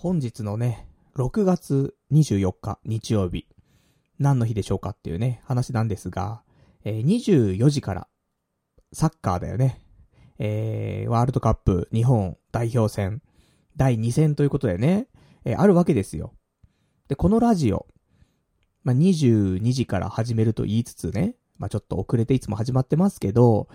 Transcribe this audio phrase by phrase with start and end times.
[0.00, 3.48] 本日のね、6月24日日曜日、
[4.20, 6.42] 何の日でしょうかっていうね、話なんですが、
[6.84, 8.08] えー、24時から、
[8.92, 9.82] サッカーだよね。
[10.38, 13.22] えー、ワールドカップ日本代表戦、
[13.76, 15.08] 第2戦ということでね、
[15.44, 16.32] えー、あるわけですよ。
[17.08, 17.88] で、このラジオ、
[18.84, 23.66] まあ、22時から始めると言いつつね、まあ、ちょっと遅れていつも始まってますけど、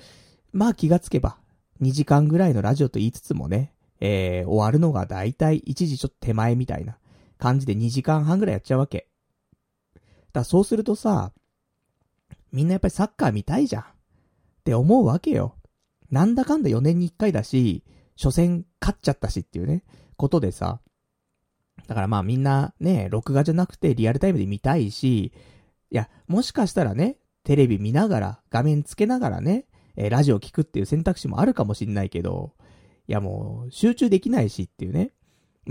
[0.54, 1.36] まあ気がつけば、
[1.82, 3.73] 2時間ぐらいのラジオと言いつつもね、
[4.06, 6.98] えー、終わるのがだいたい1時ちょっと手前みたいな
[7.38, 9.08] 感じで2時間半ぐらいやっちゃうわけ。
[10.34, 11.32] だそうするとさ、
[12.52, 13.82] みんなやっぱりサッカー見たいじゃん。
[13.84, 13.86] っ
[14.66, 15.56] て思うわけよ。
[16.12, 17.86] なんだかんだ4年に1回だし、
[18.18, 19.86] 初戦勝っちゃったしっていうね、
[20.18, 20.82] ことでさ。
[21.88, 25.32] だからまあみんなね、録画じゃなくてリアルタイムで見たいし、
[25.92, 32.54] いや、もしかしたらね、テレビ見ながら、画面つけながらね、えー、ラジオ聞くっていう選択肢もあるかもしんないけど、
[33.08, 35.12] いやもう、集中できないしっていうね。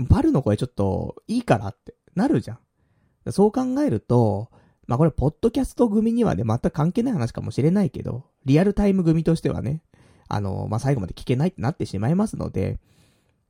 [0.09, 3.31] パルの声ちょっと、いいからってなるじゃん。
[3.31, 4.49] そう考えると、
[4.87, 9.81] まあこれ、ポッドキャスト組にはね、全く関係ない話かもしれないけど、リアルタイム組としてはね、
[10.27, 12.79] あの、まあ最後まで聞けないってなってしまいますので、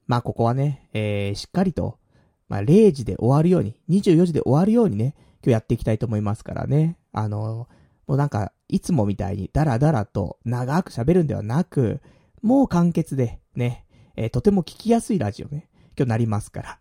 [0.06, 1.98] まあここはね、えー、しっかりと、
[2.50, 6.98] まあ0時で終わるように、24時で終わるようにね、今日やっていきたいと思いますからね。
[7.12, 7.68] あの、
[8.08, 12.02] もうなんか、いつもみたいにダラダラと長く喋るんではなく、
[12.42, 16.80] もう簡潔で、ね、えー、とても聞きやすいラジオね、今日なりますから、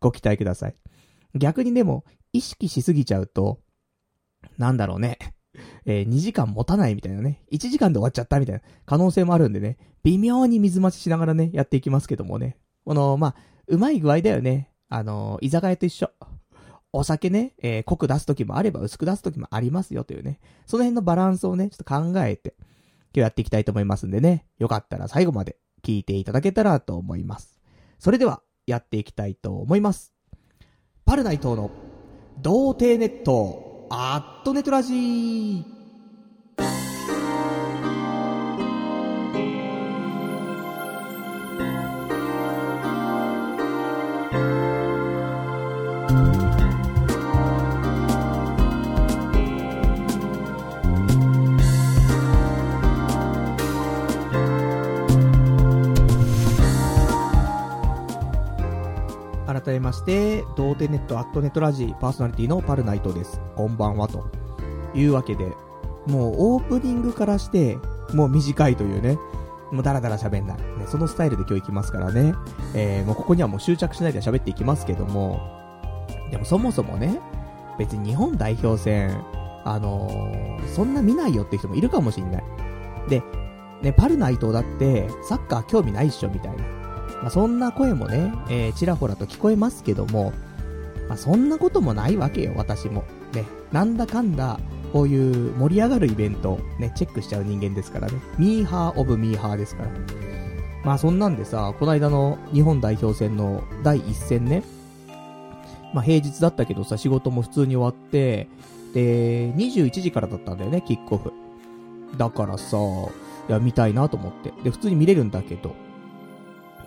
[0.00, 0.74] ご期待ください。
[1.34, 3.60] 逆にでも、意識しすぎちゃうと、
[4.58, 5.18] なんだろうね、
[5.84, 12.56] えー、2時間持たないみたいなね、1時間で終わっちゃったみたいな可能性もあるんでね、微妙に水待ちしながらね、やっていきますけどもね。
[12.84, 13.34] この、まあ、
[13.68, 14.70] うまい具合だよね。
[14.88, 16.10] あの居酒屋と一緒。
[16.92, 20.40] お酒ね、えー、濃く出す時もあれば薄く出す時もありますよというね。
[20.66, 22.66] その辺のバランスをね、ちょっと考えて、今
[23.14, 24.44] 日やっていきたいと思いますんでね。
[24.58, 27.60] よかったら最後まで聞いていただけたらと思います。
[27.98, 30.14] それでは、やっていきたいと思います。
[31.04, 31.70] パルナイトの、
[32.40, 35.81] 童貞ネット、アットネットラジー。
[59.64, 63.40] 改めまして、童貞ネットアットネットラジパーソナリティのパルナイトです。
[63.54, 64.28] こんばんは、と
[64.94, 65.46] いうわけで、
[66.06, 67.78] もうオープニングからして、
[68.12, 69.18] もう短いというね、
[69.70, 70.56] もうダラダラ喋んない。
[70.56, 72.34] ね、そのスタイルで今日行きますからね。
[72.74, 75.40] えー、もうここにはもう執着しないで喋っていきますけども、
[76.30, 77.20] でもそもそもね、
[77.78, 79.24] 別に日本代表戦、
[79.64, 82.44] あのー、そんな見ないよって人もいるかもしんない。
[83.08, 83.22] で、
[83.80, 86.81] ね、パルナイトだって、サッカー興味ないっしょ、みたいな。
[87.22, 90.32] まあ、そんな声もね、えー、ちらほらと聞こえますけども、
[91.08, 93.04] まあ、そんなこともないわけよ、私も。
[93.32, 94.58] ね、なんだかんだ、
[94.92, 98.14] こういう盛り上がるイベント、ね、チェックしちゃう人間ですからね。
[98.38, 99.90] ミーハーオブミーハーですから。
[100.84, 104.64] まあそんなんでさ、この間の日本代表戦の第一戦ね。
[105.94, 108.48] まあ平日だったけどさ、仕事も普通に終わって、
[108.92, 111.32] で、21時からだったんだよね、キックオフ。
[112.18, 112.76] だからさ、
[113.48, 114.52] いや、見たいなと思って。
[114.64, 115.74] で、普通に見れるんだけど。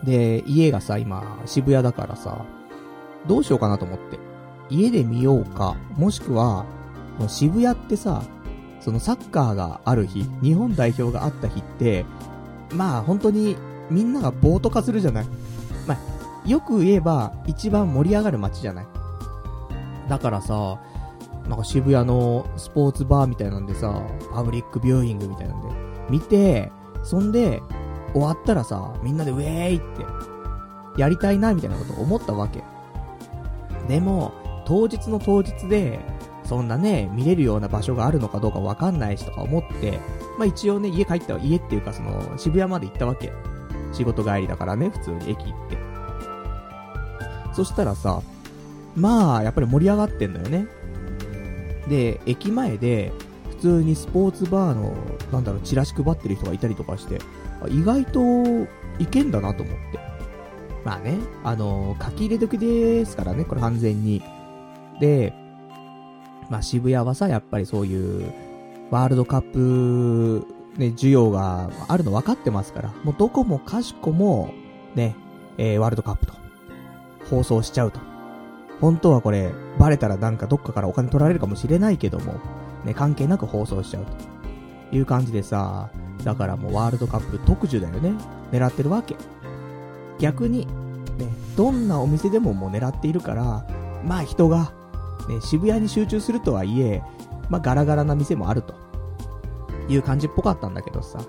[0.05, 2.45] で、家がさ、今、渋谷だからさ、
[3.27, 4.19] どうしようかなと思って。
[4.69, 6.66] 家で見ようか、もしくは、
[7.19, 8.23] もう渋谷ってさ、
[8.79, 12.05] そのサッカーがある日、日本代表があった日って、
[12.73, 13.57] まあ本当に
[13.89, 15.25] みんなが暴徒化するじゃない
[15.88, 18.87] まあ、よく言えば一番盛り上がる街じゃない
[20.09, 20.79] だからさ、
[21.47, 24.01] なんか渋谷のスポーツバーみたいなんでさ、
[24.33, 25.67] パブリックビューイングみたいなんで、
[26.09, 26.72] 見て、
[27.03, 27.61] そんで、
[28.16, 30.06] 終わったらさ、みんなでウェーイって、
[30.98, 32.64] やりたいな、みたいなこと思ったわけ。
[33.90, 34.31] でも、
[34.66, 36.00] 当日の当日で、
[36.46, 40.00] そんなね、見れるような場所があるのかどうかわかんないしとか思って、
[40.38, 43.34] まあ一応ね、家帰ったわ、家っていうかその、渋谷まで行ったわけ。
[43.92, 45.78] 仕事帰りだからね、普通に駅行って。
[47.53, 48.22] そしたらさ、
[48.96, 50.68] まあ、やっぱり盛り上がってんだよね。
[51.90, 53.11] で、駅前で、
[53.50, 54.94] 普通にスポーツバーの、
[55.32, 57.20] なんだろう、チラシ配ってる人がいたりとかして、
[57.67, 58.22] 意外と
[59.00, 60.00] いけんだなと思って。
[60.84, 64.22] まあね、あのー、書き入れ時ですからね、これ完全に。
[65.00, 65.34] で、
[66.50, 68.32] まあ渋谷はさ、やっぱりそういう、
[68.91, 70.46] ワールドカップ、
[70.78, 74.53] ね、需要があるの分かってますから、もうどこもかしこも、
[74.94, 75.16] ね、
[75.58, 76.34] えー、ワールドカップと、
[77.29, 78.00] 放送しちゃうと。
[78.79, 82.35] 本当はこれ、バレたらなんかどっかからお金取られるかもしれないけども、
[82.84, 84.34] ね、関係なく放送しちゃうと。
[84.96, 85.90] いう感じでさ、
[86.24, 88.14] だからもうワールドカップ特需だよね。
[88.52, 89.16] 狙ってるわけ。
[90.20, 90.66] 逆に、
[91.18, 93.66] ね、どんなお店でももう狙っているから、
[94.06, 94.72] まあ人が、
[95.28, 97.03] ね、渋谷に集中するとはいえ、
[97.50, 98.74] まあガラガラな店もあると。
[99.88, 101.20] いう感じっぽかったんだけどさ。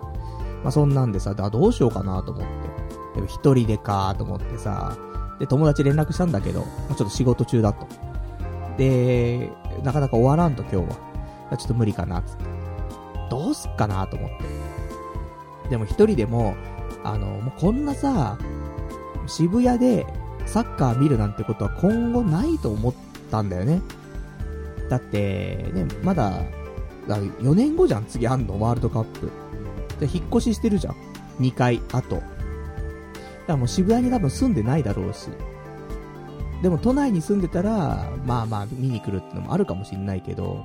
[0.63, 3.17] まあそんなんでさ、だどうしようかなと思って。
[3.17, 4.97] でも一人でかと思ってさ、
[5.39, 7.87] で、友達連絡したんだけど、ま、ちょっと仕事中だと。
[8.79, 9.53] で、
[9.83, 11.07] なかなか終わらんと今日は。
[11.59, 12.45] ちょっと無理かな、つって。
[13.29, 15.69] どうすっかなと思って。
[15.71, 16.55] でも一人でも、
[17.05, 18.39] あの、もうこんなさ、
[19.27, 20.07] 渋谷で
[20.47, 22.95] サッカー見るなんてことは今後ないと思っ
[23.31, 23.83] たんだよね。
[24.89, 26.43] だって、ね、まだ、
[27.09, 29.31] だ4年後じゃん、次あんの、ワールドカップ。
[30.01, 30.95] で、引っ越ししてるじゃん。
[31.41, 32.17] 2回、あと。
[32.17, 32.27] だか
[33.49, 35.29] らもう渋谷に多分住んでないだろうし。
[36.63, 40.65] でも都内に住んでたら、まあまあ見に来るってのもあるかもしんないけど、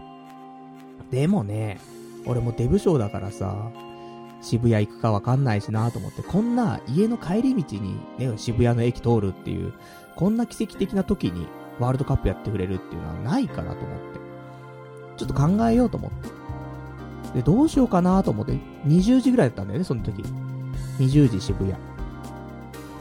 [1.12, 1.80] でもね、
[2.26, 3.72] 俺もデブ賞だからさ、
[4.42, 9.74] 渋谷行くかわかんないしなと思って、こんな家の帰り道にね、渋谷の駅通るっていう、
[10.16, 11.48] こんな奇跡的な時に
[11.80, 14.20] ワールドカップやってくれるっていうのはないかなと思って。
[15.18, 17.36] ちょっと考えようと思って。
[17.36, 18.54] で、どうしようかなと思って、
[18.88, 20.24] 20時ぐらいだったんだよね、その時。
[21.00, 21.74] 20時渋谷。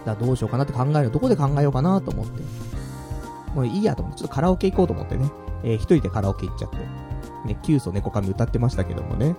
[0.04, 1.10] だどうしようかなって考える。
[1.10, 2.42] どこで考えようかなと思って。
[3.54, 5.30] もういいやと思って、ちょっとカラオケ行こうと思ってね。
[5.62, 6.78] えー、一人でカラオケ行っちゃって。
[7.44, 9.36] ね、キュウソネコカミ歌ってましたけどもね。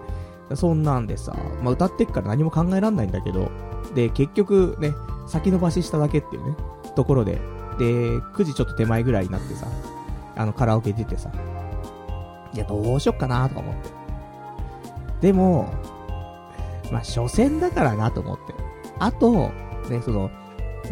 [0.55, 3.49] そんなんでさ、まあ、歌ってっから何も考えらんないんだけど、
[3.95, 4.93] で、結局ね、
[5.27, 6.55] 先延ばししただけっていうね、
[6.95, 7.39] ところで、
[7.77, 9.67] で、9時ちょっと手前ぐらいになってさ、
[10.35, 11.31] あの、カラオケ出てさ、
[12.53, 13.89] いや、どうしよっかなとか思って。
[15.21, 15.73] でも、
[16.91, 18.53] まあ、初戦だからなと思って。
[18.99, 19.51] あと、
[19.89, 20.29] ね、その、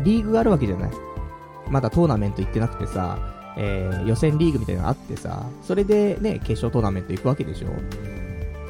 [0.03, 0.91] リーグがあるわけじゃない。
[1.69, 3.17] まだトーナメント行ってなくてさ、
[3.61, 7.67] えー、予選リーグみたいなのあってさ、それでね、決勝トーナメント行くわけでしょ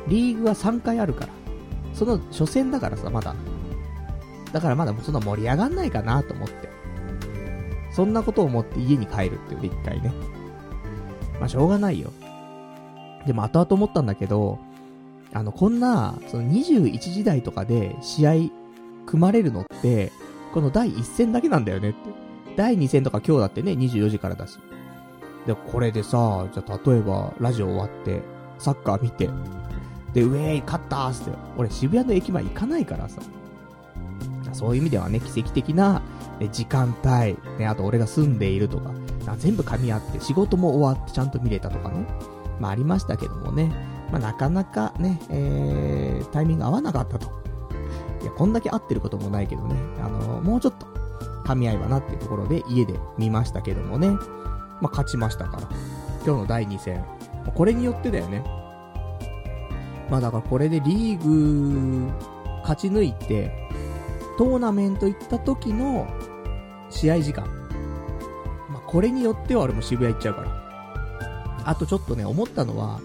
[0.08, 1.34] リーグは3回あるから。
[1.94, 3.36] その初戦だからさ、まだ。
[4.52, 6.70] だからまだそんな盛り上がんないかなと思って。
[7.92, 10.12] そんなことを思って家に帰るっていう一回ね。
[11.40, 12.12] まあしょうがないよ。
[13.28, 14.58] でも後々思ったんだけど、
[15.34, 18.34] あの、こんな、その21時台とかで試合
[19.06, 20.12] 組まれるのって、
[20.52, 22.00] この第1戦だけなんだよねって。
[22.56, 24.58] 第2戦とか今日だってね、24時からだし。
[25.50, 28.22] で、これでさ、じゃ例えば、ラジオ終わって、
[28.60, 29.28] サッカー見て、
[30.14, 33.20] で、ウェーイ、勝ったーって、俺渋谷の駅前行かないからさ。
[34.54, 36.02] そういう意味ではね、奇跡的な、
[36.40, 38.92] ね、時間帯、ね、あと俺が住んでいるとか、
[39.26, 42.06] か全部噛み合って、仕事も終わってちゃんと見れたとかね。
[42.60, 43.72] まあありましたけどもね。
[44.12, 47.28] まあなかなかね、えー、タイミング合わなかったと。
[48.22, 49.76] いや、こんだけ合ってることもないけどね。
[50.00, 50.86] あのー、もうちょっと、
[51.46, 54.16] 噛み合えばなっていうところで家で見ましたけどもね。
[54.82, 55.64] まあ勝ちましたから。
[56.26, 57.04] 今日の第2戦。
[57.56, 58.44] これによってだよね。
[60.10, 62.12] まあだからこれでリーグ
[62.62, 63.52] 勝ち抜いて、
[64.38, 66.08] トーナメント行った時の
[66.90, 67.46] 試合時間。
[68.70, 71.64] まあこれによっては俺も渋谷行っちゃうから。
[71.66, 73.00] あとちょっとね、思ったのは、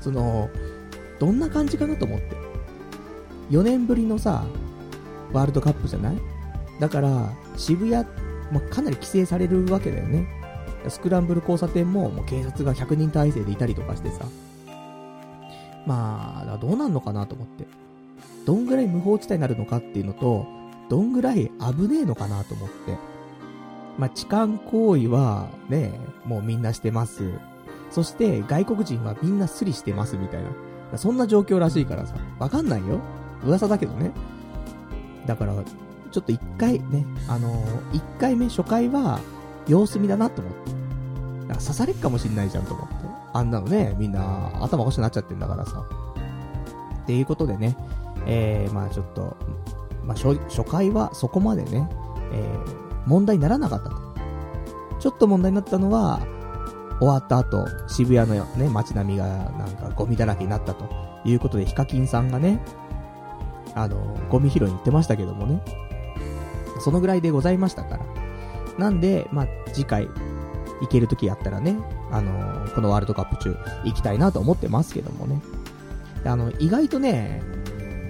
[0.00, 0.48] その、
[1.18, 2.36] どんな感じかなと思って。
[3.50, 4.44] 4年ぶりのさ、
[5.32, 6.16] ワールドカップじゃない？
[6.80, 8.06] だから、渋谷、
[8.52, 10.26] まあ、かなり規制されるわけだよね。
[10.88, 14.24] スクランブル交差点ももう警察が100人体制でいたりとかしてさ。
[15.86, 17.66] まあ、どうなんのかなと思って。
[18.44, 20.46] どんぐらい無法地帯になるのかっていうのと、
[20.88, 22.98] どんぐらい危ねえのかなと思って。
[23.98, 27.30] まあ、痴漢行為は、ね、もうみんなしてます。
[27.90, 30.98] そして外国人はみんなスリしてますみたいな。
[30.98, 33.00] そんな状況らしいからさ、わかんないよ。
[33.44, 34.12] 噂だけどね。
[35.26, 35.54] だから、
[36.10, 39.20] ちょっと一回ね、あのー、一回目初回は
[39.66, 40.70] 様子見だなと思って。
[41.48, 42.94] だか刺されっかもしんないじゃんと思って。
[43.32, 45.84] あんなのね、みんな頭おかしくなっちゃってんだからさ。
[47.02, 47.76] っていうことでね、
[48.26, 49.36] えー、まあちょっと、
[50.04, 51.88] まあ初初回はそこまでね、
[52.32, 53.96] えー、問題にならなかったと。
[54.98, 56.20] ちょっと問題になったのは、
[56.98, 60.88] 終わった後、渋谷のね、街並みがなんかゴミだらけになったと
[61.24, 62.62] いうことで、ヒカキンさんがね、
[63.74, 65.62] あの、ゴミ拾いに行ってましたけどもね。
[66.80, 68.25] そのぐらいでございましたから。
[68.78, 70.08] なんで、まあ、次回、
[70.80, 71.76] 行ける時やったらね、
[72.10, 75.40] あのこのワールドカップ中、行きたいなと思ってますけどもね。
[76.24, 77.42] あの、意外とね、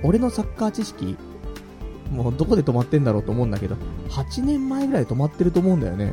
[0.03, 1.17] 俺のサッカー知識、
[2.11, 3.77] もうどこで止まってんだろうと思うんだけど、
[4.09, 6.13] 8年前ぐらいで止まってると思うんだよね。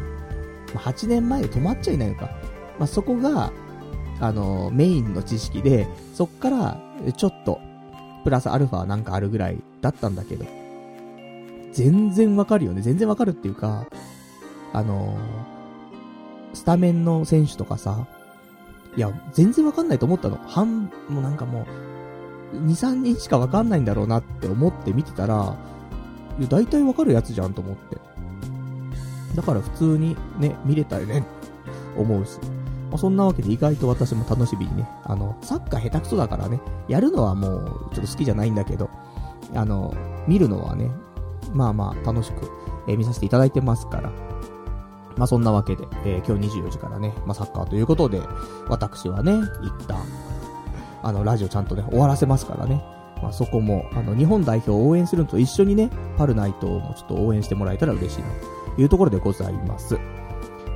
[0.75, 2.29] 8年前で止まっちゃいないのか。
[2.79, 3.51] まあ、そこが、
[4.19, 6.81] あの、メインの知識で、そっから、
[7.15, 7.59] ちょっと、
[8.23, 10.45] プラスアルファなんかあるぐらいだったんだけど、
[11.73, 12.81] 全然わかるよね。
[12.81, 13.85] 全然わかるっていうか、
[14.73, 15.15] あの
[16.53, 18.05] スタメンの選手とかさ、
[18.95, 20.37] いや、全然わかんないと思ったの。
[20.37, 21.65] 半、もうなんかも
[22.53, 25.55] う、2、3人しかわかんないんだろうなって思って見てたら、
[26.39, 27.97] いや、大体わかるやつじゃんと思って。
[29.35, 31.25] だから普通にね、見れたよね、
[31.97, 32.37] 思うし。
[32.91, 38.91] まあ、そんなわけで意外と私も楽しみにね、あの、サッカー下手くそだからね、やるのはもうちょっと好きじゃないんだけど、
[39.55, 39.95] あの、
[40.27, 40.91] 見るのはね、
[41.51, 42.51] まあまあ楽しく、
[42.87, 44.32] えー、見させていただいてますから。
[45.17, 48.21] まあそんなわけで、えー、今日24時からね、まあサッカーということで、
[48.67, 50.03] 私はね、一旦、
[51.01, 52.83] あの、ラジオちゃんとね、終わらせますからね。
[53.21, 58.27] まあそこも、あの、日本代表を応援するのと一緒にね、パルナイトもちょっと応援してもらえたら嬉しいな、
[58.75, 59.97] というところでございます。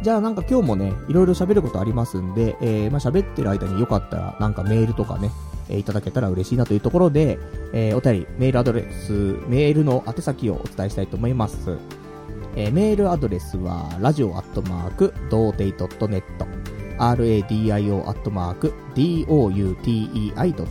[0.03, 5.31] じゃあなんか今日もね、いろいろ喋ることありますんで、えー、まあ喋ってる間によかったら、なんかメールとかね、
[5.69, 7.39] え、いただけたら嬉しいなというところで、
[7.73, 9.11] えー、お便り、メールアドレス、
[9.47, 11.77] メールの宛先をお伝えしたいと思います。
[12.59, 16.23] えー、メールアドレスは、ラジオアットマーク、童貞 .net、
[16.97, 20.63] radio アットマーク、doutei.net、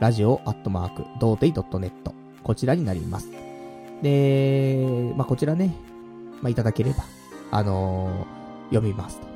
[0.00, 1.92] ラジオアットマーク、童貞 .net、
[2.42, 3.28] こちらになります。
[4.00, 5.74] で、まあ、こちらね、
[6.40, 7.04] まあ、いただければ、
[7.50, 9.26] あのー、読みますと。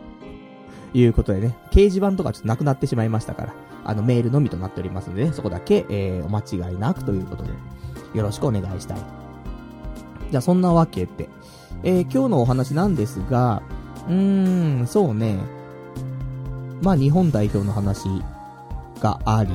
[0.95, 3.53] いうことでね、掲示板とかちょっとなくなってしまいましたから、
[3.85, 7.51] あの、メールのみとなっておりますので、ね、そこだけ、えー、お間違いなくということで、
[8.15, 9.28] よろしくお願いしたい。
[10.31, 11.29] じゃあ、そんなわけで、
[11.83, 13.63] えー、今日のお話なんですが、
[14.09, 15.39] うーん、そうね、
[16.83, 18.09] まあ、日本代表の話
[19.01, 19.51] があり、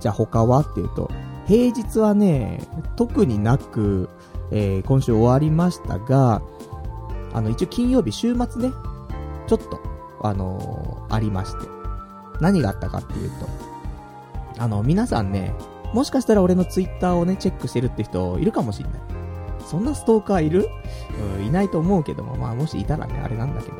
[0.00, 1.10] じゃあ他はっていうと、
[1.46, 4.08] 平日はね、特になく、
[4.50, 6.42] えー、今週終わりましたが、
[7.32, 8.72] あの、一応金曜日週末ね、
[9.46, 9.80] ちょっと、
[10.22, 11.82] あのー、ありまして。
[12.40, 13.48] 何があったかっていうと、
[14.58, 15.54] あの、皆さんね、
[15.94, 19.21] もしかしたら俺のツイッターをね、チェックしてるって人いるかもしんない。
[19.62, 20.68] そんなストーカーいる？
[21.38, 23.76] うん、いないと思うけども、まあもしいたらね、あれなんだけど。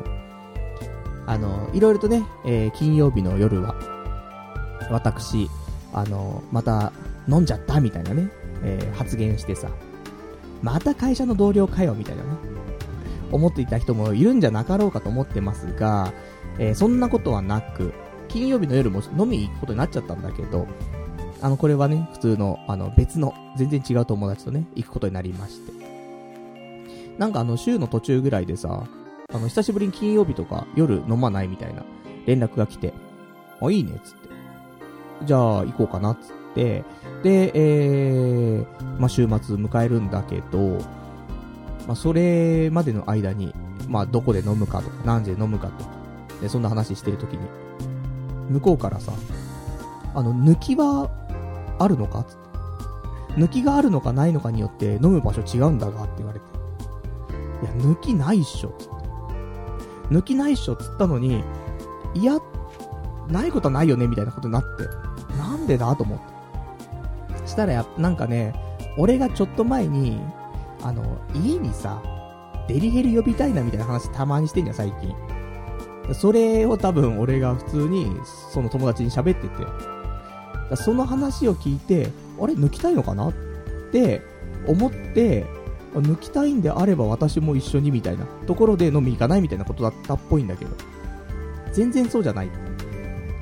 [1.25, 3.75] あの、いろいろとね、えー、金曜日の夜は、
[4.91, 5.49] 私、
[5.93, 6.91] あの、また
[7.29, 8.29] 飲んじゃったみたいなね、
[8.61, 9.69] えー、発言してさ、
[10.61, 12.29] また会社の同僚かよみたいなね、
[13.31, 16.13] 思っていた人もいるんじゃなかろうかと思ってますが、
[16.59, 17.93] えー、そんなことはなく、
[18.27, 20.67] 金曜日の夜も飲みに行くことになっちゃったんだけど、
[21.43, 25.73] あの、これはね、普通の、あの、別の、全然違う友達とね、行くことになりまして。
[27.17, 28.85] なんかあの、週の途中ぐらいでさ、
[29.33, 31.83] あの、久しぶりに金曜日とか夜飲まないみたいな
[32.25, 32.93] 連絡が来て、
[33.61, 34.29] あ、いいね、つって。
[35.25, 36.85] じゃあ、行こうかな、つって。
[37.23, 40.79] で、えー、まあ、週末迎えるんだけど、
[41.87, 43.53] まあ、それまでの間に、
[43.89, 47.39] まあ、どこで飲むかとか、何時で飲むかと、で、そんな話してるときに、
[48.49, 49.11] 向こうからさ、
[50.15, 51.09] あの、抜きは、
[51.79, 52.23] あるのか？
[52.23, 52.43] つって。
[53.41, 56.45] 抜きがあるのかないのかによって飲む場所違うんだがって言われて。
[57.63, 58.73] いや、抜きないっしょ、
[60.11, 61.43] 抜きないっしょ、つったのに、
[62.13, 62.37] いや、
[63.29, 64.83] ないことはないよね、みたいなことになって。
[65.37, 67.47] なんでだと思って。
[67.47, 68.53] したらや、なんかね、
[68.97, 70.21] 俺がちょっと前に、
[70.83, 71.01] あの、
[71.33, 72.01] 家にさ、
[72.67, 75.15] デリヘル呼びたいなみたいな話たまにしてんじゃん、最近。
[76.13, 78.11] それを多分俺が普通に、
[78.51, 80.02] その友達に喋ってて。
[80.75, 82.09] その話を聞いて、
[82.41, 83.33] あれ抜きたいのかなっ
[83.91, 84.21] て
[84.67, 85.45] 思って、
[85.93, 90.71] 抜きたいんであれば私も一緒にみたいなところで飲み行かないみたいなことだったっぽいんだけど。
[91.71, 92.49] 全然そうじゃない。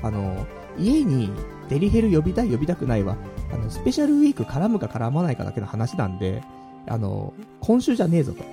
[0.04, 0.46] あの、
[0.78, 1.32] 家に
[1.70, 3.16] デリヘル呼びたい呼びたくないは、
[3.54, 6.42] あの、スペシャルウィーク絡むか絡まないかだけの話なんで、
[6.88, 8.44] あの、今週じゃねえぞと。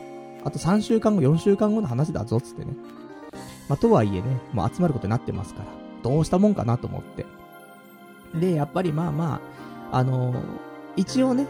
[0.44, 2.72] あと3週間後、4週間後の話だぞ、つってね。
[3.68, 5.66] まあ、とはいえね、もう集まることになってますから、
[6.02, 7.26] どうしたもんかなと思って。
[8.34, 9.40] で、やっぱりまあま
[9.92, 10.38] あ、あのー、
[10.96, 11.46] 一応ね、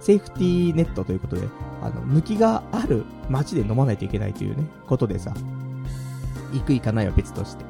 [0.00, 1.48] セーフティーネットということで、
[1.82, 5.34] あの、抜きがある街で飲まないといけないというね、ことでさ、
[6.52, 7.64] 行く行かないは別として。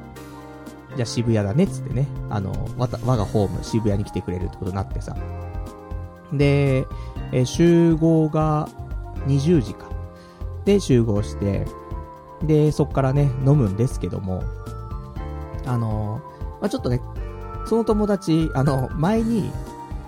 [0.95, 5.15] じゃあ渋谷だね、つってね、あの、わた、我がホーム渋谷に来てくれるってことになってさ。
[6.33, 6.85] で、
[7.31, 8.67] え、集合が
[9.27, 9.89] 20時か。
[10.65, 11.65] で、集合して、
[12.43, 14.43] で、そっからね、飲むんですけども、
[15.65, 16.21] あの
[16.59, 17.01] まあ、ちょっとね、
[17.71, 19.49] その友達、あの、前に、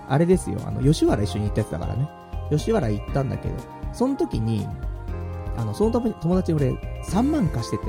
[0.10, 2.10] あれですよ、あの、吉原一緒に行ったやつだからね。
[2.52, 3.56] 吉原行ったんだけど、
[3.94, 4.68] その時に、
[5.56, 6.72] あの、その友達俺、
[7.08, 7.86] 3万貸してて。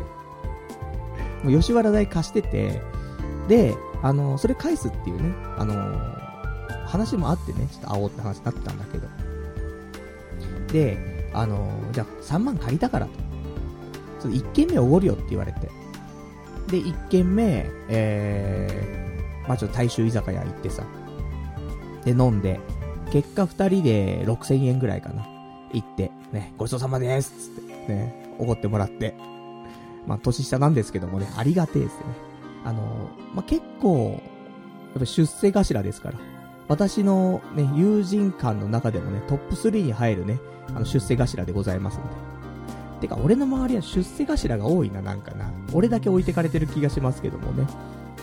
[1.43, 2.81] もう吉原代貸してて、
[3.49, 5.75] で、あの、それ返すっていうね、あの
[6.87, 9.09] 話もあってね、ちょっと会おうって話になってたんだけど。
[10.73, 13.13] で、あのじゃあ3万借りたからと。
[14.21, 15.69] その1軒目おごるよって言われて。
[16.69, 19.14] で、1軒目、え、
[19.49, 20.85] まあちょっと大衆居酒屋行ってさ。
[22.05, 22.61] で、飲んで、
[23.11, 25.27] 結果2人で6000円ぐらいかな。
[25.73, 29.15] 行って、ね、ごちそうさまですつって、ね、おごってもらって。
[30.07, 32.05] まあ年下なんですけどもね、ありがてえですね。
[32.65, 34.21] あのまあ結構、
[34.95, 36.19] やっぱ出世頭ですから。
[36.67, 42.11] 私のね、友人間の中でもね、トップ3に入るね、あの、出世頭でございますので。
[43.03, 45.51] てか、俺の周りは出世頭が多いな、なんかな。
[45.73, 47.67] 俺だけ置いてかれてる気がしますけどもね。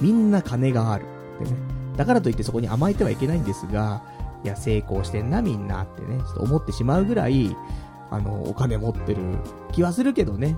[0.01, 1.05] みんな金がある。
[1.41, 1.57] ってね。
[1.95, 4.01] だからといってそこに甘えてはいけないんですが、
[4.43, 7.55] いや、成功してんな、みんなってね、ちょっと思ってしまうぐらい、
[8.09, 9.21] あの、お金持ってる
[9.71, 10.57] 気はするけどね。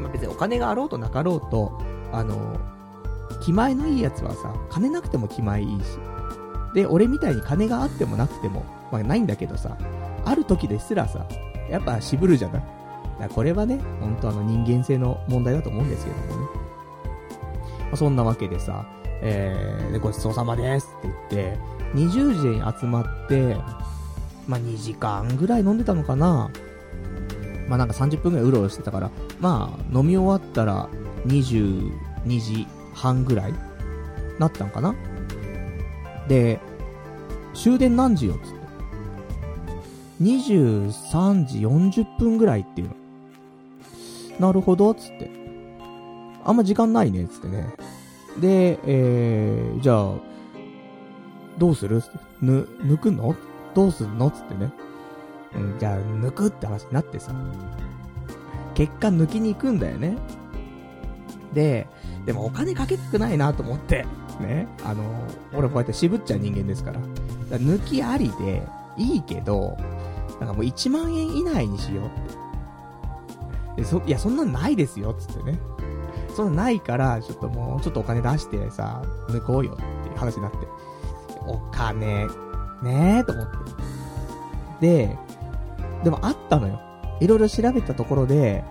[0.00, 1.80] まあ、別にお金があろうとなかろうと、
[2.12, 2.56] あの、
[3.42, 5.98] 気前のいいやつはさ、金なくても気前いいし。
[6.74, 9.76] で、俺みたいに金があってもなくても、まあないんだけどさ、
[10.24, 11.26] ある時ですらさ、
[11.70, 12.62] やっぱ渋るじゃない
[13.20, 16.65] だこれはね、本当あの人間性の問題だと思うんですけどもね。
[17.96, 18.86] まあ、そんなわけでさ、
[19.22, 21.58] えー、で、ごちそうさまですって言って、
[21.94, 23.56] 20時に集まって、
[24.46, 26.50] まあ、2時間ぐらい飲んでたのかな
[27.68, 29.10] まあ、なんか30分ぐらいうろうろしてたから、
[29.40, 30.88] まあ、飲み終わったら
[31.26, 31.90] 22
[32.38, 33.54] 時半ぐらい
[34.38, 34.94] なったんかな
[36.28, 36.60] で、
[37.54, 38.56] 終電何時よっつって。
[40.22, 44.48] 23時40分ぐらいっていうの。
[44.48, 45.35] なるほど、つって。
[46.46, 47.74] あんま時間ないね、つってね。
[48.38, 50.14] で、えー、じゃあ、
[51.58, 52.02] どうする？
[52.40, 53.34] ぬ、抜くの？
[53.74, 54.30] どうすんの？
[54.30, 54.72] つってね。
[55.56, 57.32] うん、じゃあ、抜くって話になってさ。
[58.74, 60.16] 結果抜きに行くんだよね。
[61.52, 61.88] で、
[62.26, 64.06] でもお金かけたくないなと思って。
[64.40, 64.68] ね。
[64.84, 65.02] あの、
[65.52, 67.00] 俺こうやって渋っちゃう人間ですから。
[67.00, 67.06] か
[67.50, 68.62] ら抜きありで、
[68.96, 69.76] いいけど、
[70.38, 72.10] なんかもう1万円以内にしようっ
[73.74, 73.82] て。
[73.82, 75.58] で、そ、いや、そんなんないですよ、つってね。
[76.36, 80.58] そんなないから、ちょっともう、ちょっとお金出してさ、抜こうよっていう話になって。
[81.46, 82.26] お金、
[82.82, 83.46] ねえ、と思っ
[84.80, 84.86] て。
[85.06, 85.18] で、
[86.04, 86.78] でもあったのよ。
[87.20, 88.62] いろいろ調べたところで、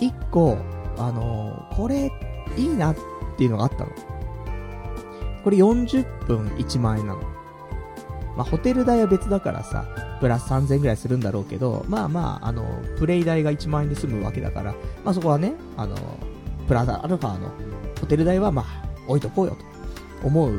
[0.00, 0.56] 一個、
[0.96, 2.10] あのー、これ、
[2.56, 2.96] いいなっ
[3.36, 3.90] ていうのがあったの。
[5.42, 7.20] これ40分1万円なの。
[8.34, 9.84] まあ、ホテル代は別だからさ、
[10.20, 12.64] プラス3000円ぐらいするんだろうけど、まあまあ、あの、
[12.98, 15.96] プレイ代が1万円で済むわけだから、まあそこはね、あの、
[16.66, 17.50] プラザアルファの
[18.00, 18.66] ホテル代はまあ、
[19.06, 19.56] 置いとこうよ
[20.22, 20.58] と思う、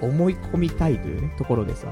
[0.00, 1.88] 思い込みたいというね、ところでさ、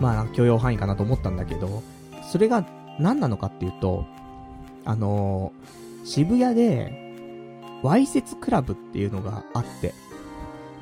[0.00, 1.82] まあ、許容範囲かなと思ったんだけど、
[2.30, 2.66] それが
[2.98, 4.06] 何なのかっていうと、
[4.84, 7.10] あのー、渋谷で、
[7.82, 9.94] わいせつクラブっていうのがあって、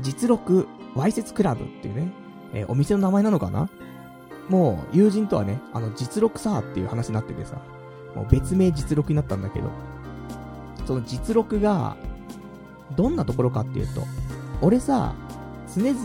[0.01, 2.13] 実録わいせつクラブっていうね、
[2.55, 3.69] えー、お店の名前なのかな？
[4.49, 7.61] もう、友人とはね、あの、実録さっていう話になっててさ、
[8.15, 9.69] もう別名実録になったんだけど、
[10.89, 11.99] その実録が、
[12.97, 14.05] どんなところかっていうと、
[14.63, 15.15] 俺さ、
[15.77, 15.99] 常々、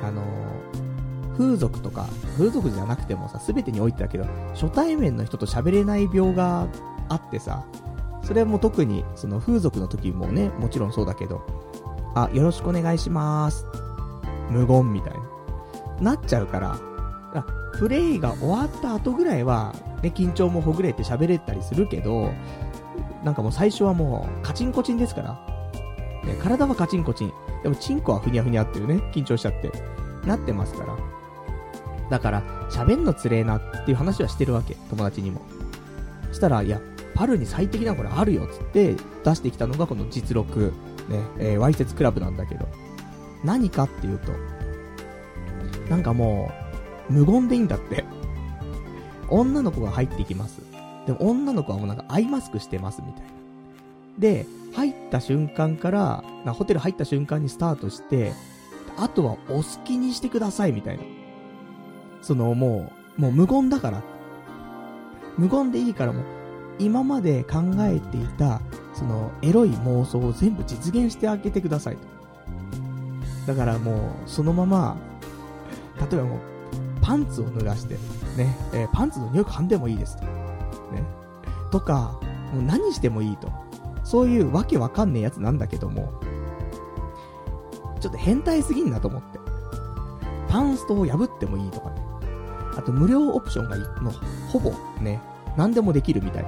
[0.00, 6.66] あのー、風俗とか、風俗じゃなくてもさ、すべてにおいてだけど、初対面の人と喋れない病が
[7.10, 7.66] あってさ、
[8.22, 11.44] それはもう特に、その風俗の時もね、もちろんそうだけど、
[12.14, 13.66] あ、よろしくお願いします。
[14.48, 15.12] 無言みたい
[16.00, 16.12] な。
[16.12, 16.80] なっちゃうから、
[17.78, 22.32] プレイが終わった後ぐらいは、ね、緊張もほぐれて喋れたりするけど、
[23.24, 25.32] なんかもう最初はもう、カチンコチンですから。
[26.24, 27.32] ね、体はカチンコチン。
[27.62, 29.70] でもチンコはふにゃふにゃっていうね、緊張しちゃって。
[30.26, 30.96] なってますから。
[32.10, 35.40] だから、喋んのつれえなっていう話はしてるわけ、友達にも。
[36.32, 36.80] したら、いや、
[37.14, 40.72] パルに最適なこれあるよ、つって出してきたのがこの実録、
[41.08, 42.66] ね、えー、ワイセツクラブなんだけど。
[43.44, 44.32] 何かっていうと、
[45.90, 46.52] なんかも
[47.10, 48.04] う、無言でいいんだって。
[49.28, 50.61] 女の子が入ってきます。
[51.06, 53.28] でも女の子はもうなんかアイマスクしてますみたいな。
[54.18, 58.32] で、入った瞬間から、なホテル入った瞬間にスタートして、
[58.96, 61.02] あとはお好きにしてくださいみたいな。
[62.20, 64.02] そのもう、もう無言だから。
[65.38, 66.24] 無言でいいからもう、
[66.78, 68.60] 今まで考えていた、
[68.94, 72.02] その、エロい妄想を全部実現してあげてくださいと。
[73.46, 74.96] だからもう、そのまま、
[76.10, 76.40] 例えばもう、
[77.00, 77.94] パンツを脱がして、
[78.36, 80.41] ね、えー、パンツの匂い嗅んでもいいですと。
[80.92, 81.04] ね。
[81.70, 82.18] とか、
[82.52, 83.50] もう何してもいいと。
[84.04, 86.12] そういうわけわかんねえやつなんだけども、
[88.00, 89.38] ちょっと変態すぎんなと思って。
[90.48, 92.02] パンストを破ってもいいとかね。
[92.76, 94.14] あと無料オプションがもう、
[94.50, 95.20] ほぼね、
[95.56, 96.44] 何でもできるみたい。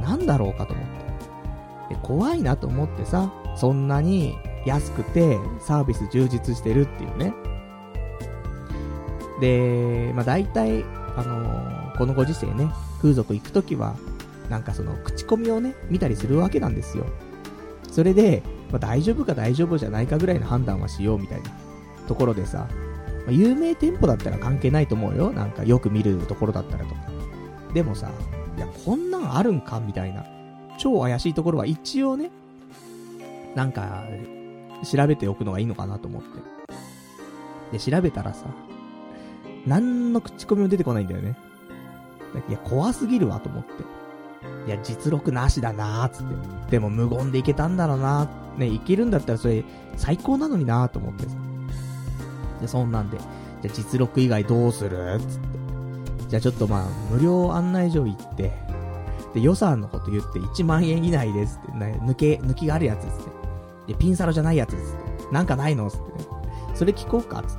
[0.00, 0.86] なんだろうかと思っ
[1.88, 1.94] て。
[1.94, 7.32] で、怖いなと思ってさ、そんなに安くてサービス充実してるっていうね。
[9.40, 10.84] で、まあ大体、
[11.16, 13.96] あのー、このご時世ね、風俗行くときは、
[14.48, 17.06] なんかその口コミをね、見たりするわけなんですよ。
[17.90, 21.50] それで、まあ、大丈夫か大丈夫じゃないかぐらいの判断はしようみたいな
[22.06, 22.68] ところでさ、
[23.26, 25.32] まあ、有名店舗だったら関係ないと思うよ。
[25.32, 27.00] なんかよく見るところだったらとか。
[27.74, 28.10] でもさ、
[28.56, 30.24] いや、こんなんあるんかみたいな。
[30.78, 32.30] 超怪しいところは一応ね、
[33.54, 34.04] なんか、
[34.84, 36.22] 調べておくのがいいのかなと思っ
[37.70, 37.78] て。
[37.78, 38.46] で、調べたらさ、
[39.66, 41.36] 何の口コミも出てこないんだよね。
[42.48, 43.70] いや、怖すぎるわと思って。
[44.66, 46.26] いや、実録なしだなーつっ
[46.66, 46.72] て。
[46.72, 49.64] でも無言でいけたんだろうなね、いけるんだったらそれ
[49.96, 51.36] 最高なのになーと思ってさ。
[52.60, 53.18] で、そんなんで、
[53.62, 55.60] じゃ実録以外どうするつって。
[56.28, 58.52] じゃあちょっとまあ、無料案内所行って、
[59.34, 63.22] で、予算のこと言って1万円以内ですって、ね、抜け、抜きがあるやつですっ
[63.86, 63.92] て。
[63.92, 65.32] で、ピンサロじゃないやつですって。
[65.32, 66.26] なんかないのつってね。
[66.74, 67.56] それ聞こうかつっ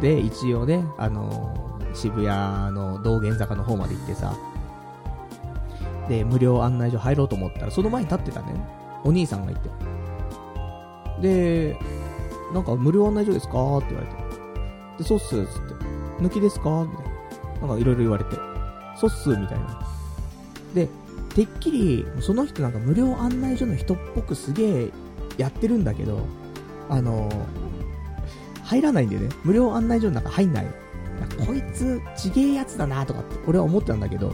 [0.00, 0.14] て。
[0.14, 4.34] で、一応ね、あのー、渋谷の道玄坂の方まで行ってさ、
[6.08, 8.54] で、無料案内所入ろうと思ったら、その前に立ってたね、
[9.04, 9.70] お兄さんがいて。
[11.20, 11.78] で、
[12.52, 13.78] なんか無料案内所ですか？
[13.78, 14.16] って言われて。
[14.98, 15.74] で、そうっす、つって。
[16.20, 16.86] 抜きですか？
[16.90, 17.12] みたいな。
[17.60, 18.36] なんかいろいろ言われて。
[18.96, 19.80] そうっす、みたいな。
[20.74, 20.88] で、
[21.34, 24.90] てっきり、その人なんか無料案内所の人っぽくすげえ
[25.38, 26.26] やってるんだけど、
[26.90, 29.28] あのー、入らないんだよね。
[29.44, 30.66] 無料案内所の中入んない。
[31.46, 34.32] こいつ、ちげえやつだなとかって、俺は思ってたんだけど、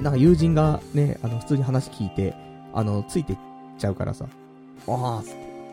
[0.00, 2.34] なんか友人がね、あの、普通に話聞いて、
[2.72, 3.38] あの、ついてっ
[3.78, 4.26] ちゃうからさ、
[4.86, 5.22] ああ、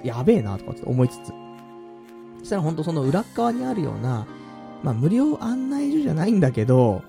[0.03, 1.34] やべえなとかって思いつつ。
[2.39, 4.25] そしたらほんとその裏側にあるような、
[4.84, 7.03] まあ無料案内所じゃないんだけど、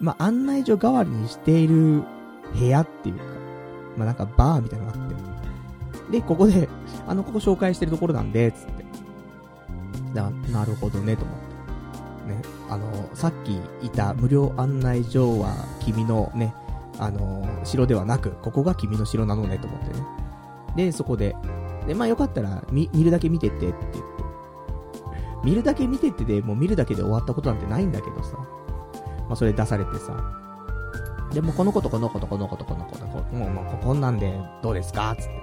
[0.00, 2.02] まあ案内所代わりにしている
[2.54, 3.24] 部屋っていうか、
[3.96, 6.12] まあなんかバーみたいなのがあって。
[6.12, 6.68] で、ここで、
[7.06, 8.84] あの、ここ紹介してるところなんで、つって。
[10.14, 11.45] だなるほどね、と思って。
[12.68, 16.54] あの、さっきいた無料案内所は君のね、
[16.98, 20.06] あの、城ではなく、ここが君の城なのね、と思ってね。
[20.76, 21.36] で、そこで、
[21.86, 24.00] で、まあよかったら、見、見るだけ見てってって言って。
[25.44, 28.36] 見るだけ見てってで、もう見るだけで終わったことなんてないんだけどさ。
[29.28, 30.16] まあそれ出されてさ。
[31.32, 35.42] でもこの子とこの子とこの子とこの子とこ、もう、もうこんなんでどうですかつって。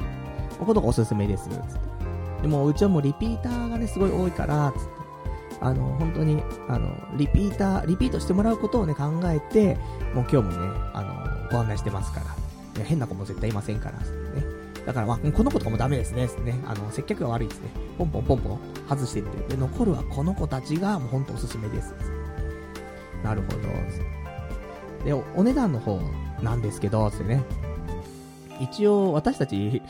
[0.60, 1.50] この子おすすめです。
[1.50, 1.94] つって。
[2.42, 4.92] でもうちはもうリピーターがね、すごい多いから、つって。
[5.62, 9.76] あの、本当に、あの、リピーター、リピートしてもらうことをね、考えて、
[10.13, 10.58] もう今日もね、
[10.94, 12.26] あの、ご案内してますから。
[12.84, 14.06] 変な子も絶対いませんから、ね。
[14.86, 16.60] だから、まあ、この子とかもダメですね、ね。
[16.66, 17.70] あの、接客が悪いですね。
[17.98, 19.56] ポンポンポンポン外してって。
[19.56, 21.94] で、残るはこの子たちが、もうほんとおすすめです。
[23.24, 23.60] なるほど。
[25.06, 26.00] で、お値段の方
[26.42, 27.44] なんですけど、つってね。
[28.60, 29.82] 一応、私たち、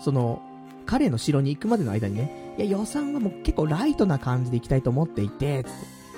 [0.00, 0.40] その、
[0.88, 5.70] 彼の城に行くまでの間にね、いや、予算はもう結構ライトな感じで行きたいと思っていて、って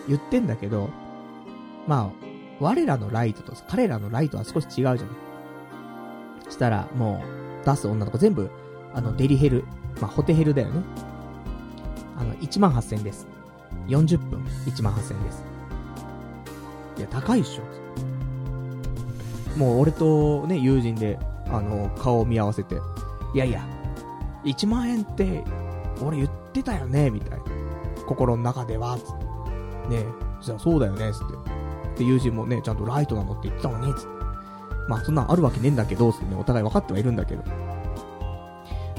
[0.06, 0.90] 言ってんだけど、
[1.88, 2.26] まあ、
[2.60, 5.00] 我らのライトと彼らのライトは少し違うじゃない。
[6.48, 7.20] したら、も
[7.64, 8.48] う、出す女の子全部、
[8.94, 9.64] あの、デリヘル、
[10.00, 10.84] まあ、ホテヘルだよね。
[12.16, 13.26] あの、1万8000です。
[13.88, 15.44] 40分、1万8000です。
[16.96, 17.62] いや、高いっしょ。
[19.58, 22.76] もう俺とね、友人で、あの、顔を見合わせて、
[23.34, 23.79] いやいや、
[24.44, 25.44] 1万円って、
[26.02, 27.44] 俺言ってたよね、みたいな。
[28.06, 29.96] 心の中では、つって。
[29.96, 30.06] ねえ、
[30.42, 31.18] じゃあそうだよね、つっ
[31.96, 32.00] て。
[32.00, 34.20] で、友人もね、ちゃんとライトなのって言ってたのに、つって。
[34.88, 37.44] まあ、そんなんあるわけねえんだけど、つってね、お互い分かってはいるんだけど。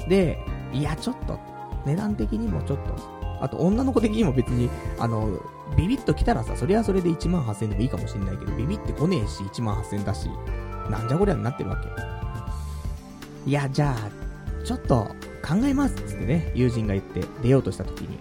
[0.07, 1.37] で、いや、ちょっと、
[1.85, 2.95] 値段的にもちょっと、
[3.41, 5.39] あと女の子的にも別に、あの、
[5.75, 10.29] ビビッと来たらさ、それはそれで1万8000円でもいいかもしんないけど、ビビって来ねえし、1万8000円だし、
[10.89, 11.89] なんじゃこりゃになってるわけ。
[13.49, 15.07] いや、じゃあ、ちょっと、
[15.41, 18.17] 考えますっつってね、友人が言って出ようとした時に、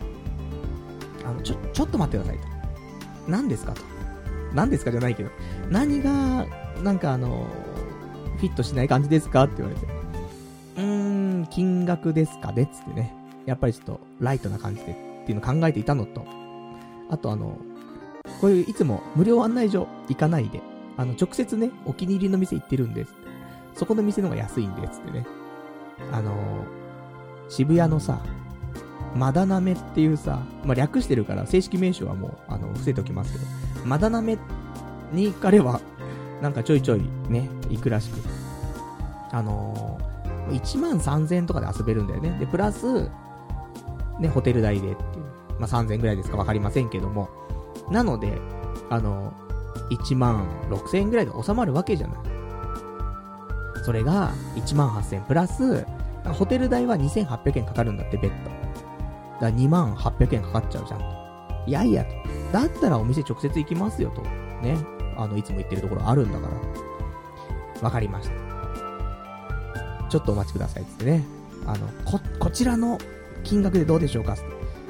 [1.25, 2.49] あの、ちょ、ちょっと待ってくださいと。
[3.29, 3.83] 何ですかと。
[4.55, 5.31] 何ですかじゃないけど、
[5.69, 6.47] 何が、
[6.83, 7.47] なんかあの、
[8.39, 9.87] フィットしない感じですかって言われて。
[10.77, 13.15] うーん、金額ですかねつってね。
[13.47, 16.25] やっぱりちょっと、ライトな感じでっていうのを考えていたのと、
[17.11, 17.59] あとあの、
[18.41, 20.63] こういういつも無料案内所行かないで、
[20.97, 23.15] あの、直接ね、お気に入りの店行ってるんです。
[23.75, 25.27] そこの店の方が安いんで、つってね。
[26.13, 26.65] あの
[27.51, 28.21] 渋谷のさ、
[29.15, 33.45] まだなめっていうさ、まあ、略してるから正式名称はもう、あの、伏せておきますけど、
[33.85, 34.39] まだなめ
[35.13, 35.81] に彼は、
[36.41, 38.21] なんかちょいちょいね、行くらしく。
[39.33, 42.39] あのー、1万3000円とかで遊べるんだよね。
[42.39, 43.11] で、プラス、
[44.21, 45.25] ね、ホテル代でっていう。
[45.59, 47.29] まあ、3000円ぐらいですかわかりませんけども。
[47.91, 48.41] なので、
[48.91, 52.19] あのー、1万6000円ぐらいで収まるわけじゃない。
[53.85, 55.85] それが、1万8000円プラス、
[56.25, 58.51] ホテル代は2800円かかるんだって、ベッド。
[58.51, 58.57] だか
[59.41, 61.01] ら2万800円かかっちゃうじゃん。
[61.67, 62.11] いやいやと、
[62.53, 64.23] だったらお店直接行きますよと。
[64.63, 64.77] ね。
[65.17, 66.55] あの、いつも行ってるところあるんだから。
[67.83, 68.35] わかりました。
[70.09, 70.85] ちょっとお待ちください。
[70.85, 71.25] つってね。
[71.67, 72.99] あの、こ、こちらの
[73.45, 74.43] 金額でどうでしょうかって。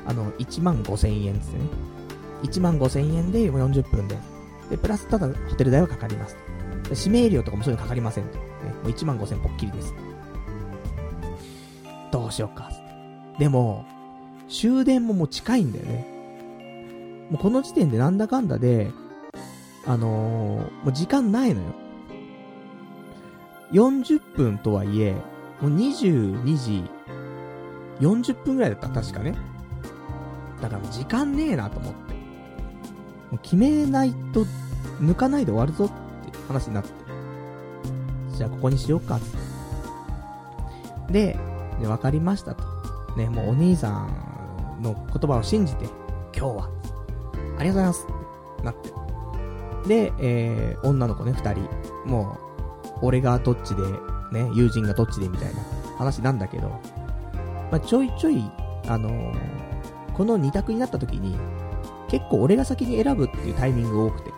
[0.07, 1.65] あの、1万5千円つってね。
[2.43, 4.17] 1万5千円で40分で。
[4.71, 6.37] で、プラスただホテル代はかかります。
[6.91, 8.39] 指名料とかもそういうのかかりませんと。
[8.39, 8.45] ね。
[8.83, 9.95] もう1万5千ぽっきりです。
[12.11, 12.71] どうしようか。
[13.39, 13.85] でも、
[14.49, 16.07] 終電ももう近いんだよね。
[17.31, 18.91] もうこの時点でなんだかんだで、
[19.87, 21.75] あのー、もう時間ないのよ。
[23.73, 25.13] 40分とはいえ、
[25.61, 26.91] もう22時
[28.01, 29.35] 40分ぐらいだった、確かね。
[30.61, 32.15] だから時間ねえなと思って。
[33.31, 34.45] もう決めないと、
[35.01, 35.89] 抜かないで終わるぞっ
[36.31, 36.91] て話になって。
[38.37, 39.21] じゃあここにしようか、っ
[41.07, 41.13] て。
[41.13, 41.50] で、
[41.81, 42.65] で、わかりましたと。
[43.17, 45.87] ね、もうお兄さんの言葉を信じて、
[46.37, 46.71] 今日は、
[47.59, 48.07] ありがとうございます
[48.65, 49.01] なって。
[49.89, 51.69] で、えー、女の子ね、二人。
[52.07, 52.39] も
[52.97, 53.83] う、俺がどっちで、
[54.33, 55.61] ね、友人がどっちでみたいな
[55.99, 56.69] 話なんだけど、
[57.71, 58.51] まあ、ちょいちょい、
[58.87, 59.35] あのー、
[60.15, 61.37] この二択になった時に、
[62.09, 64.31] 結構俺が先に選ぶっていうタイミングが多くて。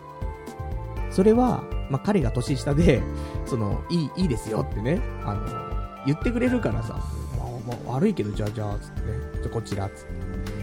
[1.09, 3.01] それは、まあ、彼が年下で、
[3.45, 6.99] その、いい、いいですよってね、あのー、言ってくれるからさ、
[7.67, 9.07] まあ、悪いけど、じゃあ、じゃあ、つってね、
[9.41, 10.05] じゃこちら、つっ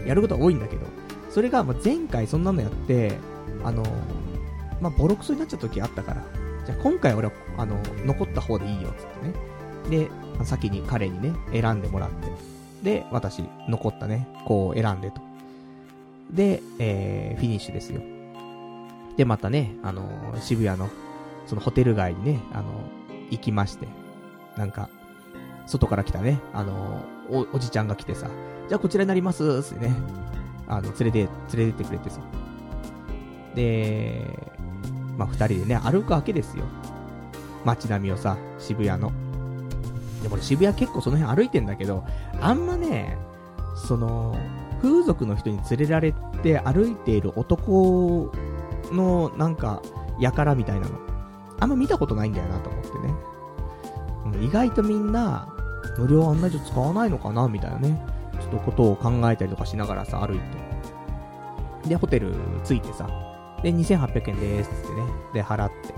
[0.03, 0.09] て。
[0.09, 0.85] やることは多いんだけど、
[1.29, 3.17] それが、ま前回そんなのやって、
[3.63, 3.83] あの、
[4.79, 6.23] まあ、ボロクソになっちゃった時あったから、
[6.65, 10.07] じゃあ今回俺は、あの、残った方でいいよ、つってね。
[10.07, 10.11] で、
[10.45, 12.31] 先に彼にね、選んでもらって。
[12.83, 15.21] で、私、残ったね、こう選んでと。
[16.31, 18.01] で、えー、フィニッシュですよ。
[19.17, 20.89] で、またね、あのー、渋谷の、
[21.45, 23.87] そのホテル街にね、あのー、行きまして。
[24.57, 24.89] なんか、
[25.71, 28.27] 外から来たね、あの、お、おじちゃんが来てさ、
[28.67, 29.95] じゃあこちらになりますってね、
[30.67, 32.19] あの、連れて、連れてってくれてさ。
[33.55, 34.51] で、
[35.17, 36.65] まあ、二人でね、歩くわけですよ。
[37.63, 39.11] 街並みをさ、渋谷の。
[40.21, 42.03] でも俺渋谷結構その辺歩いてんだけど、
[42.41, 43.17] あんまね、
[43.75, 44.37] その、
[44.81, 48.31] 風俗の人に連れられて歩いている男
[48.91, 49.81] のなんか、
[50.19, 50.99] やからみたいなの。
[51.59, 54.45] あんま見たことないんだよなと思ってね。
[54.45, 55.50] 意外とみんな、
[55.97, 58.01] 無料案内所使わないのかなみたいなね。
[58.39, 60.39] ちょっとことを考えたりとかしながらさ、歩い
[61.83, 61.89] て。
[61.89, 63.07] で、ホテル着いてさ。
[63.63, 65.03] で、2800円でーすってね。
[65.33, 65.93] で、払って。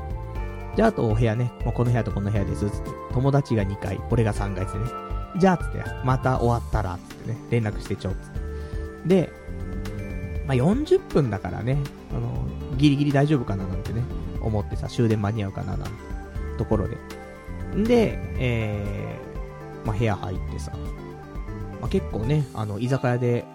[0.76, 1.52] じゃあ、あとお部屋ね。
[1.64, 2.92] もうこの部屋とこの部屋です、つって。
[3.14, 4.86] 友達が2回、俺が3回ですね。
[5.38, 8.18] じゃあ、つって、また終わったら、つってね、連絡してちょ、つっ
[9.08, 9.26] て。
[9.26, 9.34] で、
[10.48, 11.78] まあ、40分だからね、
[12.12, 12.46] あの、
[12.78, 14.04] ギリギリ大丈夫かななんてね、
[14.42, 15.92] 思ってさ、終電間に合うかななんて、
[16.58, 16.98] ところで。
[17.76, 19.23] んで、えー、
[19.86, 20.72] まあ、部屋入ってさ、
[21.82, 23.46] まあ、結構ね、あの、居酒屋で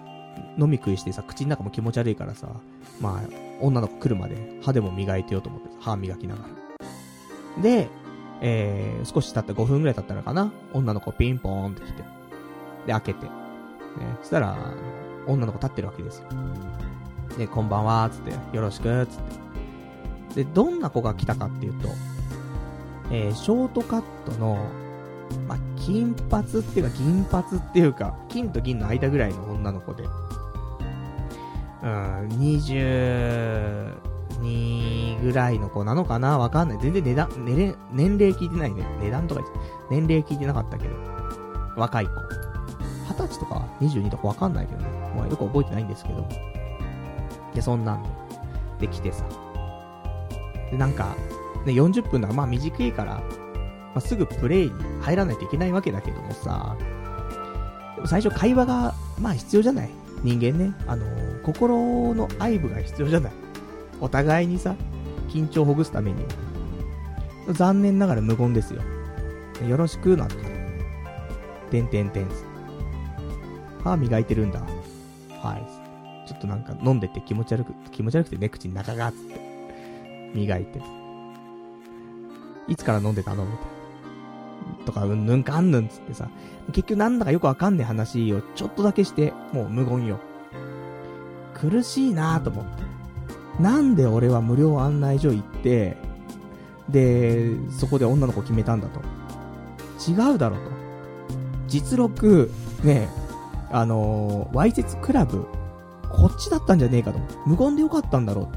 [0.57, 2.47] 飲み食いしてさ、口の中も気持ち悪いからさ、
[3.01, 3.29] まあ、
[3.61, 6.43] 女の子来るまで歯でも磨いてようと思って歯磨きなが
[7.57, 7.61] ら。
[7.61, 7.89] で、
[8.41, 12.03] えー、少し経って5分ぐらい経ったのかな女の子ピンポーンって来て。
[12.85, 13.25] で、開けて。
[13.25, 13.31] ね、
[14.21, 14.57] そしたら、
[15.27, 16.27] 女の子立ってるわけですよ。
[17.37, 19.19] で、こんばんは、つって、よろしく、つっ
[20.33, 20.43] て。
[20.43, 21.89] で、どんな子が来たかっていうと、
[23.11, 24.59] えー、ショートカットの、
[25.47, 30.07] まあ、金髪っていうか銀髪っていうか、金と銀の間ぐらいの女の子で、う
[31.87, 31.89] ん、
[32.29, 36.37] 22ぐらいの子なのかな？
[36.37, 36.79] わかんない。
[36.81, 38.85] 全然値段、年年齢聞いてないね。
[39.01, 39.41] 値段とか
[39.89, 40.95] 年齢聞いてなかったけど。
[41.75, 42.11] 若い子。
[43.07, 44.87] 二十歳とか22とかわかんないけどね。
[45.15, 46.27] まあよく覚えてないんですけど。
[47.53, 48.09] で、そんなんで。
[48.81, 49.23] で、来てさ。
[50.71, 51.15] で、なんか、
[51.65, 53.21] ね、40分だまあ短いから、
[53.93, 54.71] まあ、すぐプレイに
[55.01, 56.75] 入らないといけないわけだけどもさ。
[57.95, 59.89] でも最初会話が、まあ必要じゃない？
[60.23, 60.73] 人間ね。
[60.87, 63.31] あのー、心の愛撫が必要じゃない？
[63.99, 64.75] お互いにさ、
[65.27, 66.23] 緊張をほぐすために。
[67.49, 68.81] 残念ながら無言ですよ。
[69.67, 70.35] よろしく、なんて。
[71.71, 72.27] てんてんてん。
[73.83, 74.59] 歯磨いてるんだ。
[74.59, 76.27] はい。
[76.27, 79.39] ちょっとなんか飲んでて気持ち悪く、気持ち悪くてね、口の中が、つって。
[80.35, 80.79] 磨いて。
[82.67, 83.45] いつから飲んでたの？
[83.45, 83.78] みたいな。
[84.85, 86.29] とか、うんぬんかんぬんつってさ。
[86.67, 90.19] 結局なんだかよくわかんない話をちょっとだけして、もう無言よ。
[91.53, 92.83] 苦しいなぁと思って。
[93.61, 95.97] なんで俺は無料案内所行って、
[96.89, 99.01] で、そこで女の子決めたんだと。
[100.09, 100.61] 違うだろと。
[101.67, 102.49] 実録、
[102.83, 103.09] ね
[103.71, 105.45] あのー、わいせつクラブ、
[106.09, 107.19] こっちだったんじゃねえかと。
[107.45, 108.49] 無言でよかったんだろ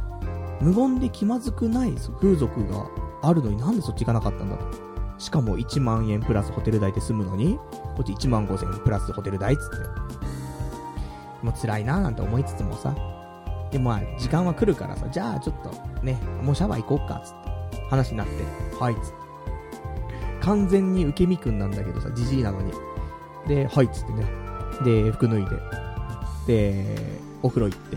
[0.61, 0.64] う。
[0.64, 2.87] 無言で気まずくない風俗が
[3.22, 4.91] あるのになんでそっち行かなかったんだと。
[5.22, 7.56] しかも1万円プラスホテル代で済むのに、
[7.96, 9.76] こっち1万5千円プラスホテル代っつって。
[11.46, 12.92] もう辛いなーなんて思いつつもさ、
[13.70, 15.70] でも、まあ、時間は来るからさ、じゃあちょっと、
[16.04, 17.87] ね、もうシャワー行こっかっ、つって。
[17.88, 18.32] 話になって、
[18.80, 19.14] はいっ、つって。
[20.40, 22.72] 完全に受け身くんなんだけどさ、じじいなのに。
[23.46, 24.26] で、はいっ、つってね。
[24.85, 25.56] で、服脱いで。
[26.48, 26.96] で、
[27.44, 27.96] お風呂行って。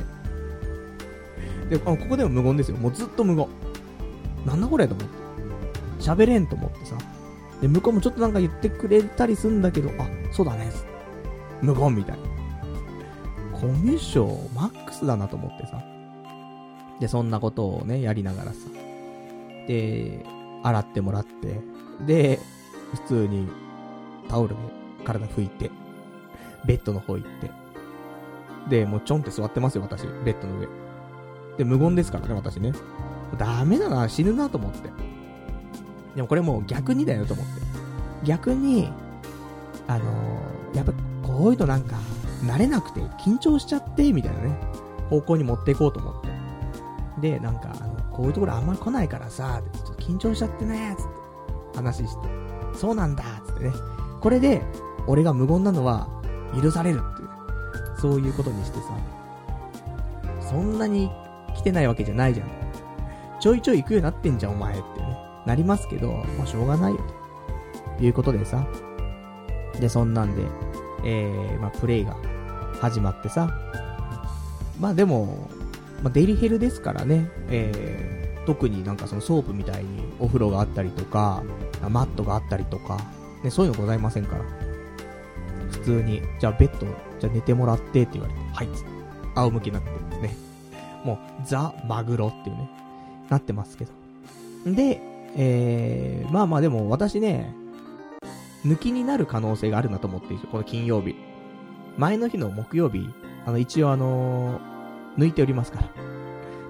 [1.76, 2.78] で、あここでも無言ですよ。
[2.78, 3.48] もうずっと無言。
[4.46, 5.26] なんだこれと思って。
[6.00, 6.96] 喋れんと思ってさ。
[7.66, 10.72] で、向こうもちょっとなんか言ってくれたりすんだけど、あ、そうだね。
[11.64, 12.18] 無言みたい。
[13.54, 15.82] コミュ障マックスだなと思ってさ。
[17.00, 18.58] で、そんなことをね、やりながらさ。
[19.68, 20.24] で、
[20.62, 21.60] 洗ってもらって、
[22.06, 22.40] で、
[22.94, 23.48] 普通に
[24.30, 24.56] タオルで
[25.04, 25.72] 体拭いて、
[26.68, 27.50] ベッドの方行って、
[28.70, 30.68] で、もうちょんって座ってますよ、私、ベッドの上。
[31.58, 32.74] で、無言ですからね、私ね。
[33.40, 35.15] ダメだな、死ぬなと思って。
[36.16, 37.62] でもこれもう逆にだよと思って。
[38.24, 38.90] 逆に、
[39.88, 41.98] あのー、やっぱこういうのなんか、
[42.44, 44.58] 慣れなくて緊張しちゃって、みたいなね、
[45.10, 46.30] 方向に持っていこうと思って。
[47.22, 51.06] で、なんか、あの、こういうところあんまり来ないからさ、ちょっと緊張しちゃってね、つっ
[51.74, 52.28] て、話して。
[52.78, 53.74] そうなんだ、つってね。
[54.22, 54.62] これで、
[55.08, 56.08] 俺が無言なのは、
[56.60, 57.30] 許されるっていう、
[58.00, 58.86] そういうことにしてさ、
[60.40, 61.12] そんなに
[61.56, 62.48] 来てないわけじゃないじゃん。
[63.40, 65.15] ちょいちょい行くようになってんじゃん、お前ってね。
[65.46, 67.00] なりますけど、まあ、しょうがないよ、
[67.98, 68.66] ということでさ。
[69.80, 70.44] で、そんなんで、
[71.04, 72.16] えー、まあ、プレイが
[72.80, 73.50] 始まってさ。
[74.80, 75.50] まあでも、
[76.04, 81.44] まあ、デリヘルですからね、えー、特になんかそのソープみたいにお風呂があったりとか、
[81.90, 83.00] マットがあったりとか、
[83.44, 84.44] ね、そういうのございませんから。
[85.72, 86.88] 普通に、じゃあベッド、
[87.20, 88.70] じゃあ寝てもらってって言われて、はい、
[89.36, 89.90] 仰向きになって
[90.22, 90.36] ね。
[91.04, 92.70] もう、ザ・マグロっていうね、
[93.30, 93.92] なってますけど。
[94.66, 95.02] で、
[95.36, 97.54] えー、まあまあでも私ね、
[98.66, 101.16] 抜きになる可能性があるなと思っているこの金曜日。
[101.98, 103.10] 前の日の木曜日、
[103.46, 105.90] あの、一応あのー、抜いておりますから。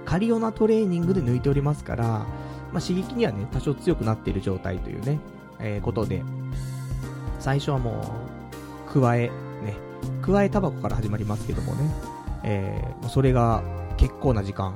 [0.06, 5.20] カリオナトレーニングで抜いておりますから、まあ、刺激にはね、多少強くなっている状態というね、
[5.60, 6.24] えー、ことで、
[7.40, 8.02] 最初はも
[8.88, 9.30] う、加え、
[9.64, 9.76] ね、
[10.22, 11.92] 加えタバコから始まりますけどもね、
[12.44, 13.64] えー、それが
[13.98, 14.76] 結構な時間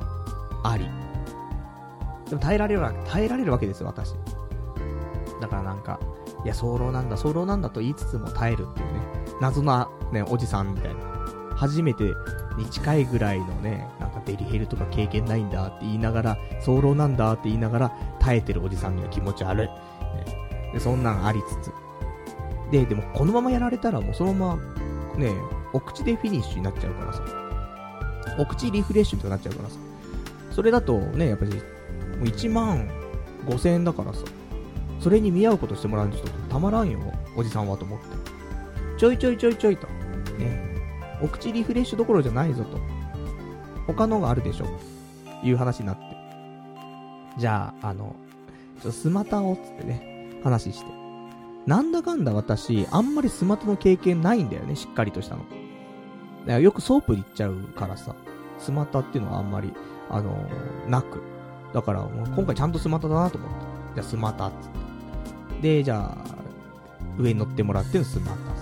[0.64, 0.90] あり。
[2.30, 4.14] でも耐えられるわ、耐えられるわけですよ、私。
[5.42, 6.00] だからなんか、
[6.46, 9.00] いや、早漏なんだ、早漏なんだと言いつつも耐えるっていうね、
[9.42, 11.00] 謎なね、おじさんみたいな。
[11.56, 12.14] 初めて
[12.58, 19.68] に近いぐらいのね、なんかデリヘルとか経験ないんだって言いながら、早漏なんだって言いながら、耐えてるおじさんの気持ち悪い。
[19.68, 19.74] ね、
[20.74, 21.74] でそんなんありつつ。
[22.72, 24.62] で、でもこのままやられたらもうそのまま、
[25.18, 25.34] ね、
[25.74, 27.22] お口でフィニッシュになっちゃうからさ。
[28.38, 29.76] お口リフレッシュとなっちゃうからさ。
[30.52, 31.52] それだとね、やっぱり、
[32.20, 32.90] もう1万
[33.46, 34.20] 5千円だからさ。
[35.00, 37.00] それに見合うことしてもらうんちょっとたまらんよ、
[37.36, 38.06] おじさんはと思って。
[38.98, 39.88] ちょいちょいちょいちょいと。
[40.38, 40.78] ね。
[41.22, 42.78] お口リフレッシュどころじゃないぞと。
[43.88, 44.66] 他のがあるでしょ。
[45.42, 46.04] いう話になって。
[47.38, 48.16] じゃあ、あの、
[48.82, 50.92] ちょっとスマタをつってね、話して。
[51.66, 55.44] なんだかんだ私、あんまりスマタの経験ないんだよね、しっかりとしたの。
[55.44, 55.54] だか
[56.54, 58.16] らよくソープ行っちゃうからさ、
[58.58, 59.74] スマタっていうのはあんまり、
[60.10, 61.22] あのー、なく。
[61.74, 62.02] だから、
[62.36, 63.56] 今回ちゃんとスマタだなと思って。
[63.96, 64.70] じゃあスマタっつっ
[65.56, 65.62] て。
[65.62, 66.18] で、じゃあ、
[67.18, 68.60] 上に乗ってもらってのスマタ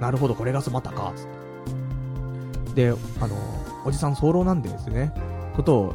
[0.00, 2.90] なるほど、これがスマタか、つって。
[2.90, 3.36] で、あの、
[3.84, 5.12] おじさん早漏なんでですね、
[5.54, 5.94] ことを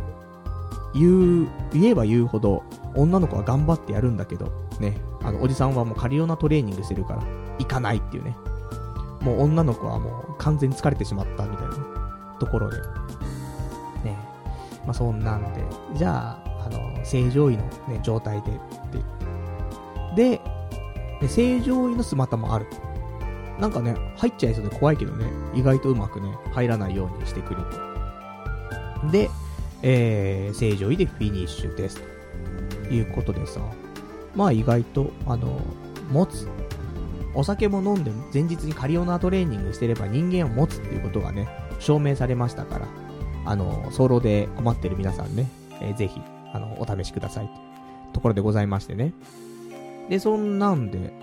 [0.93, 2.63] 言う、言えば言うほど、
[2.95, 7.23] 女の子は頑張ってやるんだけど、ね、あの、おじさんはもうカリオナトレーニングしてるから、
[7.59, 8.35] 行かないっていうね。
[9.21, 11.75] もう女の子はもう完全に疲れてしまったみたいな、
[12.39, 12.77] ところで。
[14.85, 15.63] まあ、そんなんで、
[15.95, 18.59] じゃあ、あの、正常位のね、状態でって
[18.93, 20.41] 言って。
[21.21, 22.67] で、正常位のスマタもある。
[23.59, 27.61] なんかね、入っちゃいそうで怖いけどね、意外とうまくね、入らないようにしてくれ
[29.11, 29.25] て。
[29.25, 29.29] で、
[29.81, 32.01] えー、正常位でフィニッシュです。
[32.87, 33.61] ということでさ、
[34.35, 35.61] まあ意外と、あの、
[36.11, 36.47] 持つ。
[37.33, 42.87] お酒も飲んで前日にカリオナトレーニングしてれば人間を持つっていうことがね、証明されましたから、
[43.45, 45.49] あの、ソロで困ってる皆さんね、
[45.81, 46.19] えー、ぜひ、
[46.53, 47.49] あの、お試しください。
[48.13, 49.13] ところでございましてね。
[50.09, 51.13] で、そんなんで、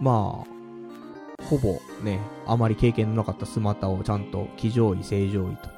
[0.00, 5.68] まあ、ほぼね、あまり経験のなかったスマタをちゃんと騎乗位、正常位と、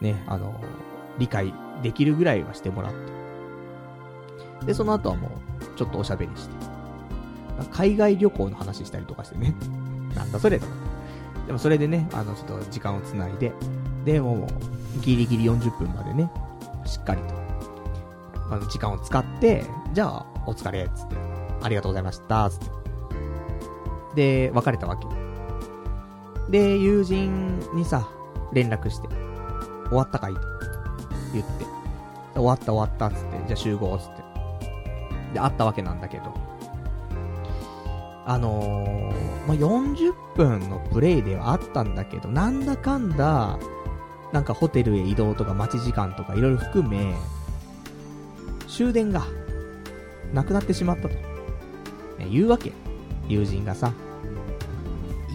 [0.00, 0.60] ね、あの、
[1.18, 2.92] 理解できるぐらいはしてもらっ
[4.60, 4.66] て。
[4.66, 5.30] で、その後はもう、
[5.76, 6.54] ちょっとおしゃべりして。
[7.70, 9.54] 海外旅行の話したりとかしてね。
[10.14, 11.46] なんだそれと思って。
[11.46, 13.52] でもそれでね、あの、ちょっと時間をつないで、
[14.06, 16.30] で、もう、ギリギリ40分までね、
[16.86, 17.34] しっかりと、
[18.50, 21.16] あの、時間を使って、じゃあ、お疲れ、つって、
[21.60, 22.58] ありがとうございました、つっ
[24.14, 24.46] て。
[24.48, 25.06] で、別れたわけ。
[26.50, 28.08] で、友人にさ、
[28.52, 29.08] 連絡して、
[29.88, 30.40] 終わったかいと
[31.32, 31.64] 言って、
[32.34, 34.22] 終わった終わったっつって、じゃあ集合つって。
[35.34, 36.32] で、会ったわけなんだけど、
[38.24, 43.58] あのー、まあ、40分のプレイではあったんだけど、なんだかんだ、
[44.32, 47.14] なんかホテルへ移動とか待ち時間とかいろいろ含め、
[48.68, 49.24] 終電が、
[50.34, 51.14] なくなってしまったと。
[52.18, 52.72] ね、言うわけ？
[53.28, 53.92] 友人がさ。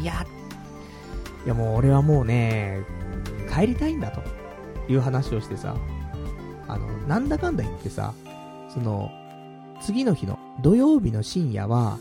[0.01, 0.25] いや、
[1.45, 2.83] いやもう俺はもうね、
[3.53, 4.21] 帰りたいんだと
[4.91, 5.75] いう話をしてさ、
[6.67, 8.13] あの、なんだかんだ言ってさ、
[8.73, 9.09] その、
[9.81, 11.97] 次の日の土曜日の深夜は、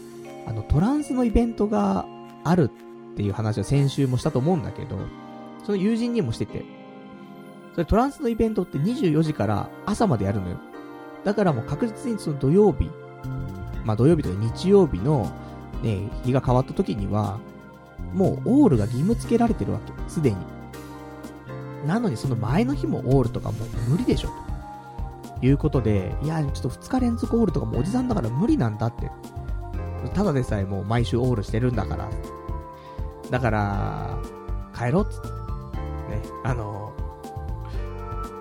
[0.47, 2.05] あの、トランスのイベントが
[2.45, 2.70] ある
[3.12, 4.99] っていう話を先週もしたと思うんだけど、
[5.64, 6.64] その友人にもしてて、
[7.81, 10.59] それトランスのイベントって24時から朝までやるのよ。
[11.24, 12.91] だからもう確実にその土曜日、
[13.85, 15.33] まあ土曜日とか日曜日の
[15.83, 17.39] ね、日が変わった時には、
[18.12, 19.93] もうオールが義務付けられてるわけ。
[20.11, 20.37] すでに。
[21.87, 24.28] なのにその前の日もオールとかもう無理でしょ。
[25.41, 29.11] ということで、いや、ちょっと2日連続オールとかもおじさんだから無理なんだって。
[30.12, 32.11] ただでさえもう毎週オールしてるんだから。
[33.31, 34.18] だから、
[34.76, 35.28] 帰ろうっつって。
[35.28, 36.80] ね、あの、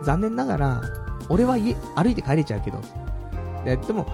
[0.03, 0.81] 残念ながら、
[1.29, 2.81] 俺は家、歩いて帰れちゃうけど。
[3.65, 4.05] ででも、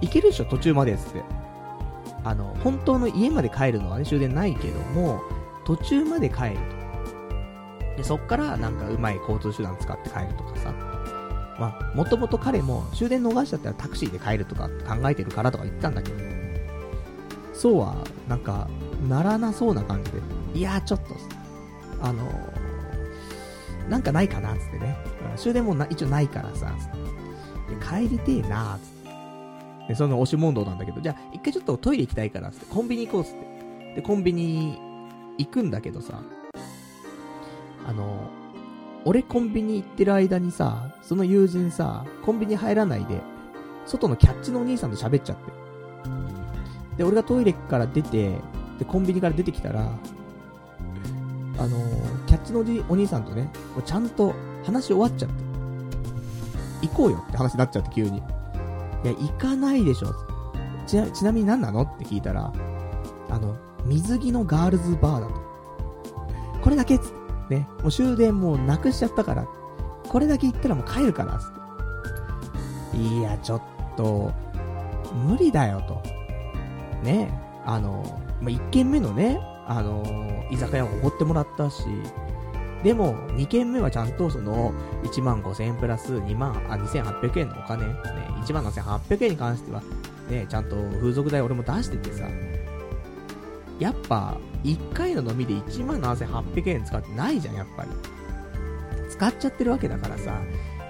[0.00, 1.22] 行けるでしょ、途中までっつって。
[2.24, 5.20] あの、本当の家まで帰るのはね、終電ないけども、
[5.64, 7.96] 途中まで帰ると。
[7.96, 10.72] で、そっからなんかうまい交通手段使って帰るとかさ。
[11.58, 16.16] まあ、もともと彼も終電逃しちゃったらタクシーで帰るとか考えてるからとか言ったんだけど、
[17.52, 17.96] そうは、
[18.28, 18.68] なんか、
[19.08, 20.18] ならなそうな感じで、
[20.54, 21.14] いやちょっと、
[22.00, 22.24] あの
[23.88, 24.96] なんかないかな、つってね。
[25.36, 26.74] 終電もな一応ないからさ、
[27.80, 29.88] 帰りてえな、つって。
[29.88, 33.94] で、その押し問答なんだけど、じゃあ、一回ちょっとトイレ行きたいから、つって、コンビニ行こう、つって。
[33.96, 34.78] で、コンビニ
[35.38, 36.22] 行くんだけどさ、
[37.86, 38.30] あの、
[39.04, 43.20] 俺コンビニ行ってる間にさ、その友人さ、コンビニ入らないで、
[43.86, 45.52] 外のキャッチのお兄さんと喋っちゃって。
[46.98, 48.38] で、俺がトイレから出て、
[48.78, 49.90] で、コンビニから出てきたら、
[51.62, 53.48] あのー、キャッチのお兄さんとね、
[53.84, 54.34] ちゃんと
[54.64, 56.88] 話終わっちゃって。
[56.88, 58.18] 行こうよって話になっちゃって急に。
[58.18, 58.20] い
[59.04, 60.12] や、行かないでしょ。
[60.88, 62.52] ちな、ちなみに何なのって聞いたら、
[63.30, 65.34] あの、水着のガールズバーだと。
[66.62, 67.12] これだけっつっ。
[67.48, 67.68] ね。
[67.80, 69.46] もう終電もうなくしちゃったから。
[70.08, 71.46] これだけ行ったらもう帰るから、つっ
[72.90, 72.98] て。
[72.98, 73.62] いや、ちょっ
[73.96, 74.32] と、
[75.28, 76.02] 無理だよと。
[77.04, 77.32] ね。
[77.64, 79.38] あの、まあ、1軒目のね、
[79.78, 81.84] あの居酒屋をおごってもらったし、
[82.82, 84.72] でも、2軒目はちゃんとその、
[85.04, 87.94] 1万5000円プラス2万、あ、2800円のお金、ね、
[88.44, 89.82] 1万7800円に関しては、
[90.28, 92.26] ね、ちゃんと風俗代俺も出しててさ、
[93.78, 97.90] やっぱ、1回の飲みで1万7800円使ってないじゃん、やっぱり。
[99.10, 100.40] 使っちゃってるわけだからさ、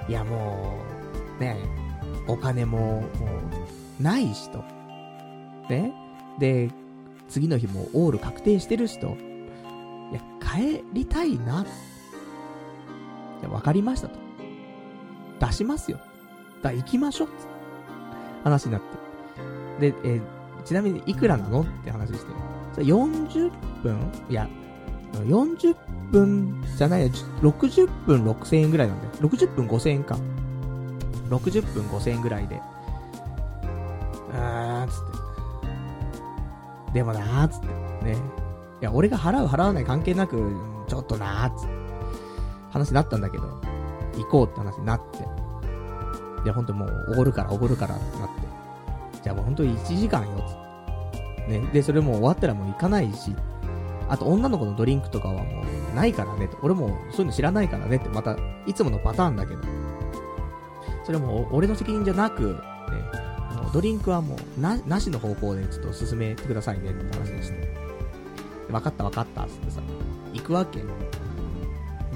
[0.09, 0.79] いやも
[1.39, 1.57] う、ね、
[2.27, 3.03] お金も、も
[4.01, 4.65] う、ないしと。
[5.69, 5.93] ね。
[6.39, 6.71] で、
[7.33, 9.17] 次の日もオール確定してるしと。
[10.11, 11.65] いや、帰りたいな。
[13.41, 14.19] いや、わかりましたと。
[15.41, 15.99] 出しますよ。
[16.63, 17.29] だ、行きましょう。
[18.45, 18.83] 話になっ
[19.81, 19.91] て。
[19.91, 22.25] で、えー、ちなみにいくらなのって話し
[22.77, 22.83] て。
[22.83, 23.51] 40
[23.83, 24.13] 分？
[24.29, 24.47] いや、
[25.15, 25.75] 40
[26.11, 27.09] 分じゃないや、
[27.41, 29.13] 60分6000円ぐらいなんだよ。
[29.23, 30.19] 60分5000円か。
[31.31, 32.61] 60分5000円ぐらいで。
[34.31, 35.22] うーん、つって。
[36.93, 37.67] でもなーっつって。
[38.05, 38.17] ね。
[38.81, 40.53] いや、俺が払う払わない関係なく、
[40.89, 41.73] ちょっとなーつって。
[42.73, 43.45] 話になったんだけど、
[44.17, 45.19] 行こうって話になって。
[46.45, 48.35] で、ほんともう、おごるから、おごるからってなって。
[49.23, 51.61] じゃあもうほんと1時間よ、つって。
[51.61, 51.71] ね。
[51.73, 53.35] で、それもう終わったらもう行かないし、
[54.09, 55.63] あと女の子のドリンクとかはも
[55.93, 56.59] うないからねと。
[56.63, 58.37] 俺もそういうの知らないからねって、また、
[58.67, 59.63] いつものパターンだけど。
[61.05, 62.59] それも俺の責任じゃなく、
[63.73, 67.73] ドリンクはもう、な、なしの方向でちょっと進めてくださいねって話でして。
[68.69, 69.83] 分かった分かったっつってさ、
[70.33, 70.83] 行くわけ。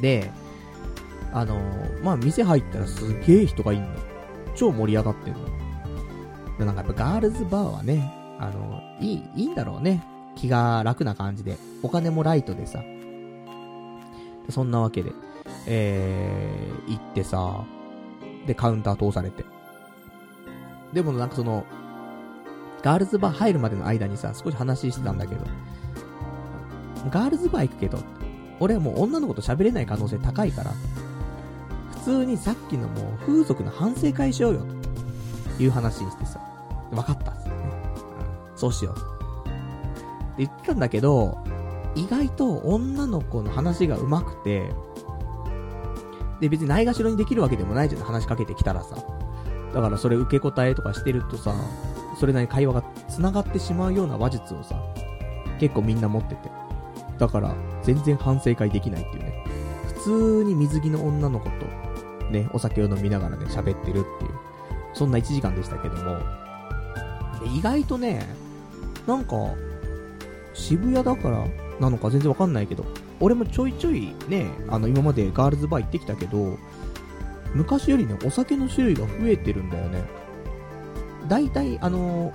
[0.00, 0.30] で、
[1.32, 3.88] あのー、まあ、店入ったらすげえ人がいんの。
[4.54, 5.40] 超盛り上がってんの。
[6.58, 10.04] で、なんかやっぱガールズバーはね、あのー、いい、いいんだろうね。
[10.36, 11.56] 気が楽な感じで。
[11.82, 12.82] お金もライトでさ。
[14.50, 15.12] そんなわけで、
[15.66, 17.64] えー、行ってさ、
[18.46, 19.44] で、カウンター通されて。
[20.96, 21.66] でもなんかその、
[22.82, 25.44] ガールズバー入るまでの間にさ、少し話してたんだけど、
[27.10, 27.98] ガールズバー行くけど、
[28.60, 30.72] 俺はもう女の子と喋れない可能性高いから、
[31.98, 34.66] 普通にさっきのもう風俗の反省会しようよ、
[35.58, 36.40] という話にしてさ、
[36.90, 37.54] 分かったっすね。
[38.56, 38.94] そうしよう。
[38.94, 39.02] って
[40.38, 41.36] 言ってたんだけど、
[41.94, 44.72] 意外と女の子の話が上手くて、
[46.40, 48.96] で、別にないがしろにできるわけでもないじゃん、話しかけてきたらさ。
[49.76, 51.54] だからそれ受け答えとかしてるとさ、
[52.18, 54.82] それなりに会話が繋がってしまうような話術をさ、
[55.60, 56.50] 結構みんな持ってて。
[57.18, 59.44] だから、全然反省会できないっていうね。
[60.04, 61.66] 普通に水着の女の子と、
[62.30, 64.30] ね、お酒を飲みながらね、喋ってるっていう。
[64.94, 66.20] そんな1時間でしたけども。
[67.54, 68.26] 意外とね、
[69.06, 69.36] なんか、
[70.54, 71.46] 渋谷だから
[71.80, 72.86] なのか全然わかんないけど、
[73.20, 76.56] 俺もちょいちょいね、あの、今までガールズバー行ってきたけど、
[77.56, 80.04] 昔よりね、お酒の種類が増えてるんだよね。
[81.28, 82.32] 大体、あの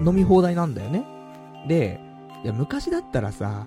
[0.00, 1.04] ー、飲み放題なんだよね。
[1.68, 2.00] で、
[2.42, 3.66] いや、昔だったらさ、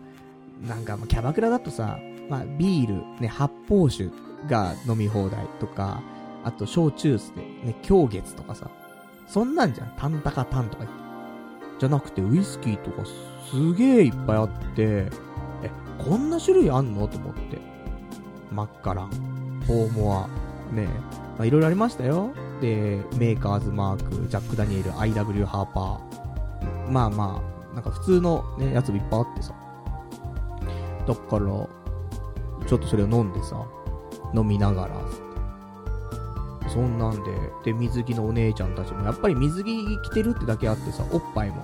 [0.68, 2.00] なんか、キャバクラだとさ、
[2.30, 4.10] まあ、ビール、ね、発泡酒
[4.48, 6.02] が飲み放題とか、
[6.44, 8.70] あと、焼酎すで、ね、狂月とかさ、
[9.28, 9.94] そんなんじゃん。
[9.98, 10.86] タンタカタンとか。
[11.80, 15.08] じゃなくて、ウイスキーとかすげえいっぱいあって、
[15.64, 17.08] え、こんな種類あんの？
[17.08, 17.60] と思って。
[18.52, 19.10] マッカラン、
[19.66, 20.30] フォーモア、
[20.74, 20.88] ね
[21.38, 22.32] まあ、いろいろありましたよ。
[22.62, 26.92] で、メーカーズマーク、ジャック・ダニエル、IW ハーパー。
[26.92, 29.54] まあまあ、なんか普通のね、やつもいっぱいあってさ。
[31.08, 31.46] だから、
[32.68, 33.66] ちょっとそれを飲んでさ、
[34.34, 34.96] 飲みながら、
[36.70, 37.32] そんなんで、
[37.66, 41.58] で、水着のお姉ちゃんたちも、やっぱり水着着てるってだけあってさ、おっぱいも、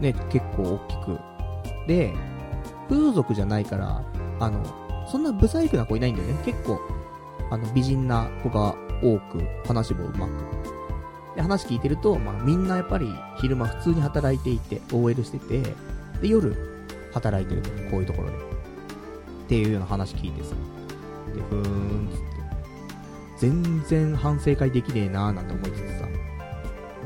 [0.00, 1.18] ね、結構大きく。
[1.86, 2.14] で、
[2.88, 4.02] 風俗じゃないから、
[4.40, 4.62] あの、
[5.06, 6.42] そんなブサイクな子いないんだよね。
[6.44, 6.80] 結構、
[7.50, 10.30] あの、美人な子が多く、話もうまく。
[11.36, 15.74] で、話聞いてると、まあ、みんなやっぱり昼間普通に働いていて、OL してて、
[16.20, 16.56] で、夜、
[17.12, 18.34] 働いてると、こういうところで。
[18.36, 18.38] っ
[19.48, 20.54] ていうような話聞いてさ。
[21.34, 22.26] で、ふーん、つって。
[23.38, 26.06] 全然反省会できねえなーなんて思いつつさ。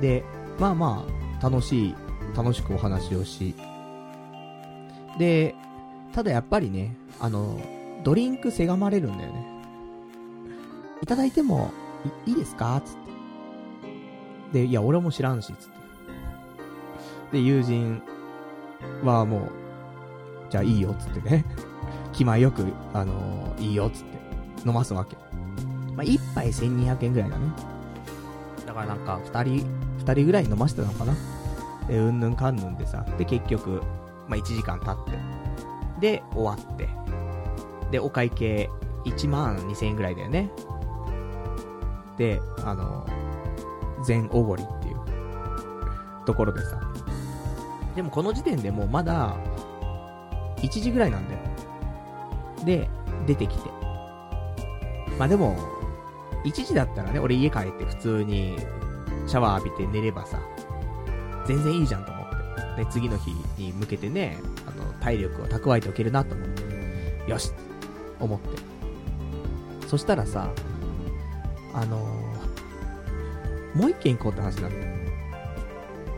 [0.00, 0.24] で、
[0.58, 1.04] まあま
[1.40, 1.94] あ、楽しい、
[2.36, 3.54] 楽しくお話をし。
[5.18, 5.54] で、
[6.12, 7.60] ただやっぱりね、あの、
[8.04, 9.49] ドリンクせがまれるんだよね。
[11.02, 11.72] いただいても
[12.26, 12.80] い、いいですか？
[12.84, 12.94] つっ
[14.52, 14.60] て。
[14.60, 15.74] で、いや、俺も知らんし、つって。
[17.32, 18.02] で、友人
[19.04, 19.42] はもう、
[20.50, 21.44] じゃあいいよ、つってね。
[22.12, 24.68] 気前よく、あのー、いいよ、つって。
[24.68, 25.16] 飲ますわけ。
[25.94, 27.44] まあ、一杯1200円ぐらいだね。
[28.66, 29.66] だからなんか、二人、
[29.98, 31.14] 二人ぐらい飲ませてたのかな。
[31.86, 33.04] で、うんぬんかんぬんでさ。
[33.16, 33.80] で、結局、
[34.28, 35.12] まあ、1時間経って。
[36.00, 36.88] で、終わって。
[37.90, 38.68] で、お会計、
[39.04, 40.50] 1万2000円ぐらいだよね。
[42.20, 43.06] で、あの、
[44.04, 44.96] 全おごりっていう、
[46.26, 46.78] ところでさ。
[47.96, 49.38] でもこの時点でもうまだ、
[50.58, 51.40] 1時ぐらいなんだよ。
[52.66, 52.90] で、
[53.26, 53.70] 出てきて。
[55.18, 55.56] まあでも、
[56.44, 58.58] 1時だったらね、俺家帰って普通に
[59.26, 60.38] シャワー浴びて寝ればさ、
[61.46, 62.84] 全然いいじゃんと思って。
[62.84, 67.30] で、次の日に向けてね、あの、体力を蓄えておけるなと思って。
[67.30, 67.50] よし
[68.20, 69.86] 思って。
[69.88, 70.50] そしたらさ、
[71.74, 75.00] あのー、もう一軒行こうって話になって。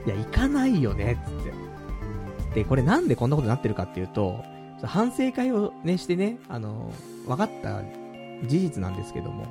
[0.07, 1.33] いや、行かないよね、つっ
[2.53, 2.63] て。
[2.63, 4.43] で、これなんでこんなことになってるかっていうと、
[4.83, 7.83] 反省会をね、してね、あのー、分かった
[8.47, 9.47] 事実なんですけども、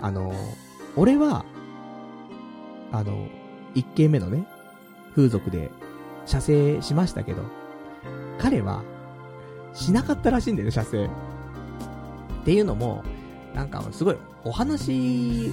[0.00, 0.36] あのー、
[0.96, 1.44] 俺は、
[2.92, 3.28] あの、
[3.74, 4.46] 一軒目のね、
[5.14, 5.70] 風俗で、
[6.26, 7.42] 射精しましたけど、
[8.38, 8.82] 彼は、
[9.74, 11.04] しなかったらしいんだよね、射精。
[11.04, 11.08] っ
[12.44, 13.04] ていうのも、
[13.54, 15.52] なんかすごい、お話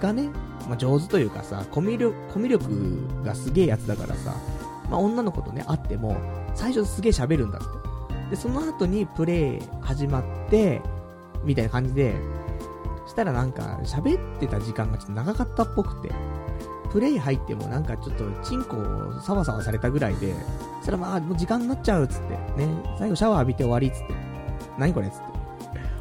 [0.00, 0.30] がね、
[0.68, 4.34] まあ、上手というかさ、コミュ力、コミュ力がすげえやつだからさ、
[4.90, 6.16] まあ、女の子とね、会っても、
[6.54, 8.30] 最初すげえ喋るんだって。
[8.30, 10.80] で、その後にプレイ始まって、
[11.44, 12.14] みたいな感じで、
[13.06, 16.10] したらなんか、喋ってた時間がちょっと長かったっぽくて、
[16.90, 20.32] プレイ入ってもなんかちょっと、チンコをサワサワされたぐらいで、
[20.78, 22.68] そしたらまあ、もう時間になっちゃうっつって、ね、
[22.98, 24.14] 最後シャワー浴びて終わりっつって、
[24.78, 25.24] 何これっつって、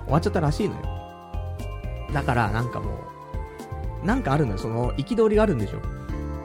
[0.06, 0.93] 終わっちゃったらしいのよ。
[2.14, 3.00] だから、なんかも
[4.04, 5.80] う、なんかあるのよ、その、憤りがあるんでしょ。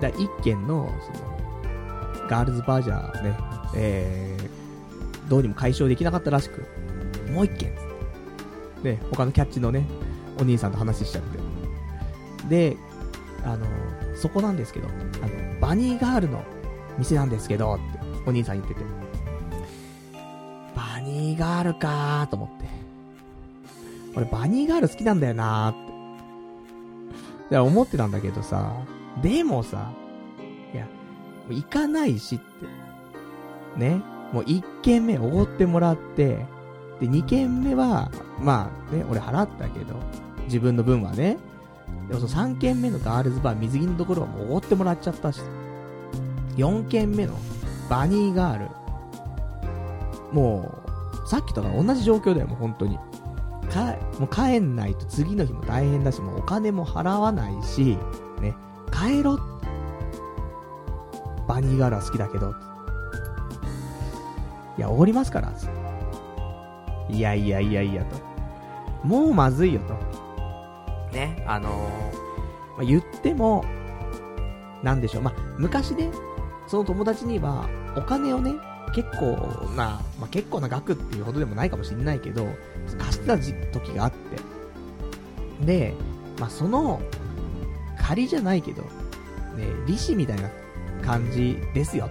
[0.01, 3.37] だ一件の、その、ガールズバージャーね、
[3.75, 6.67] えー、どうにも解消できなかったらしく、
[7.33, 7.75] もう一件、
[8.83, 9.87] で、他のキャッチのね、
[10.41, 11.39] お兄さんと話しちゃって。
[12.49, 12.77] で、
[13.45, 13.67] あの、
[14.15, 14.91] そこなんですけど、あ
[15.27, 16.43] の、バニーガールの
[16.99, 17.83] 店なんですけど、って
[18.27, 18.81] お兄さん言ってて。
[20.75, 22.78] バニーガールかーと思って。
[24.19, 25.93] 俺バニーガール好きなんだよなーって。
[27.53, 28.73] いや、思ってたんだけどさ、
[29.23, 29.93] でもさ、
[30.75, 30.87] いや、
[31.49, 32.45] 行かないしって。
[33.79, 34.03] ね。
[34.33, 36.45] もう1軒目おごってもらって、
[37.01, 38.11] で、2軒目は、
[38.41, 39.95] まあね、俺払ったけど、
[40.47, 41.39] 自分の分はね。
[42.09, 45.41] でもその3軒目のガールズバー水着のところはもうおごってもらっちゃったし、
[46.57, 47.35] 4軒目の
[47.89, 48.69] バニーガール。
[50.33, 50.75] も
[51.25, 52.99] う、さっきとか同じ状況だよ、もう本当に。
[53.69, 57.99] か、もう帰んないと次の日も大変だし、もうお金も払わないし、
[58.41, 58.55] ね、
[58.93, 59.39] 帰ろ。
[61.47, 62.55] バニーガールは好きだけど、
[64.77, 65.53] いや、おごりますから、
[67.09, 68.17] いやいやいやいやと。
[69.03, 69.95] もうまずいよと。
[71.13, 73.65] ね、あのー、まあ、言っても、
[74.83, 76.11] なんでしょう、まあ、昔ね、
[76.67, 78.55] その友達には、お金をね、
[78.95, 79.33] 結構
[79.77, 82.47] な、まあ、結構な額っていうほどでもないかもしれないけど、
[82.97, 85.67] 貸してた時があって。
[85.67, 85.95] で、
[86.39, 87.01] まあ、その、
[87.99, 88.89] 仮じゃないけど、ね、
[89.87, 90.49] 利子みたいな
[91.03, 92.09] 感じですよ、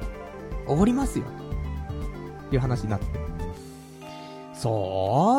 [0.67, 1.25] おごりますよ、
[2.49, 3.05] という話になって。
[4.53, 4.73] そう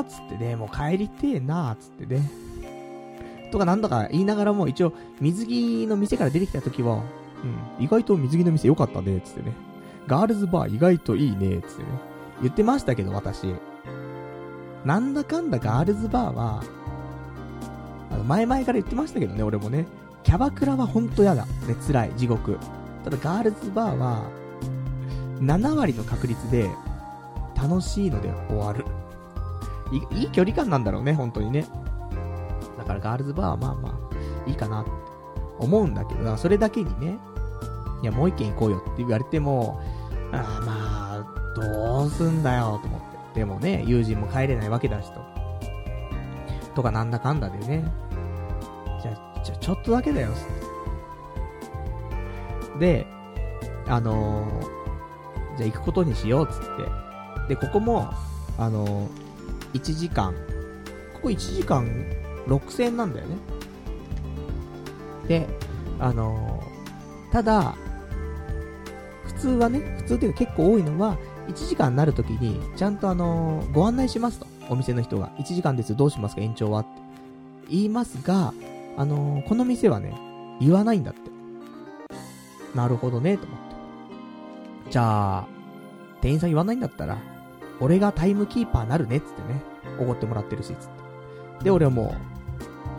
[0.00, 2.30] ーつってね、もう帰りてえなーつってね。
[3.50, 7.02] とかなんだか言いながらも一応、水着の店から出てきた時は、
[7.78, 9.52] うん、意外と水着の店良かったね、つってね。
[10.06, 11.88] ガールズバー意外といいね、つってね。
[12.42, 13.54] 言ってましたけど、私。
[14.88, 16.62] なんだかんだガールズバーは、
[18.10, 19.86] あの、前々から言ってましたけどね、俺もね。
[20.22, 21.44] キャバクラはほんと嫌だ。
[21.44, 22.58] ね、辛い、地獄。
[23.04, 24.30] ただガールズバーは、
[25.40, 26.70] 7割の確率で、
[27.54, 28.86] 楽しいので終わる。
[29.92, 31.66] いいい距離感なんだろうね、本当にね。
[32.78, 34.90] だからガールズバーはまあまあ、いいかなって
[35.58, 37.18] 思うんだけど、それだけにね、
[38.02, 39.82] いや、もう一軒行こうよって言われても、
[40.32, 41.24] あまあ、
[41.54, 43.07] どうすんだよ、と思って。
[43.38, 45.20] でもね、友人も帰れないわけだしと。
[46.74, 47.84] とかなんだかんだでね。
[49.00, 50.30] じゃ、じゃちょっとだけだよ、
[52.80, 53.06] で、
[53.86, 56.60] あのー、じゃあ行くことにしようっ、つっ
[57.46, 57.54] て。
[57.54, 58.10] で、ここも、
[58.58, 60.34] あのー、1時間、
[61.14, 61.86] ここ1時間
[62.48, 63.36] 6000円なんだよね。
[65.28, 65.46] で、
[66.00, 67.76] あのー、ただ、
[69.26, 71.16] 普通はね、普通っていうか結構多いのは、
[71.48, 74.46] 1時間になるときに、ちゃんとあのー、ご案内しますと。
[74.68, 75.30] お店の人が。
[75.38, 76.42] 1時間ですどうしますか？
[76.42, 76.90] 延長はって。
[77.70, 78.52] 言いますが、
[78.96, 80.14] あのー、この店はね、
[80.60, 81.20] 言わないんだって。
[82.74, 84.90] なるほどね、と思って。
[84.90, 85.46] じゃあ、
[86.20, 87.18] 店員さん言わないんだったら、
[87.80, 89.62] 俺がタイムキーパーなるね、つってね。
[89.98, 90.74] おごってもらってるし、つっ
[91.58, 91.64] て。
[91.64, 92.14] で、俺はも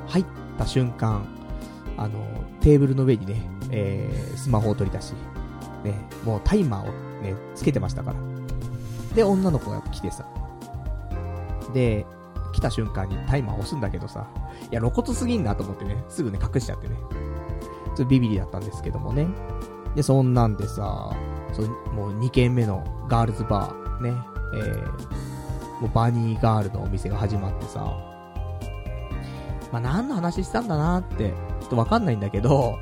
[0.08, 0.26] う、入っ
[0.58, 1.28] た瞬間、
[1.98, 2.20] あの、
[2.62, 5.14] テーブルの上にね、えー、スマホを取り出し、
[5.84, 5.94] ね、
[6.26, 8.39] もうタイマーをね、つけてましたから。
[9.20, 10.26] で、女の子が来てさ。
[11.74, 12.06] で、
[12.54, 14.26] 来た瞬間にタイマー押すんだけどさ、
[14.72, 16.96] いや、露骨すぎんなと思ってね、すぐね、隠しちゃってね。
[17.88, 19.28] ちょっとビビリだったんですけどもね。
[19.94, 21.14] で、そんなんでさ、
[21.52, 24.14] そもう2軒目のガールズバー、ね、
[24.56, 27.82] えー、もうバニーガールのお店が始まってさ、
[29.74, 32.80] まあ、何の話したんだなって、ちょっとわかんないんだけど、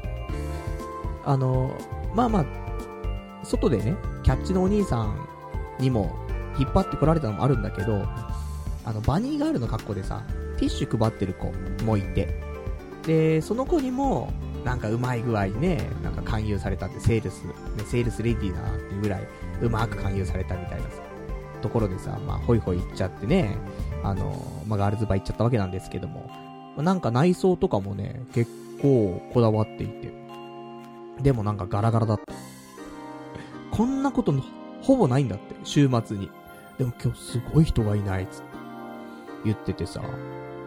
[1.25, 1.71] あの、
[2.13, 2.45] まあまあ、
[3.43, 5.27] 外でね、キャッチのお兄さん
[5.79, 6.26] にも
[6.59, 8.05] 引っ張ってこられたのもあるんだけど、
[8.85, 10.23] あの、バニーガールの格好でさ、
[10.57, 11.51] ティッシュ配ってる子
[11.83, 12.41] もいて、
[13.05, 14.31] で、その子にも、
[14.63, 17.53] なんかうまい具合にね、なんか勧誘されたって、セールス、ね、
[17.85, 19.27] セールスレディーだなっていうぐらい、
[19.61, 21.01] うまく勧誘されたみたいなさ、
[21.61, 23.57] ところでさ、まあ、ホイホイ行っちゃってね、
[24.03, 26.29] あの、まあ、ガールズバー行っちゃったわけなんですけども、
[26.77, 28.51] なんか内装とかもね、結
[28.81, 30.13] 構こだわっていて、
[31.21, 32.33] でもなんかガラガラだった。
[33.75, 34.33] こんなこと
[34.81, 36.29] ほぼないんだって、週末に。
[36.77, 38.47] でも今日すごい人がいないっつって
[39.45, 40.01] 言っててさ。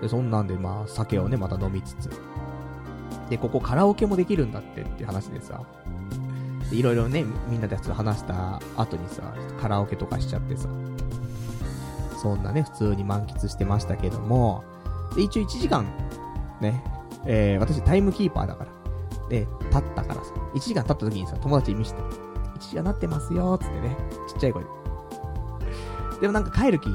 [0.00, 2.10] で、そんなんでまあ酒をね、また飲みつつ。
[3.28, 5.62] で、ここカラオケもできるんだってって話でさ。
[6.70, 10.68] で、いろいろね、みんなで話した後にさ、カラオケとかしちゃってさ。
[12.20, 14.64] そんなね、普通に満喫してましたけども、
[15.14, 15.84] で、一応1時間、
[16.60, 16.82] ね、
[17.24, 18.70] えー、私タイムキーパーだから。
[19.28, 23.96] で、立ったからさ、1時間経った時にさ、友達に見せて、1時間なってますよ、つってね、
[24.28, 24.79] ちっちゃい声で。
[26.20, 26.88] でもなんか帰る気、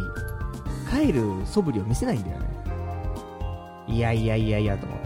[0.90, 2.46] 帰る素振りを見せないんだよね。
[3.88, 5.00] いやいやいやいやと思っ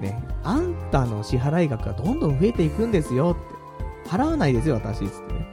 [0.00, 0.06] て。
[0.06, 3.54] ね、あんたの支払い額がどんどん増えていくんですよって。
[4.08, 5.46] 払わないですよ、私、つってね。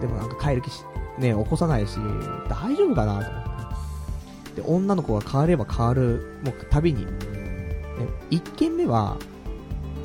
[0.00, 0.84] でもなんか帰る気し、
[1.18, 1.98] ね、起こさないし、
[2.48, 3.44] 大丈夫かなと思っ
[4.54, 4.62] て。
[4.62, 7.06] で、女の子が変われば変わる、もう旅に。
[7.06, 7.10] ね、
[8.30, 9.16] 1軒目は、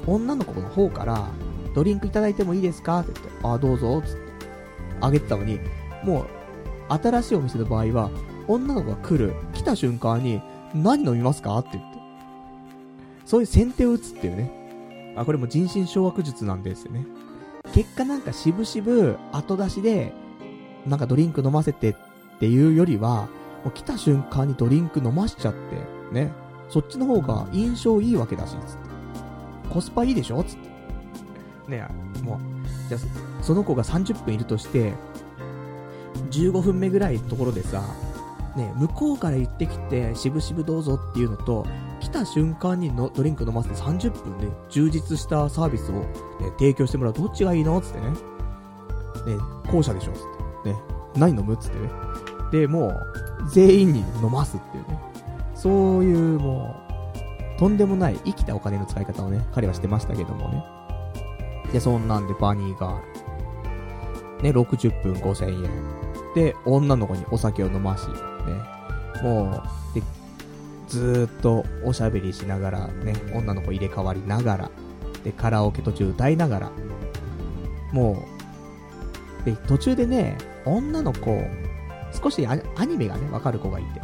[0.05, 1.27] 女の子の方から、
[1.73, 4.19] ドリンクいただいてもいいですかって言って、あ、どうぞ、つって、
[5.01, 5.59] あげてたのに、
[6.05, 6.25] もう、
[6.93, 8.09] 新しいお店の場合は、
[8.47, 10.41] 女の子が来る、来た瞬間に、
[10.73, 11.99] 何飲みますかって言って。
[13.25, 15.13] そういう先手を打つっていうね。
[15.15, 17.05] あ、これも人心掌握術なんですよね。
[17.73, 20.13] 結果なんか渋々後出しで、
[20.85, 21.95] なんかドリンク飲ませてっ
[22.39, 23.27] ていうよりは、
[23.63, 25.59] もう来た瞬間にドリンク飲ましちゃって、
[26.13, 26.31] ね。
[26.69, 28.67] そっちの方が印象いいわけだし、つって。
[29.69, 30.57] コスパいいでしょつっ
[31.67, 31.71] て。
[31.71, 31.87] ね
[32.23, 34.93] もう、じゃあ、その子が30分いるとして、
[36.31, 37.83] 15分目ぐらいのところでさ、
[38.55, 41.65] ね、向こうから言ってきて、しぶしぶどうぞっていうのと、
[41.99, 46.05] 来た瞬間にのドリンク飲ませて30分で充実したサービスを、ね、
[46.57, 47.13] 提供してもらう。
[47.13, 48.09] どっちがいいのつってね。
[48.09, 48.17] ね、
[49.71, 50.19] 後者でしょつっ
[50.63, 50.69] て。
[50.71, 50.75] ね、
[51.15, 51.89] 何飲むつってね。
[52.51, 52.95] で、もう、
[53.51, 54.99] 全員に飲ますっていうね。
[55.53, 56.75] そういうも
[57.57, 60.63] う、とんでもない生きたお金の使い方をね、彼はしてましたけどもね。
[61.73, 63.01] で、そんなんでバニーガー
[64.37, 64.43] ル。
[64.43, 66.04] ね、60分5000円。
[66.35, 68.13] で、女の子にお酒を飲まし、ね。
[69.23, 70.03] もう、で、
[70.87, 74.71] ずっとおしゃべりしながらね、女の子入れ替わりながら、
[75.23, 76.71] で、カラオケ途中歌いながら、
[77.93, 78.25] も
[79.41, 81.41] う、で、途中でね、女の子、
[82.11, 84.01] 少しアアニメがね、わかる子がいて。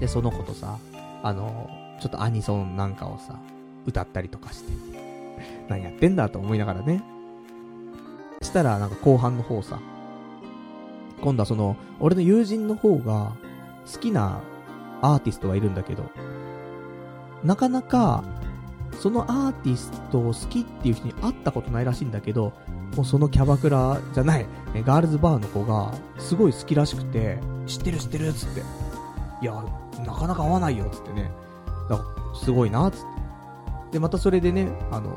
[0.00, 0.78] で、その子とさ、
[1.22, 3.38] あの、ちょっとアニソンなんかをさ、
[3.86, 4.72] 歌ったりとかして。
[5.68, 7.02] 何やってんだと思いながらね。
[8.42, 9.78] したら、なんか後半の方さ、
[11.20, 13.32] 今度はその、俺の友人の方が、
[13.92, 14.40] 好きな
[15.02, 16.10] アーティストがいるんだけど、
[17.42, 18.24] なかなか、
[19.00, 22.52] そのアーティストを好きっていう人に会ったことないらしいんだけど、
[22.96, 24.46] もうそのキャバクラじゃない、
[24.84, 28.62] ガールズバーの子が、すごい好きらしくて、知ってる知ってるっつって。
[29.42, 29.52] いや、
[30.06, 31.30] なかなか会わないよっつってね。
[31.88, 33.04] だからすごいなっつって。
[33.92, 35.16] で、またそれでね、あの、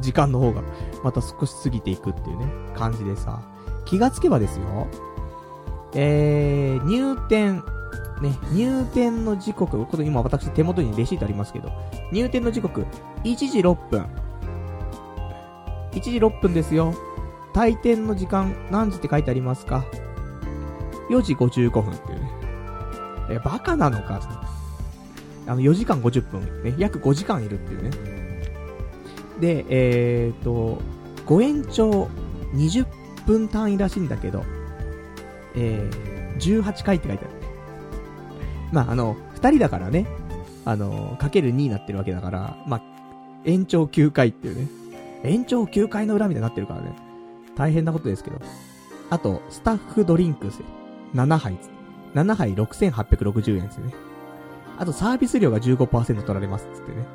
[0.00, 0.62] 時間の方が、
[1.02, 3.40] また少し過ぎていくっていうね、感じでさ、
[3.84, 4.88] 気がつけばですよ、
[5.94, 7.62] えー、入店、
[8.20, 11.70] ね、入店の時刻、これ今私手元にレシートありますけど、
[12.12, 12.86] 入店の時刻、
[13.24, 14.06] 1時6分。
[15.92, 16.94] 1時6分ですよ。
[17.54, 19.84] 退店の時間、何時って書いてありますか
[21.10, 22.30] ?4 時55分っていうね。
[23.30, 24.20] え、バカなのか？
[25.46, 27.90] あの、4時間50分、ね、約5時間いるっていうね。
[29.40, 30.80] で、えーと、
[31.26, 32.08] ご延長
[32.54, 32.86] 20
[33.26, 34.44] 分単位らしいんだけど、
[35.54, 37.34] えー、18回って書いてある。
[38.72, 40.06] まあ、あの、2人だからね、
[40.64, 42.82] あの、かける2になってるわけだから、まあ、
[43.44, 44.68] 延長9回っていうね。
[45.22, 46.96] 延長9回の裏みたいになってるからね。
[47.56, 48.40] 大変なことですけど。
[49.10, 50.60] あと、スタッフドリンクス。
[51.14, 51.56] 7杯。
[52.14, 53.94] 7杯6860円ですよね。
[54.78, 57.06] あと、サービス料が15%取られますっつってね。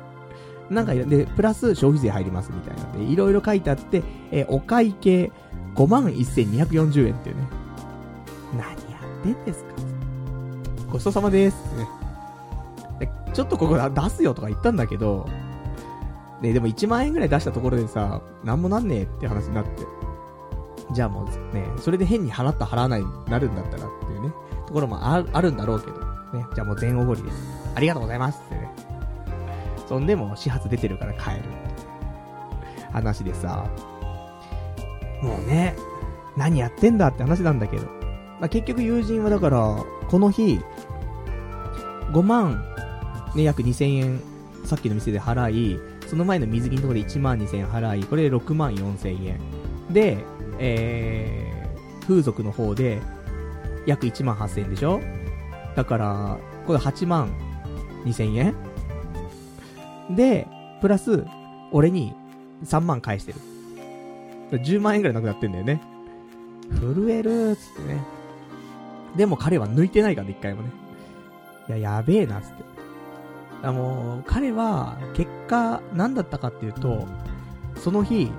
[0.70, 5.32] なんか、で、プラス消費税入りますみたいなんで、いろいろ書いてあって、えお会計
[5.86, 7.48] 51,240円っていうね。
[8.52, 9.70] 何やってんですか
[10.90, 11.88] ごちそうさまですってね。
[13.32, 15.28] ちょっとここ出すよとか言ったんだけど、
[16.42, 19.86] ね、でも1万円ぐらい出したところでさ、なんもなんねえって話になって。
[20.92, 24.32] じゃあもうね、それで変に払った払わないになるんだったらっていうね、
[24.66, 25.92] ところもああるんだろうけど、
[26.34, 27.36] ね、じゃあもう全おごりです。
[27.76, 28.70] ありがとうございますってね。
[29.88, 31.44] そんでも始発出てるから帰る。
[32.92, 33.64] 話でさ、
[35.22, 35.76] もうね、
[36.36, 37.86] 何やってんだって話なんだけど。
[38.40, 40.60] まあ、結局友人はだから、この日、
[42.12, 42.64] 5万、
[43.34, 44.20] ね、約2000円、
[44.64, 49.40] さっきの店で払い、その前の水着のところで1万2000円払い、これで6万4000円。
[49.92, 50.18] で、
[50.58, 53.00] えー、風俗の方で、
[53.86, 55.00] 約1万8000円でしょ？
[55.76, 57.30] だから、これ8万
[58.04, 58.54] 2000円
[60.16, 60.46] で、
[60.80, 61.24] プラス、
[61.72, 62.14] 俺に
[62.64, 63.38] 3万返してる。
[64.56, 65.80] 10万円くらいなくなってんだよね。
[66.80, 68.04] 震えるーつってね。
[69.16, 70.70] でも彼は抜いてないからね、一回もね。
[71.68, 72.64] いや、やべえな、つって。
[73.62, 77.06] あもう、彼は、結果、何だったかっていうと、
[77.76, 78.30] その日、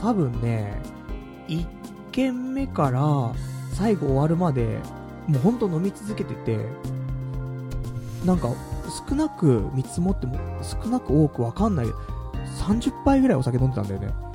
[0.00, 0.80] 多分ね、
[1.48, 1.64] 1
[2.12, 3.32] 軒目から
[3.72, 4.78] 最後終わるまで、
[5.26, 6.58] もうほんと飲み続けてて、
[8.24, 8.48] なんか、
[9.08, 11.86] 少なく見積もっても、少なく多くわかんない、
[12.58, 14.27] 30杯ぐらいお酒飲んでたんだよね。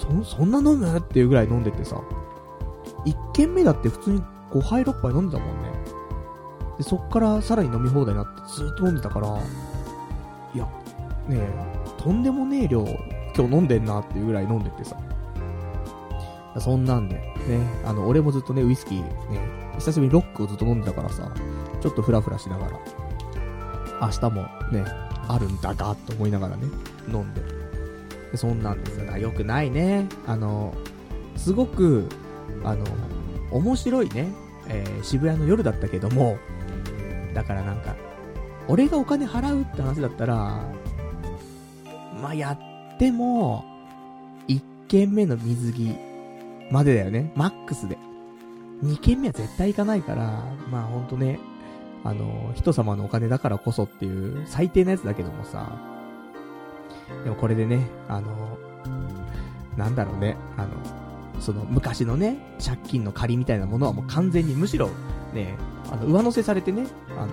[0.00, 0.98] そ、そんな飲む？
[0.98, 2.00] っていうぐらい飲んでてさ、
[3.04, 5.70] 1軒目だって普通に5杯6杯飲んでたもんね。
[6.78, 9.28] で、そっからさらに飲み放題になってずっと飲んでたから、
[10.54, 10.64] いや、
[11.28, 12.84] ねえ、とんでもねえ量、
[13.36, 14.96] 今日飲んでんなっていうぐらい飲んでてさ。
[16.58, 17.24] そんなんで、ね、
[17.84, 21.30] あの、俺もずっとね、ウイスキー、ね、久しぶりにロックをずっと飲んでたからさ、
[21.80, 22.72] ちょっとフラフラしながら、
[24.02, 24.42] 明日も
[24.72, 24.84] ね、
[25.28, 26.64] あるんだが、と思いながらね、
[27.08, 27.40] 飲んで。
[28.36, 29.16] そんなんですよ。
[29.16, 30.06] よくないね。
[30.26, 30.74] あの、
[31.36, 32.08] すごく、
[32.64, 32.84] あの、
[33.50, 34.28] 面白いね、
[34.68, 36.38] えー、渋谷の夜だったけども、
[37.34, 37.96] だからなんか、
[38.68, 40.62] 俺がお金払うって話だったら、
[42.22, 43.64] まあ、やっても、
[44.48, 45.96] 1軒目の水着
[46.70, 47.32] までだよね。
[47.34, 47.98] マックスで。
[48.84, 51.38] 2軒目は絶対行かないから、まあほんとね、
[52.04, 55.78] あの、人様のお金だからこそっていう最低なやつだけどもさ、
[57.24, 58.58] でもこれでね、あの、
[59.76, 60.68] なんだろうね、あの、
[61.40, 64.90] その昔のね、借金の借りみたいなものはもう完全にむしろ、
[65.34, 65.56] ね、
[65.90, 66.86] あの、上乗せされてね、
[67.16, 67.28] あの、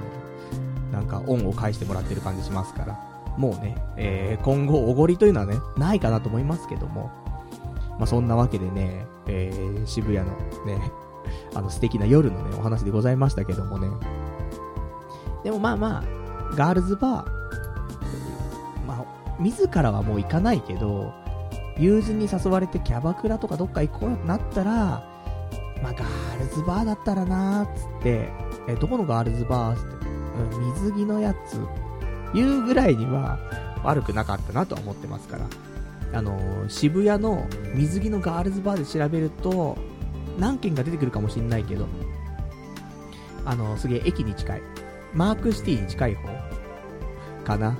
[0.91, 2.99] なんか恩を返してもらってる感じしますから、
[3.37, 7.11] もうね、えー、今後おごりというのはね、ないかなと思いますけども、
[7.97, 10.25] まあ、そんなわけでね、えー、渋谷の
[10.65, 10.91] ね、
[11.53, 13.89] あの素敵な夜のね、お話でございましたけどもね、
[15.43, 16.03] でもまあまあ、
[16.55, 17.36] ガールズバー、
[19.39, 21.13] 自らはもう行かないけど、
[21.77, 24.71] 友人に誘われてキャバクラとかどっか行こうってなったら、
[25.83, 28.29] まあ、ガールズバーだったらなーっつって、
[28.67, 30.07] え、どこのガールズバーっつって、
[30.57, 31.59] うん、水着のやつ、
[32.33, 33.37] 言うぐらいには、
[33.83, 35.45] 悪くなかったなとは思ってますから。
[36.13, 39.77] あのー、渋谷の水着のガールズバーで調べると、
[40.39, 41.85] 何件か出てくるかもしんないけど、
[43.45, 44.61] あのー、すげえ駅に近い。
[45.13, 46.29] マークシティに近い方
[47.43, 47.77] かな。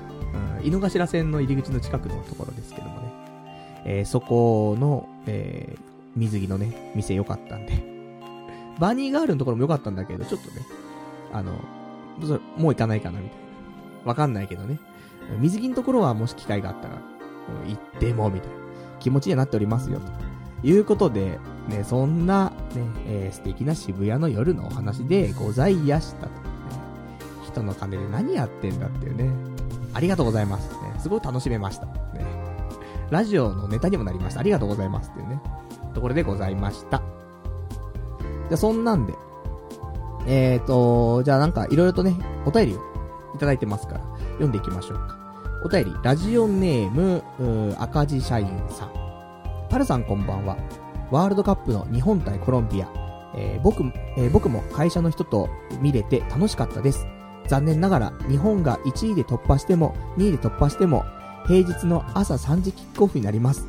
[0.60, 3.14] うん、井の頭線の入り口の近くのところですけどもね。
[3.86, 5.80] えー、そこの、えー、
[6.16, 7.84] 水着のね、店良かったんで。
[8.80, 10.62] バニーガールのところも良かったんだけど、ちょっとね、
[11.34, 11.54] あの、
[12.58, 13.38] もう行かないかな、みたい
[14.06, 14.10] な。
[14.10, 14.80] わかんないけどね。
[15.40, 17.02] 水着のところはもし機会があったら、
[17.68, 18.56] 行っても、みたいな
[19.00, 20.00] 気持ちにはなっておりますよ、
[20.62, 26.28] ということで、ね、そんな、ね、えー、素敵な渋谷の夜のお話でございやしたと。
[26.28, 26.40] ね、
[27.46, 29.30] 人の金で何やってんだっていうね。
[29.98, 30.70] ありがとうございます。
[30.70, 31.88] ね、すごい楽しめました。
[31.88, 31.92] ね。
[33.10, 34.42] ラジオのネタにもなりました。
[34.42, 35.42] ありがとうございますっていうね。
[35.96, 37.02] ところでございました。
[38.48, 39.16] じゃ、そんなんで。
[40.28, 42.78] えーと、じゃあなんかいろいろとね、お便りを
[43.34, 44.02] いただいてますから、
[44.34, 45.18] 読んでいきましょうか。
[45.66, 47.24] お便り、ラジオネーム、
[47.80, 48.92] 赤字社員さん。
[49.68, 50.58] パルさんこんばんは。
[51.10, 52.88] ワールドカップの日本対コロンビア。
[53.36, 53.82] えー、僕、
[54.16, 55.50] えー、僕も会社の人と
[55.82, 57.08] 見れて楽しかったです。
[57.48, 61.06] 残念ながら、日本が1位で突破しても、2位で突破しても、
[61.48, 63.66] 平日の朝3時キックオフになります。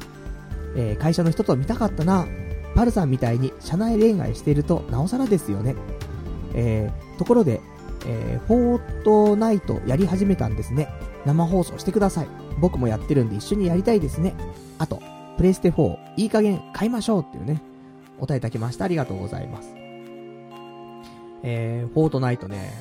[0.77, 2.27] えー、会社の人と見たかったな。
[2.75, 5.75] パルさんみたいに社内恋愛しているとなおさらですよね。
[6.55, 7.61] えー、ところで、
[8.07, 10.89] えー、フォートナイトやり始めたんですね。
[11.25, 12.29] 生放送してください。
[12.61, 14.35] 僕もやってるんで一緒にやりたいですね。
[14.79, 15.01] あと、
[15.37, 17.63] プレイステ4、いい加減買いましょうっていうね、
[18.19, 18.85] お答えいただきました。
[18.85, 19.73] ありがとうございます。
[21.43, 22.73] えー、フォートナイトね、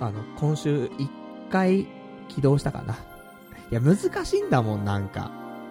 [0.00, 1.08] あの、今週1
[1.50, 1.86] 回
[2.28, 2.94] 起動したかな。
[3.70, 5.30] いや、難しいんだもん、なんか。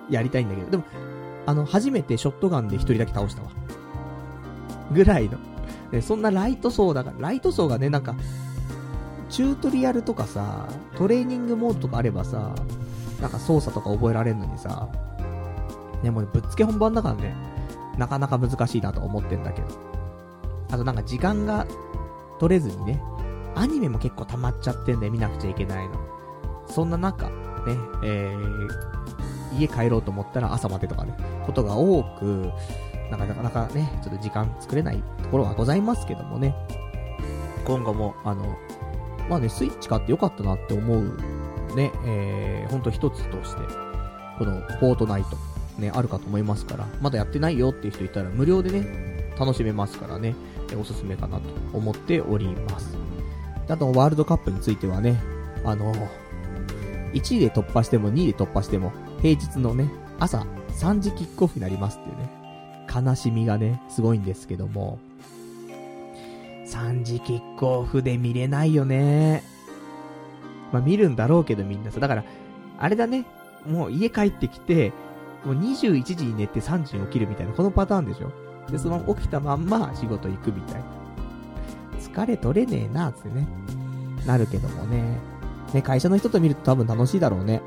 [0.09, 0.71] やりたいんだけど。
[0.71, 0.84] でも、
[1.45, 3.49] あの、初めてショットガンで一人だけ倒したわ。
[4.91, 5.38] ぐらいの。
[6.01, 8.15] そんなライト層だから、ライト層がね、なんか、
[9.30, 12.53] チュートリアルとかさ、トレーニングモードとかあればさ、
[13.21, 14.88] なんか操作とか覚えられるのにさ、
[16.03, 17.36] ね、もうぶっつけ本番だからね、
[17.97, 19.67] なかなか難しいなと思ってんだけど。
[20.69, 21.65] あとなんか時間が
[22.39, 23.01] 取れずにね、
[23.57, 25.95] アニメも結構溜まっちゃってんで見なくちゃいけないの。
[26.67, 27.33] そんな中、ね、
[28.03, 32.51] えー、家帰ろうと思ったら朝までとかね、ことが多く、
[33.09, 36.55] なかなかね、ちょっと時間作れないところはございますけどもね。
[37.65, 38.57] 今後も、あの、
[39.29, 41.03] まあね、スイッチ買ってよかったなって思う、
[41.75, 43.61] ね、えー、ほんと一つとして、
[44.37, 50.35] この、フォートナイト、ね、あるかと思いますから、まだやってないよっていう人いたら無料でね、楽しめますからね、
[50.79, 51.43] おすすめかなと
[51.73, 52.96] 思っております。
[53.70, 55.22] あと、ワールドカップについてはね、
[55.63, 55.93] あの、
[57.13, 59.89] 1位で突破しても2位で突破しても、平日のね、
[60.20, 62.30] 朝3時キックオフになりますっていうね、
[62.93, 64.99] 悲しみがね、すごいんですけども、
[66.68, 69.43] 3時キックオフで見れないよね。
[70.72, 72.24] まあ見るんだろうけどみんなさ、だから、
[72.78, 73.26] あれだね、
[73.65, 74.91] もう家帰ってきて、
[75.45, 78.32] もう21時に寝て3時に起きるみたいな、このパターンでしょ
[78.70, 80.96] で、その起きたまんま仕事行くみたいな。
[82.26, 83.47] れ取れねえな、ってね。
[84.26, 85.18] なるけどもね。
[85.74, 87.61] ね、会社の人と見ると多分楽しいだろうね。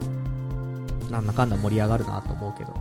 [1.11, 2.73] なんだかんだ盛り上がるなと思うけど。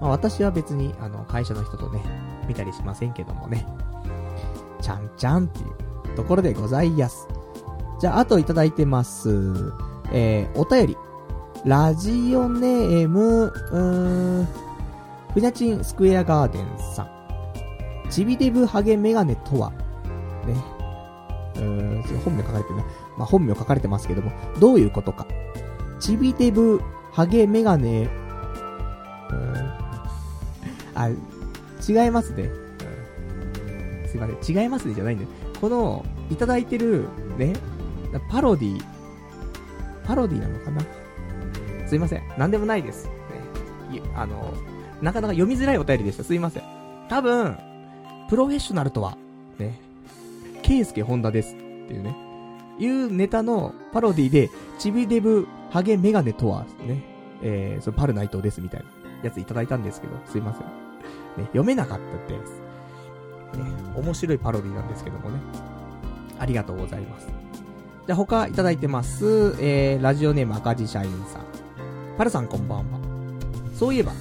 [0.00, 2.00] まあ私は別に、あの、会社の人とね、
[2.46, 3.66] 見たりしませんけどもね。
[4.80, 5.62] ちゃんちゃんってい
[6.12, 7.26] うところでございやす。
[8.00, 9.30] じゃあ、あといただいてます。
[10.12, 10.96] えー、お便り。
[11.64, 14.48] ラジオネーム、うーん、
[15.32, 17.08] ふにゃちんスクエアガーデンさん。
[18.10, 19.70] ちびデブハゲメガネとは、
[20.46, 20.73] ね。
[21.56, 22.84] うーん、本名書かれてるな。
[23.16, 25.26] まあ、本名書かれてますけども、どういうことか。
[26.00, 26.80] ちびデブ
[27.12, 28.08] ハゲメガネ、
[29.30, 29.54] うん、
[30.94, 32.42] あ、違いますね。
[32.44, 32.64] うん
[34.14, 35.30] すいません、違いますねじゃないんだよ。
[35.60, 37.52] この、いただいてる、ね、
[38.30, 38.84] パロディ、
[40.04, 40.82] パロディなのかな
[41.86, 43.06] すいません、なんでもないです。
[43.90, 44.54] ね、あの、
[45.02, 46.22] なかなか読みづらいお便りでした。
[46.22, 46.62] すいません。
[47.08, 47.56] 多分、
[48.28, 49.16] プロフェッショナルとは、
[49.58, 49.80] ね、
[50.64, 52.16] ケイスケホンダですっていうね、
[52.78, 57.04] いうネタのパロディで、チビデブハゲメガネとは、ね、
[57.42, 58.86] えー、そのパルナイトですみたいな
[59.22, 60.62] やついただいたんですけど、すいません。
[60.64, 62.52] ね、読めなかったです。
[63.58, 65.38] ね、面白いパロディなんですけどもね。
[66.38, 67.28] ありがとうございます。
[68.06, 69.56] じゃ他いただいてます。
[69.60, 71.44] えー、ラジオネーム赤字社員さん。
[72.16, 72.98] パルさんこんばんは。
[73.74, 74.12] そういえば、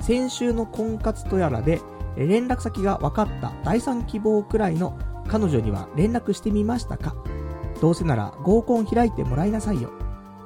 [0.00, 1.80] 先週の婚活とやらで、
[2.16, 4.98] 連絡先が分かった第三希望くらいの
[5.28, 7.14] 彼女には連絡してみましたか？
[7.80, 9.90] どうせなら合コン開いてもらいなさいよ。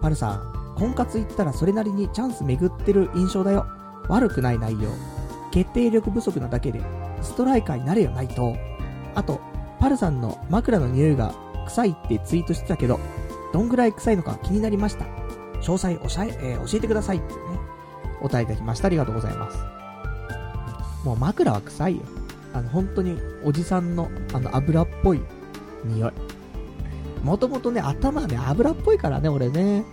[0.00, 3.66] パルさん、婚活行ったらそれなりにチャンス巡ってる印象だよ。
[4.08, 4.88] 悪くない内容。
[5.52, 6.80] 決定力不足なだけで
[7.22, 8.54] ストライカーになれよ、ないと。
[9.14, 9.40] あと、
[9.78, 11.34] パルさんの枕の匂いが
[11.66, 12.98] 臭いってツイートしてたけど、
[13.52, 15.04] どんぐらい臭いのか気になりました。
[15.60, 17.40] 詳細おしゃえ、えー教えてくださいってね、
[18.20, 18.86] お答えいただきました。
[18.86, 19.58] ありがとうございます。
[21.04, 22.02] もう枕は臭いよ。
[22.52, 25.20] あの、本当に、おじさんの、あの、油っぽい
[25.84, 26.12] 匂い。
[27.22, 29.84] もともとね、頭ね、油っぽいからね、俺ね。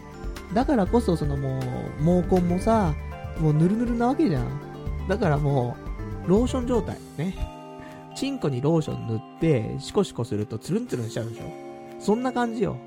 [0.53, 2.93] だからこそ、そのもう、毛根もさ、
[3.39, 5.07] もうぬるぬるなわけじゃん。
[5.07, 5.75] だからも
[6.25, 6.97] う、ローション状態。
[7.17, 7.35] ね。
[8.15, 11.43] チンコにローション塗って、シコシコするとツルンツルンしちゃうでしょ。
[11.99, 12.77] そんな感じよ。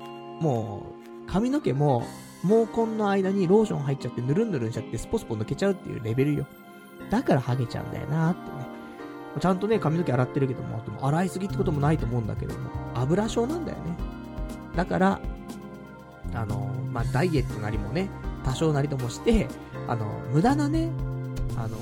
[0.41, 0.87] も
[1.27, 2.03] う、髪の毛も、
[2.43, 6.47] 毛根の間にローション入っちゃって、ぬるんぬるんしちゃって、スポスポ抜けちゃうっていうレベルよ。
[7.09, 8.70] だからハゲちゃうんだよなってね。
[9.39, 13.95] ちゃんとね、髪の毛洗ってるけども、でも洗いすぎってこともないと思うんだけども、油症なんだよね。
[14.75, 15.19] だから、
[16.33, 18.09] あの、まあ、ダイエットなりもね、
[18.43, 19.47] 多少なりともして、
[19.87, 20.89] あの、無駄なね、
[21.57, 21.77] あの、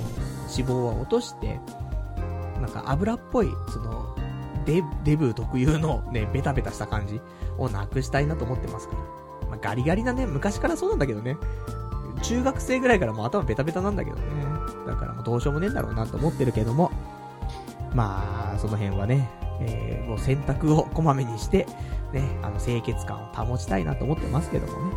[0.55, 1.59] 脂肪は落として、
[2.61, 4.15] なんか油っぽい、その、
[4.65, 7.19] デデブ特有のね、ベタベタした感じ
[7.57, 8.95] をなくしたいなと思ってますか
[9.41, 9.47] ら。
[9.49, 11.37] まあ、ガリガリなね、昔からそうなんだけどね。
[12.21, 14.23] 中学生ぐらいからもう頭ベタベタなんだけどね。
[14.85, 16.91] だからもうどうしようもねえんだろうなと思ってるけども。
[17.99, 19.29] まあ、その辺はね、
[19.59, 21.67] えー、もう洗濯をこまめにして、
[22.13, 24.95] ね、あの清潔感を保ちたいなと思ってますけどもね。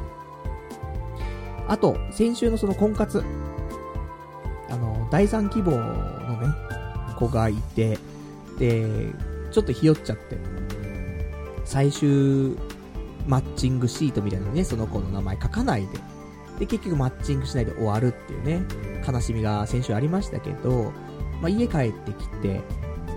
[1.67, 3.25] あと、先週のその婚活。
[4.71, 6.55] あの、第三希望のね、
[7.19, 7.99] 子がいて、
[8.61, 9.09] で、
[9.51, 10.39] ちょっとひよっちゃって、
[11.65, 12.57] 最終
[13.27, 15.99] マッチングシートみたいなのね、その子の名前書かないで、
[16.61, 18.65] で、結局マッチングしないで終わるっていうね、
[19.05, 20.93] 悲しみが先週ありましたけど、
[21.41, 22.61] まあ、家帰ってきて、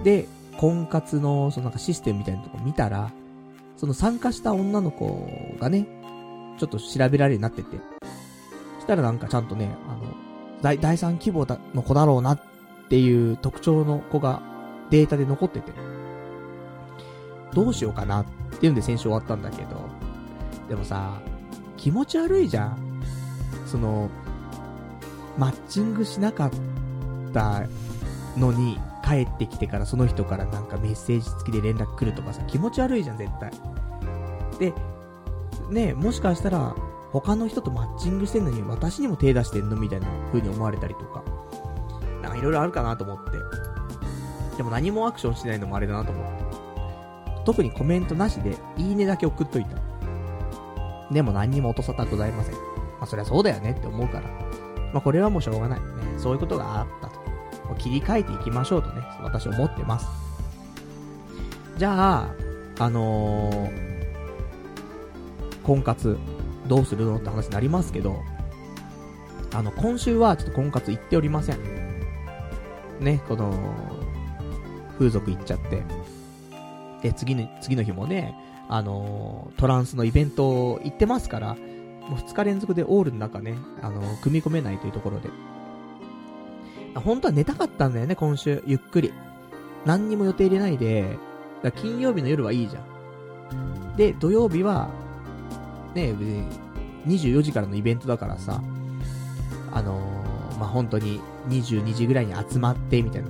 [0.06, 0.28] で、
[0.58, 3.12] 婚活の、そのなんかシステムみたいなとこ見たら、
[3.76, 5.28] その参加した女の子
[5.60, 5.88] がね、
[6.60, 7.78] ちょっと調べられるようになってて、
[8.80, 10.03] したらなんかちゃんとね、あの、
[10.62, 12.41] 第第三希望の子だろうなっ
[12.88, 14.43] ていう特徴の子が
[14.91, 15.72] データで残ってて、
[17.53, 18.26] どうしようかなっ
[18.60, 19.89] ていうんで先週終わったんだけど、
[20.70, 21.20] でもさ、
[21.78, 23.01] 気持ち悪いじゃん。
[23.66, 24.10] その、
[25.36, 26.51] マッチングしなかっ
[27.34, 27.64] た
[28.38, 33.51] のに、帰ってきてからその人からなんかメッセージ付きで連絡来るとかさ、気持ち悪いじゃん、絶対。
[34.60, 34.74] で、
[35.70, 36.76] ねもしかしたら、
[37.12, 41.24] 他の人とマッチングしてんのに私にも手出してんのみたいな風に思われたりとか。
[42.22, 43.32] なんかいろいろあるかなと思って。
[44.58, 46.45] でも何もアクションしないのもあれだなと思って。
[47.45, 49.78] 特にコメントなしで、いいねだけ送っといた。
[51.12, 52.56] でも何にも落とさたくございません。
[52.56, 52.60] ま
[53.01, 54.30] あそりゃそうだよねって思うから。
[54.91, 55.80] まあこれはもうしょうがない。
[55.80, 55.86] ね。
[56.18, 57.24] そういうことがあったと。
[57.74, 60.07] 切り替えていきましょうとね、私思ってます。
[61.78, 62.30] じゃあ、
[62.80, 63.72] あのー、
[65.63, 66.18] 婚活、
[66.68, 68.22] どうするのって話になりますけど、
[69.53, 71.57] あの、今週はちょっと婚活行っておりません。
[72.99, 73.53] ね、この、
[74.97, 75.84] 風俗行っちゃって。
[77.01, 78.36] で、次の、次の日もね、
[78.70, 85.30] あのー、トランスのイベント行ってますから、もう2日連続でオールの中ね、あのー、組み込めないというところで。
[86.95, 88.63] 本当は寝たかったんだよね、今週。
[88.65, 89.13] ゆっくり。
[89.85, 91.17] 何にも予定入れないで、
[91.61, 93.95] だ金曜日の夜はいいじゃん。
[93.95, 94.89] で、土曜日は、
[95.93, 96.47] ね、別に
[97.07, 98.61] 24時からのイベントだからさ、
[99.71, 103.29] あのー、まあ、本当に22時ぐらいに集まって、みたいな。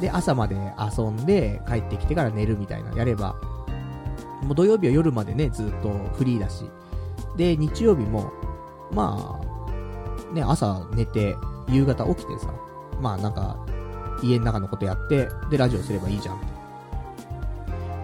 [0.00, 3.34] で、朝まで遊んで、帰ってきてから寝るみたいな、やれば、
[4.42, 6.64] もう土曜日は夜までね、ずっとフリーだし。
[7.36, 8.32] で、日曜日も、
[8.92, 11.36] まあ、ね、朝寝て、
[11.68, 12.52] 夕方起きてさ、
[13.00, 13.56] まあなんか、
[14.22, 16.46] 家の中のことやって、で、ラジオすればいいじゃんって、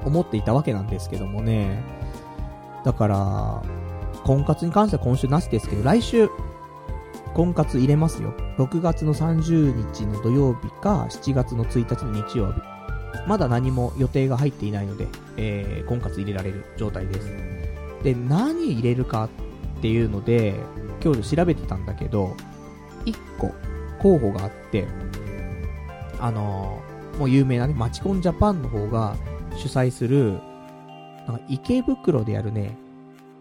[0.05, 1.83] 思っていたわけなんですけどもね、
[2.85, 3.63] だから、
[4.25, 6.29] 婚活に関しては今週なしですけど、来週、
[7.35, 8.35] 婚活入れますよ。
[8.57, 12.61] 6月の30日の土曜日か、7月の1日の日曜日。
[13.27, 15.07] まだ何も予定が入っていないので、
[15.37, 17.29] えー、婚活入れられる状態です。
[18.03, 19.29] で、何入れるか
[19.79, 20.55] っていうので、
[21.03, 22.37] 今日調べてたんだけど、
[23.13, 23.55] 1個
[24.01, 24.87] 候補があって、
[26.21, 29.17] あのー、もう有名なね、マチコンジャパンの方が
[29.57, 30.39] 主催する、
[31.27, 32.77] なんか池袋でやるね、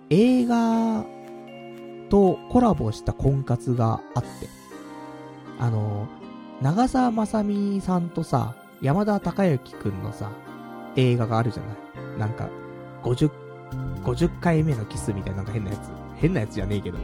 [0.09, 1.05] 映画
[2.09, 4.30] とコラボした婚活があって、
[5.59, 10.32] あのー、長澤まさみさんとさ、山田孝之くんのさ、
[10.95, 11.74] 映画があるじゃな
[12.15, 12.20] い？
[12.20, 12.49] なんか、
[13.03, 13.30] 50、
[14.03, 15.89] 50回目のキスみたいななんか変なやつ。
[16.15, 16.97] 変なやつじゃねえけど。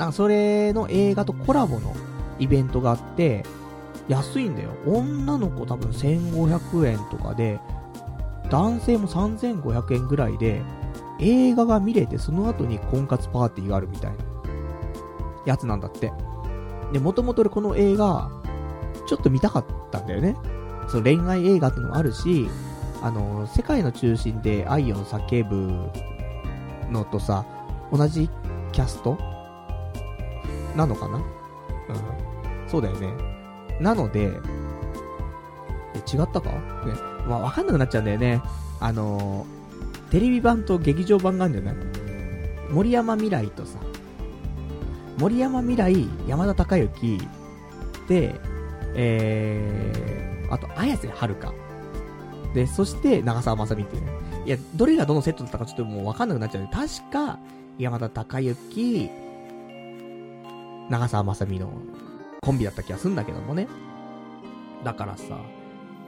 [0.00, 1.94] なんかそれの映画とコラボの
[2.38, 3.44] イベントがあって、
[4.08, 4.70] 安いんだよ。
[4.86, 7.60] 女の子多分1500円とかで、
[8.48, 10.62] 男性も3500円ぐらいで、
[11.20, 14.16] 映画が見れてその後に婚活パーティーがあるみたいな、
[15.44, 16.14] やつなんだって。
[16.94, 18.30] で、もともと俺この映画、
[19.06, 20.34] ちょっと見たかったんだよね。
[20.88, 22.48] その恋愛映画ってのもあるし、
[23.02, 25.90] あの、世界の中心で愛を叫ぶ
[26.90, 27.44] のとさ、
[27.92, 28.30] 同じ
[28.72, 29.18] キャスト
[30.80, 31.18] なのかな？
[31.18, 31.24] うん。
[32.68, 33.12] そうだよね。
[33.80, 34.32] なので、
[35.94, 36.50] え、違ったか？
[36.50, 36.94] ね。
[37.28, 38.42] まあ、わかんなくなっちゃうんだよね。
[38.80, 41.84] あのー、テレビ版と劇場版があるんじゃない
[42.70, 43.78] 森山未来とさ、
[45.18, 47.18] 森山未来、山田孝之、
[48.08, 48.40] で、
[48.94, 51.52] えー、あと、綾瀬はるか。
[52.54, 54.12] で、そして、長澤まさみっていうね。
[54.46, 56.70] いや、どれがどのセットだったかちょっともうわかんなくなっちゃう、ね。
[56.72, 57.38] 確か、
[57.78, 59.10] 山田孝之、
[60.90, 61.72] 長澤まさみの
[62.42, 63.68] コンビだった気がするんだけどもね。
[64.84, 65.38] だからさ、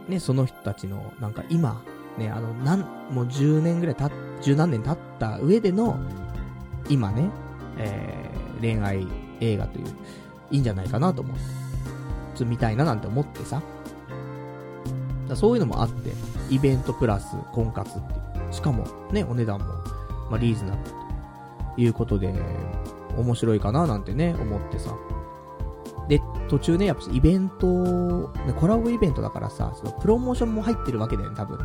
[0.09, 1.83] ね、その人たちの、なんか今、
[2.19, 2.81] ね、あの、なん、
[3.11, 4.13] もう10年ぐらいたっ、
[4.43, 5.99] 十何年経った上での、
[6.89, 7.31] 今ね、
[7.79, 9.07] えー、恋愛
[9.41, 9.87] 映画という、
[10.51, 11.43] いいんじゃないかなと思って。
[11.43, 11.51] ちょ
[12.35, 13.63] っと見たいななんて思ってさ。
[15.29, 16.11] だそういうのもあって、
[16.51, 18.53] イベントプラス婚活っていう。
[18.53, 19.67] しかも、ね、お値段も、
[20.31, 20.91] まあ、リーズナブル
[21.77, 22.35] ということで、
[23.17, 24.97] 面白いかななんてね、思ってさ。
[26.09, 31.65] で、途中ね、やっぱイベント、コラボイベントだからさ、そのプロモーションも入ってるわけだよね、多分ね。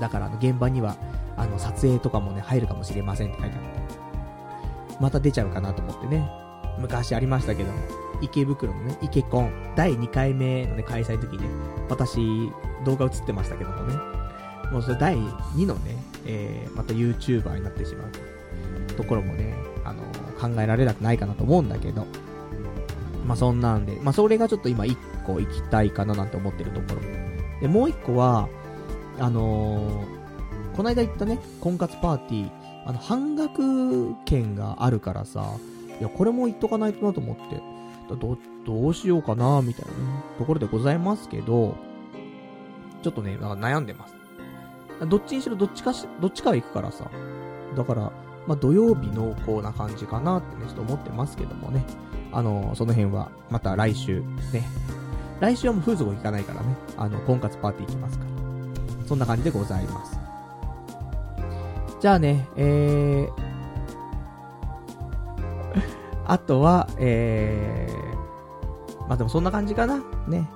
[0.00, 0.96] だから、現場には、
[1.36, 3.96] あの、撮影とかもね、入るかもしれませんって書いてあって。
[5.00, 6.28] また出ちゃうかなと思ってね。
[6.78, 7.70] 昔ありましたけど、
[8.20, 11.48] 池袋のね、池コン、第2回目のね、開催の時にね、
[11.88, 12.50] 私、
[12.84, 13.94] 動画映ってましたけどもね。
[14.70, 19.54] もうそれ第2のね、えー、また YouTuber になってしまうところもね、
[20.40, 22.06] 考えられなくないかなと思うんだけど。
[23.26, 27.00] まあ、そんなんで、まあ、それがちょっと今1個行きたいかななんて思ってるところ。
[27.60, 28.48] で、もう1個は、
[29.18, 32.50] あのー、この間行ったね、婚活パーティー、
[32.86, 35.54] あの、半額券があるからさ、
[35.98, 37.60] いや、これも言っとかないとなと思って、
[38.14, 41.74] ど、どうしようかな、みたいなね、ところでございますけど、
[43.02, 44.14] ちょっとね、なんか悩んでます。
[45.08, 47.10] どっちにしろどっちかし、どっちかは行くからさ。
[47.76, 48.12] だから、
[48.46, 51.84] まあ、土曜日濃厚な感じかなってね、ちょっと思ってますけどもね。
[52.32, 54.20] あの、その辺は、また来週、
[54.52, 54.62] ね。
[55.40, 56.76] 来週はもう風俗行かないからね。
[56.96, 59.06] あの、婚活パーティー行きますから。
[59.06, 60.18] そんな感じでございます。
[62.00, 63.42] じゃあね、えー、
[66.26, 70.02] あとは、えー、まあ、でもそんな感じかな。
[70.28, 70.48] ね。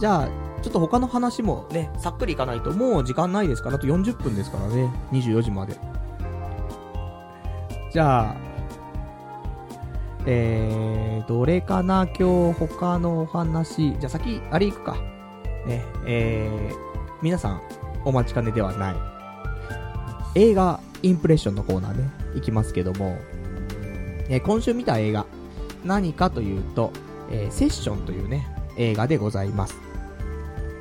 [0.00, 0.28] じゃあ、
[0.62, 4.92] ちょっと他の話もね、さっくりいかないともう時間ないですから、あと40分ですからね。
[5.12, 5.76] 24時まで。
[7.90, 8.36] じゃあ、
[10.26, 13.98] えー、どれかな今日他のお話。
[13.98, 14.96] じゃあ先、あれ行くか。
[15.66, 16.76] ね、えー、
[17.22, 17.62] 皆さん、
[18.04, 18.96] お待ちかねではない。
[20.34, 23.16] 映画、インプレッションのコーナーね、行きますけども、
[24.28, 25.24] えー、今週見た映画、
[25.82, 26.92] 何かというと、
[27.30, 29.74] えー、セッションというね、映画でございます。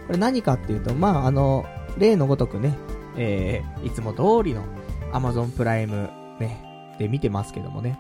[0.08, 1.66] これ何かっていうと、まあ、あの、
[1.98, 2.78] 例のごとくね、
[3.16, 4.64] えー、いつも通りの
[5.14, 6.67] Amazon プライムね、
[7.00, 8.00] で見てますけどもね。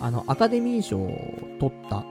[0.00, 1.10] あの、アカデミー賞を
[1.60, 2.04] 取った、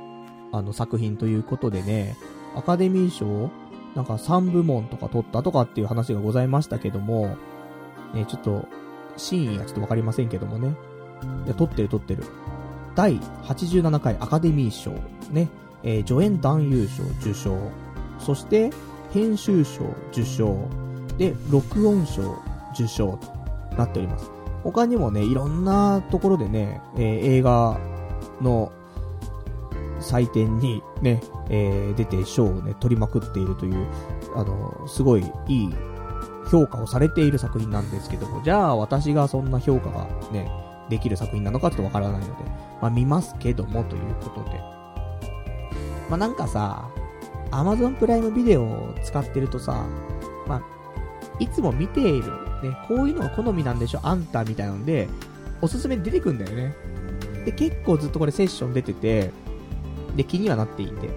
[0.54, 2.16] あの作品ということでね、
[2.56, 3.50] アカデミー賞
[3.96, 7.36] なんか3部門とか取ったとかっていう話がございましたけども、
[8.14, 8.68] ね、ちょっと、
[9.18, 10.76] 真意はちょっとわかりませんけどもね。
[11.46, 12.24] いや、取ってる取ってる。
[12.96, 14.92] 第87回アカデミー賞、
[15.32, 15.50] ね、
[15.84, 17.58] えー、助演男優賞受賞、
[18.20, 18.72] そして、
[19.12, 20.58] 編集賞受賞、
[21.18, 22.38] で、録音賞
[22.74, 24.40] 受賞となっております。
[24.64, 27.04] 他にもね、いろんなところでね、えー、
[27.38, 27.80] 映画
[28.42, 28.72] の
[30.00, 33.88] 祭典にね、えー、出て賞をね、取りまくっているという、
[34.36, 35.70] あの、すごいいい
[36.50, 40.52] 評価をされている作品なんですけども、じゃあ私がそんな評価がね、
[40.90, 42.32] できる作品なのかちょっとわからないので、
[42.82, 44.60] まあ見ますけどもということで。
[46.10, 46.90] まあなんかさ、
[47.52, 49.86] Amazon プライムビデオを使ってるとさ、
[51.41, 52.31] いつも見ている、
[52.61, 53.99] ね、こういうのが好みなんでしょ？
[54.03, 55.09] あんたみたいなので、
[55.61, 56.76] おすすめ出てくんだよね。
[57.45, 59.31] で、結構ずっとこれセッション出てて、
[60.15, 61.09] で、気にはなっていて。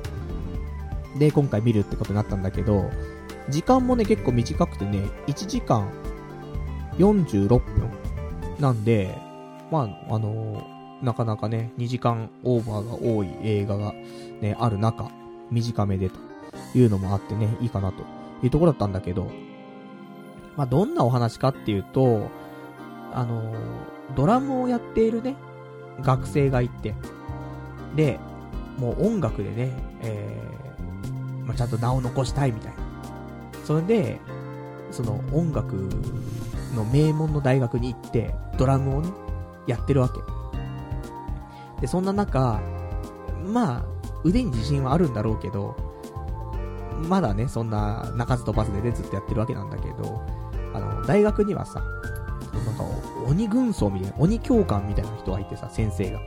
[1.19, 2.91] で、今回見るってことになったんだけど、
[3.51, 5.91] 時間もね、結構短くてね、1時間
[6.99, 7.91] 46分
[8.59, 9.15] なんで、
[9.71, 13.93] まあ、あのー、なかなかね、2時間オーバーが多い映画が
[14.41, 15.11] ね、ある中、
[15.51, 16.17] 短めでと
[16.75, 18.03] いうのもあってね、いいかなと
[18.43, 19.31] いうところだったんだけど、
[20.57, 22.29] まあ、どんなお話かっていうと、
[23.13, 23.55] あの、
[24.15, 25.37] ドラムをやっているね、
[26.01, 26.95] 学生がいて、
[27.97, 28.19] で、
[28.79, 29.73] もう音楽でね、
[30.03, 32.79] えー、まあ、ちゃんと名を残したいみたいな。
[33.65, 34.21] それで、
[34.91, 35.89] その音楽
[36.75, 39.09] の名門の大学に行って、ドラムをね、
[39.67, 40.21] やってるわけ。
[41.81, 42.61] で、そんな中、
[43.47, 43.85] まあ、
[44.25, 45.77] 腕に自信はあるんだろうけど、
[47.09, 50.23] まだね、そんな、鳴かず飛ばずでね、ずっとやってるわけなんだけど、
[51.07, 52.85] 大学にはさ、なんか、
[53.27, 56.21] 鬼軍曹みたいな、鬼教官みたいな人がいてさ、先生が。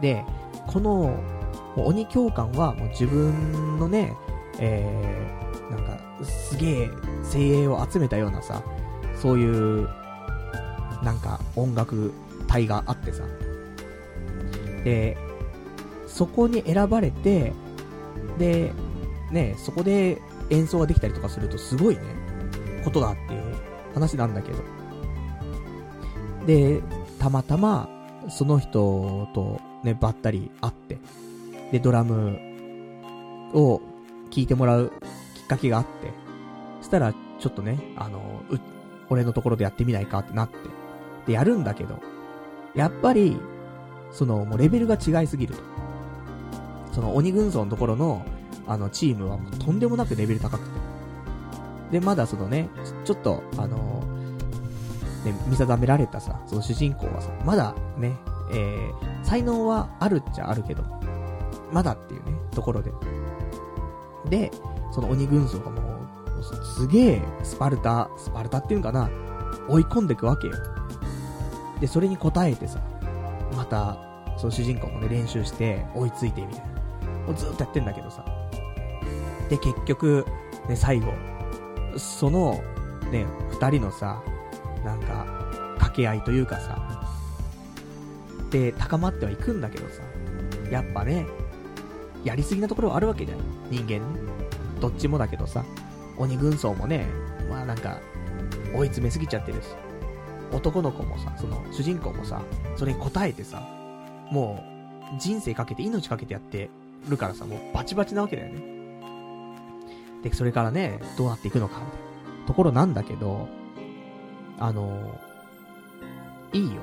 [0.00, 0.24] で、
[0.66, 1.16] この、
[1.76, 4.16] 鬼教官はもう自分のね、
[4.58, 6.90] えー、なんか、すげえ
[7.22, 8.62] 精鋭を集めたようなさ、
[9.20, 9.88] そういう、
[11.02, 12.12] なんか音楽
[12.46, 13.22] 隊があってさ。
[14.84, 15.16] で、
[16.06, 17.52] そこに選ばれて、
[18.38, 18.72] で、
[19.30, 20.20] ね、そこで
[20.50, 22.02] 演奏ができたりとかするとすごいね、
[22.84, 23.43] ことだっていう
[23.94, 24.58] 話なんだけど。
[26.46, 26.82] で、
[27.18, 27.88] たまたま、
[28.28, 30.98] その人とね、ばったり会って、
[31.72, 32.38] で、ドラム
[33.54, 33.80] を
[34.30, 34.92] 聴いてもらう
[35.34, 36.12] きっかけがあって、
[36.80, 38.58] そしたら、ちょっとね、あの、う、
[39.08, 40.56] 俺のところでやってみないかってなって、
[41.26, 42.00] で、やるんだけど、
[42.74, 43.38] やっぱり、
[44.12, 45.62] その、もうレベルが違いすぎると。
[46.92, 48.24] その、鬼軍曹のところの、
[48.66, 50.93] あの、チームはもうとんでもなくレベル高くて。
[51.94, 52.68] で、まだそのね、
[53.04, 54.02] ちょっと、あの
[55.24, 58.16] ね、見定められたさ、その主人公はさ、まだね、
[58.50, 60.82] えー、才能はあるっちゃあるけど、
[61.70, 62.90] まだっていうね、ところで。
[64.28, 64.50] で、
[64.90, 65.80] その鬼軍曹がも
[66.40, 69.08] う、すげえ、スパルタ、スパルタっていうんかな、
[69.68, 70.54] 追い込んでくわけよ。
[71.78, 72.80] で、それに応えてさ、
[73.56, 73.96] また、
[74.36, 76.72] その主人公もね、練習して、追いついてみたいな。
[77.26, 78.24] もうずっとやってんだけどさ。
[79.48, 80.26] で、結局、
[80.68, 81.12] ね、最後、
[81.98, 82.62] その、
[83.10, 84.22] ね、二人のさ、
[84.84, 85.26] なんか、
[85.74, 87.02] 掛け合いというかさ、
[88.50, 90.02] で、高まってはいくんだけどさ、
[90.70, 91.26] やっぱね、
[92.24, 93.38] やりすぎなところはあるわけじゃん。
[93.70, 94.20] 人間ね。
[94.80, 95.64] どっちもだけどさ、
[96.16, 97.06] 鬼軍曹もね、
[97.48, 97.98] まあなんか、
[98.74, 99.68] 追い詰めすぎちゃってるし、
[100.52, 102.42] 男の子もさ、その主人公もさ、
[102.76, 103.62] それに応えてさ、
[104.30, 104.64] も
[105.16, 106.70] う、人生かけて、命かけてやって
[107.08, 108.73] るからさ、もうバチバチなわけだよね。
[110.24, 111.88] で、それからね、どうなっていくのか、みた
[112.36, 113.46] いなところなんだけど、
[114.58, 115.20] あの
[116.52, 116.80] いいよ。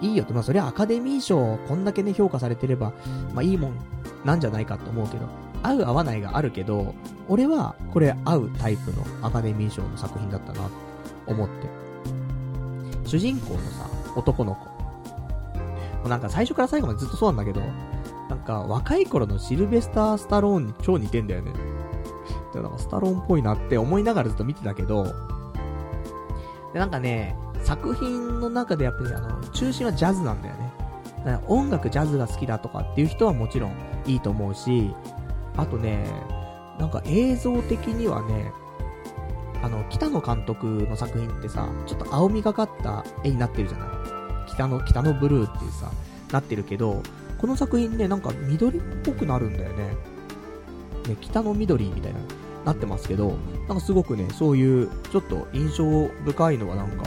[0.00, 2.92] いいよって、まあそりゃアカデミー賞こんだけね評価されてれば、
[3.34, 3.74] まあいいもん
[4.24, 5.26] なんじゃないかと思うけど、
[5.62, 6.94] 合う合わないがあるけど、
[7.28, 10.70] 俺はこれ合うタイプのアカデミー賞の作品だったな、と
[11.26, 11.68] 思って。
[13.04, 14.66] 主人公のさ、男の子。
[14.66, 17.60] もうなんか最初から最後までずっとそうなんだけど、
[18.28, 21.52] なんか若い頃のシルベスター・スタローンに超似てんだよね。
[22.58, 25.04] でなんかスタローンっぽいなって思いながらずっと見てたけど、
[26.72, 30.72] で、なんかね、作品の中でやっぱりあの、中心はジャズなんだよね。
[31.18, 33.72] だから音楽ジャズが好きだとかっていう人はもちろん
[34.06, 34.94] いいと思うし、
[35.56, 36.06] あとね、
[36.78, 38.52] なんか映像的にはね、
[39.62, 43.88] あの、北野監督の作品ってさ、ちょっと青みがかった絵になってるじゃない
[44.46, 45.90] 北の、北のブルーっていうさ、
[46.32, 47.02] なってるけど、
[47.38, 49.96] この作品ね、なんか緑っぽくなるんだよね。
[51.08, 52.20] ね、北の緑みたいな、
[52.64, 53.36] なってますけど、
[53.66, 57.04] なんかすごくね、そういう、ちょっと印象深いのはなんか、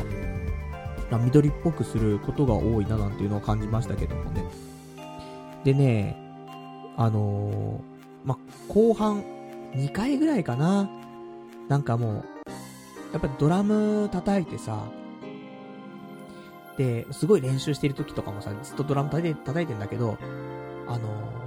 [1.18, 4.46] 緑っぽくすることが多いななんていうのを感じましたけどもね。
[5.64, 6.18] でね、
[6.98, 8.38] あのー、ま、
[8.68, 9.24] 後半、
[9.74, 10.90] 2回ぐらいかな。
[11.68, 12.26] なんかもう、
[13.14, 14.86] やっぱドラム叩いてさ、
[16.78, 20.18] で、すごい練習してる時とかもさ、ずっとドラム叩いて叩いてんだけど、
[20.88, 21.00] あの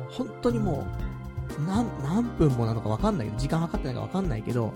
[0.09, 1.04] ー、本当にもう、
[1.67, 4.73] 何、何分もなのかわかんないけど、時間計ってないかわかんないけど、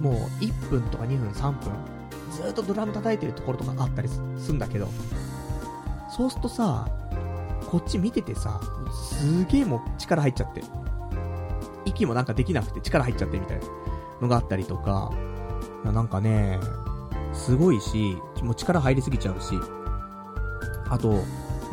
[0.00, 1.72] もう1分とか2分、3分、
[2.30, 4.20] ずっとドラム叩いてるところとかあったりす
[4.52, 4.88] んだけど、
[6.10, 6.88] そうするとさ、
[7.70, 8.60] こっち見ててさ、
[8.92, 10.62] すげえもう力入っちゃって。
[11.84, 13.66] 息もなんかできなくて力入っちゃってみたいな
[14.20, 15.12] のがあったりとか、
[15.84, 16.58] なんかね、
[17.32, 19.54] すごいし、もう力入りすぎちゃうし、
[20.88, 21.22] あと、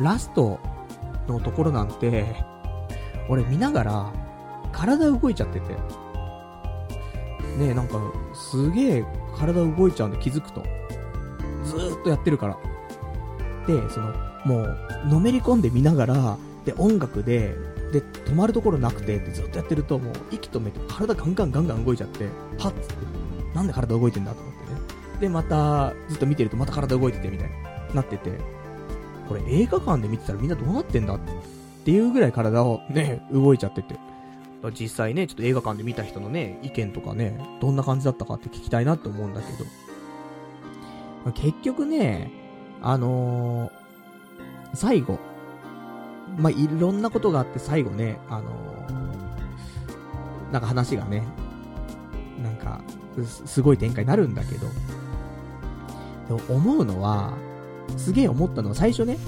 [0.00, 0.60] ラスト
[1.28, 2.44] のところなんて、
[3.28, 4.12] 俺見ながら、
[4.72, 5.72] 体動いちゃってて。
[7.58, 7.98] ねえ、なんか、
[8.34, 9.04] すげえ
[9.36, 10.62] 体動いちゃうんで気づくと。
[11.64, 12.56] ずーっとやってるから。
[13.66, 14.12] で、その、
[14.44, 17.54] もう、のめり込んで見ながら、で、音楽で、
[17.92, 22.24] で、止まるところなくて、でずっとやってると、もう、息止めて、体ガンガンガンガン動いちゃって、
[22.58, 22.96] はっつって、
[23.54, 24.80] なんで体動いてんだと思ってね。
[25.20, 27.50] で、また、ずっと見てると、また体動いてて、みたい
[27.88, 28.32] な、なってて、
[29.28, 31.32] これ映画館で見てたらみんなどうなってんだって
[31.84, 33.96] っていうぐらい体をね、動いちゃってて。
[34.72, 41.32] 実際ね、ちょっと映画館で見た人のね、意見とかね、どんな感じだったかって聞きたいなって思うんだけど。
[41.32, 42.30] 結局ね、
[42.80, 43.72] あのー、
[44.72, 45.18] 最後、
[46.38, 51.22] まあ、いろんなことがあって最後ね、あのー、なんか話がね、
[52.42, 52.80] なんか、
[53.44, 54.66] すごい展開になるんだけど、
[56.38, 57.34] でも思うのは、
[57.98, 59.18] すげえ思ったのは最初ね、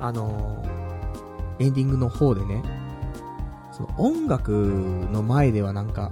[0.00, 0.79] あのー、
[1.60, 2.62] エンディングの方でね、
[3.70, 4.50] その音楽
[5.12, 6.10] の前ではなんか、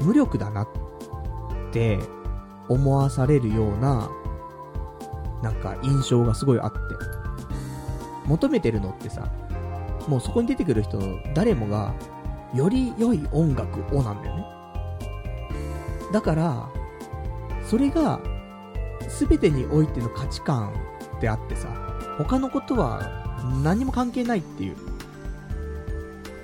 [0.00, 0.68] 無力だなっ
[1.72, 1.98] て
[2.68, 4.08] 思わされるような、
[5.42, 6.78] なんか印象がすごいあって。
[8.26, 9.28] 求めてるのってさ、
[10.08, 10.98] もうそこに出てくる人、
[11.34, 11.94] 誰もが、
[12.54, 14.46] より良い音楽をなんだよね。
[16.12, 16.68] だから、
[17.64, 18.20] それが、
[19.08, 20.72] 全てにおいての価値観
[21.20, 21.68] であってさ、
[22.18, 23.25] 他のことは
[23.62, 24.76] 何も関係ないっていう。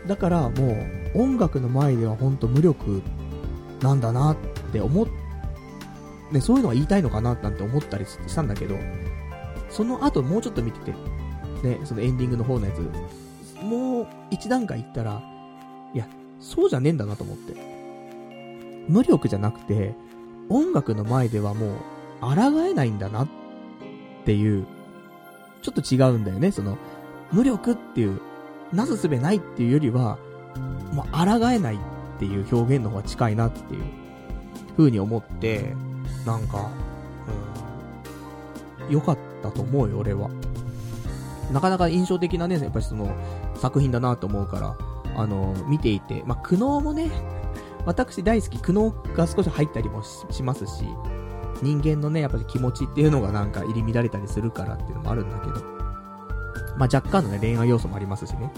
[0.06, 0.77] だからも
[1.14, 3.02] う、音楽の前ではほんと無力
[3.82, 4.36] なんだなっ
[4.73, 5.06] て思っ、
[6.32, 8.77] ね、そういうのは言いたいのかななんて思ったりしたんだけど、
[9.70, 10.93] その後もうちょっと見てて、
[11.62, 12.81] ね、そのエンディングの方のやつ、
[13.62, 15.23] もう一段階行ったら、
[15.94, 16.06] いや、
[16.40, 17.55] そうじゃねえんだなと思って。
[18.89, 19.94] 無力じゃなくて、
[20.48, 21.78] 音楽の前ではもう、
[22.20, 23.28] 抗えないんだなっ
[24.24, 24.66] ていう、
[25.62, 26.76] ちょっと違うんだよね、その、
[27.32, 28.20] 無力っていう、
[28.72, 30.18] なすすべないっていうよりは、
[30.93, 31.78] もう抗えないっ
[32.18, 33.82] ていう表現の方が近いなっていう
[34.76, 35.74] 風に思って、
[36.26, 36.70] なんか、
[38.89, 40.28] うん、良かったと思うよ、俺は。
[41.52, 43.14] なかなか印象的なね、やっぱりその、
[43.56, 44.76] 作品だなと思うから、
[45.16, 47.10] あの、見ていて、まあ、苦悩もね、
[47.84, 48.59] 私大好き。
[48.59, 50.84] 苦悩が少し入ったりもしますし、
[51.62, 55.55] 人間のね、やっぱり気持ちっていうのがなんか入り乱れたりするからっていうのもあるんだけど、
[56.76, 58.52] まあ、若干のね、恋愛要素もありますしね、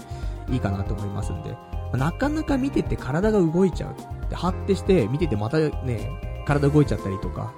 [0.49, 1.55] いいかなと思いますんで、
[1.93, 4.29] なかなか見てて体が動いちゃう。
[4.29, 6.09] で、張ってして見ててまたね、
[6.45, 7.53] 体動いちゃったりとか、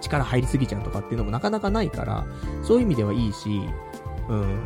[0.00, 2.26] 力入りすぎちゃうとかっていうのもなかなかないから、
[2.62, 3.62] そういう意味ではいいし、
[4.28, 4.58] うん、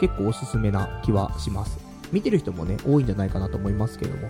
[0.00, 1.78] 結構おすすめな気はします。
[2.12, 4.28] 見てる人もね、多いんじゃないかなと思いますけども。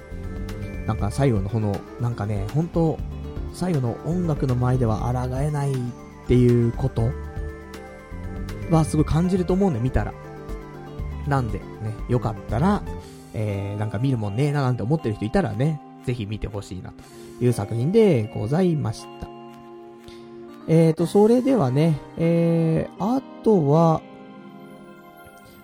[0.87, 2.99] なんか最後のこの、なんかね、本当
[3.57, 5.77] 最後の音楽の前では抗えないっ
[6.29, 7.11] ていうこと
[8.71, 10.13] はすごい感じると思うんで、見たら。
[11.27, 11.65] なんで、ね、
[12.09, 12.83] よかったら、
[13.33, 19.29] えー、なんか見るもんねえななんて思ってる人いたらね、ぜひ見てほしいなという作品でございました。
[20.69, 24.03] えーと、それではね、えー、あとは、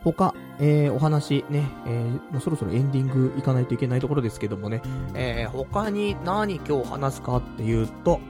[0.02, 4.80] 他、えー、お話ね、えー、もうそろそろエンディング行かないといけないところですけどもね、
[5.12, 8.20] えー、他に何今日話すかっていうと、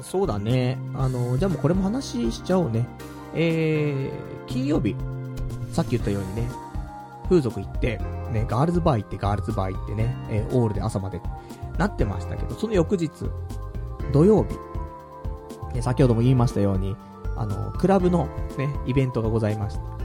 [0.00, 2.88] そうだね、あの、じゃあもうこれも話しちゃおうね。
[3.34, 4.96] えー、金曜日、
[5.72, 6.48] さっき言ったようにね、
[7.28, 7.98] 風俗行って、
[8.32, 11.20] ね、ガールズバー行ってガールズバー行ってね、えー、オールで朝まで
[11.76, 13.10] なってましたけど、その翌日、
[14.14, 16.96] 土曜日、ね、先ほども言いましたように、
[17.36, 19.97] あの、クラブのね、イベントがございました。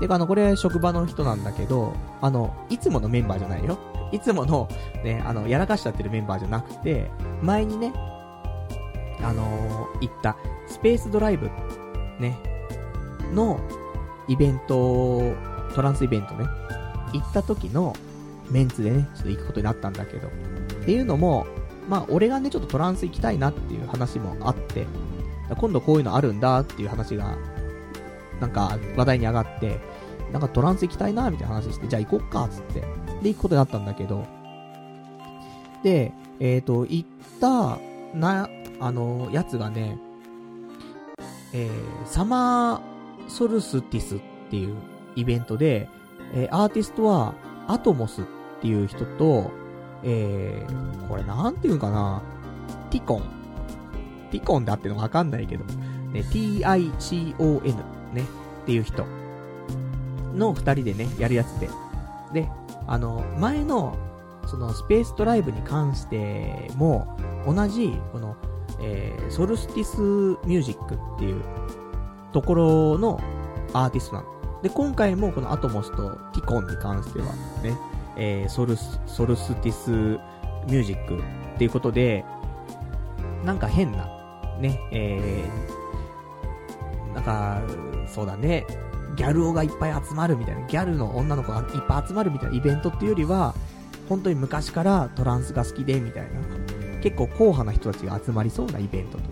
[0.00, 3.78] で、あの、これ職場の人なんだけど、あの、いつものメンバーじゃないよ。
[4.12, 4.68] いつもの、
[5.04, 7.10] ね、あの、やらかしちゃってるメンバーじゃなくて、
[7.42, 7.92] 前にね、
[9.22, 11.50] あのー、行った、スペースドライブ、
[12.18, 12.38] ね、
[13.34, 13.60] の、
[14.28, 15.34] イベント、
[15.74, 16.46] トランスイベントね、
[17.12, 17.94] 行った時の
[18.50, 20.30] メンツでね、ちょっと行くことになったんだけど、っ
[20.84, 21.46] ていうのも、
[21.88, 24.86] まあ、俺がね、ちょっとトランス行きたいなっていう話もあって、
[25.56, 27.36] 今度こういうのあるんだっていう話が
[28.40, 29.80] なんか話題に上がって、
[30.32, 32.80] なんかトランス行きたいな、みたいな話して、じゃあ行こっか、つって。
[33.22, 34.26] で、行くことになったんだけど、
[35.82, 37.06] で、えっ、ー、と、行っ
[37.40, 37.78] た、
[38.14, 38.48] な、
[38.80, 39.98] あの、やつがね、
[41.52, 41.70] えー、
[42.06, 42.80] サマー
[43.28, 44.20] ソルスティスっ
[44.50, 44.76] ていう
[45.16, 45.88] イベントで、
[46.34, 47.34] えー、アーティストは、
[47.66, 48.24] アトモスっ
[48.60, 49.50] ていう人と、
[50.02, 52.22] えー、これなんていうのかな、
[52.90, 53.22] ティコン。
[54.30, 55.64] ティコンだってのわかんないけど、
[56.12, 58.22] ね、t-i-c-o-n ね、
[58.62, 59.06] っていう人
[60.34, 61.68] の二人でね、やるやつで。
[62.32, 62.48] で、
[62.86, 63.96] あの、前の、
[64.46, 67.16] その Space Tribe に関しても、
[67.46, 68.36] 同じ、この、
[68.80, 70.00] えー、 Solstice
[70.46, 71.42] Music っていう
[72.32, 73.20] ところの
[73.72, 74.38] アーティストなの。
[74.62, 77.26] で、今回もこのアトモスとティコンに関しては
[77.62, 77.76] ね、
[78.16, 82.24] えー、ソルス、 Solstice Music っていうことで、
[83.44, 84.06] なんか変な、
[84.60, 85.44] ね、え、
[87.18, 87.62] なんか、
[88.06, 88.66] そうだね、
[89.16, 93.54] ギャル男がいっぱい集まるみたいな、ギャルの女の子がいっぱい集まるみたいなイベントっていうよりは、
[94.08, 96.40] 本当に昔からトランスが好きで、みたいな、
[97.00, 99.24] 結構硬派な人たちが集まりそうなイベントと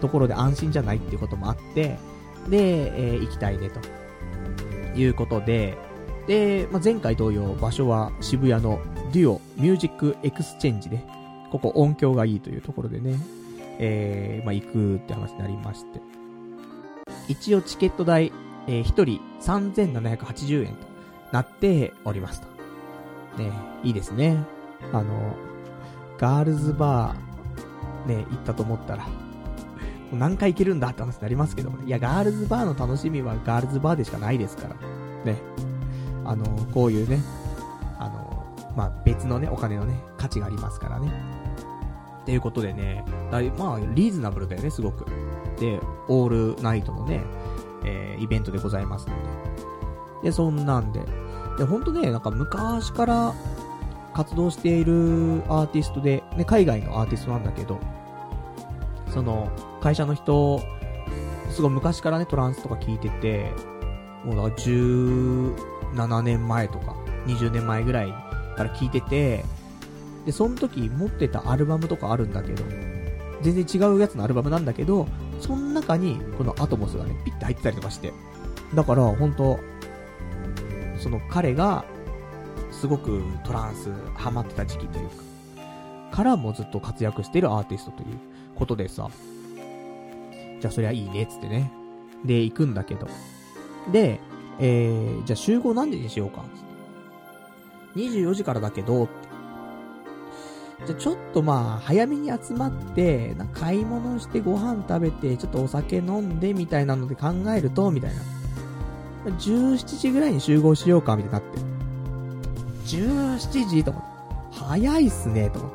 [0.00, 1.98] ところで安心じゃないっていうこともあって、
[2.48, 3.80] で、えー、行きたいね、と。
[4.98, 5.76] いうことで、
[6.26, 8.80] で、まあ、前回同様、場所は渋谷の
[9.12, 11.00] duo MUSIC EXCHANGE で、
[11.50, 13.18] ここ音響がいいというところでね、
[13.78, 16.07] えー、まあ、行くって話になりまして。
[17.28, 18.32] 一応チケット代、
[18.66, 20.86] えー、1人3780円と
[21.32, 22.48] なっておりますと。
[23.42, 23.52] ね、
[23.84, 24.38] いいですね。
[24.92, 25.36] あの、
[26.18, 29.06] ガールズバー、ね、行ったと思ったら、
[30.12, 31.86] 何回行けるんだって話になりますけどもね。
[31.86, 34.74] いや、ガールズバーの楽しみはガールズバーでしかないですから。
[35.24, 35.38] ね。
[36.24, 37.20] あの、こういうね、
[37.98, 41.12] あの、まあ、別のね、お金のね、価値がありますからね。
[42.28, 45.06] っていうことでね、だいまあ、リーズナブルだよね、すごく。
[45.58, 47.22] で、オールナイトのね、
[47.86, 49.14] えー、イベントでございますの
[50.22, 50.24] で。
[50.24, 51.00] で、そんなんで。
[51.56, 53.34] で、ほんとね、なんか昔から
[54.12, 57.80] 活動しているアーティストで、ね、海外のアーティストなんだけど、
[59.10, 59.48] その、
[59.80, 60.60] 会社の人、
[61.48, 63.50] すごい昔からね、トランスとか聞いてて、
[64.22, 66.94] もうだから17年前とか、
[67.24, 68.12] 20年前ぐらい
[68.54, 69.46] から聞いてて、
[70.28, 72.62] で、その時持ってたアルバムとかあるんだけど、
[73.40, 75.08] 全然違うやつのアルバムなんだけど、
[75.40, 78.12] その中にこのアトモスがね、ピッて入ってたりとかして。
[78.74, 79.58] だから、本当
[80.98, 81.82] その彼が、
[82.72, 85.14] すごくトランスハマってた時期というか、
[86.18, 88.18] からもずっと活躍してるアーティストという
[88.54, 89.08] ことでさ、
[90.60, 91.72] じゃあそりゃいいねつってね。
[92.26, 93.08] で、行くんだけど。
[93.90, 94.20] で、
[94.60, 96.44] えー、じゃあ集合何時にしようか。
[96.54, 96.62] つっ
[97.94, 99.08] て24時からだけど、
[100.86, 108.22] じゃちょっとまあ、早めに集まって、な買い物してご飯食べて、ちょっとお酒飲んでみたいなので考えると、みたいな。
[109.38, 111.58] 17時ぐらいに集合しようか、みたいになって。
[112.96, 114.08] 17時と思って。
[114.64, 115.70] 早いっすね、と思っ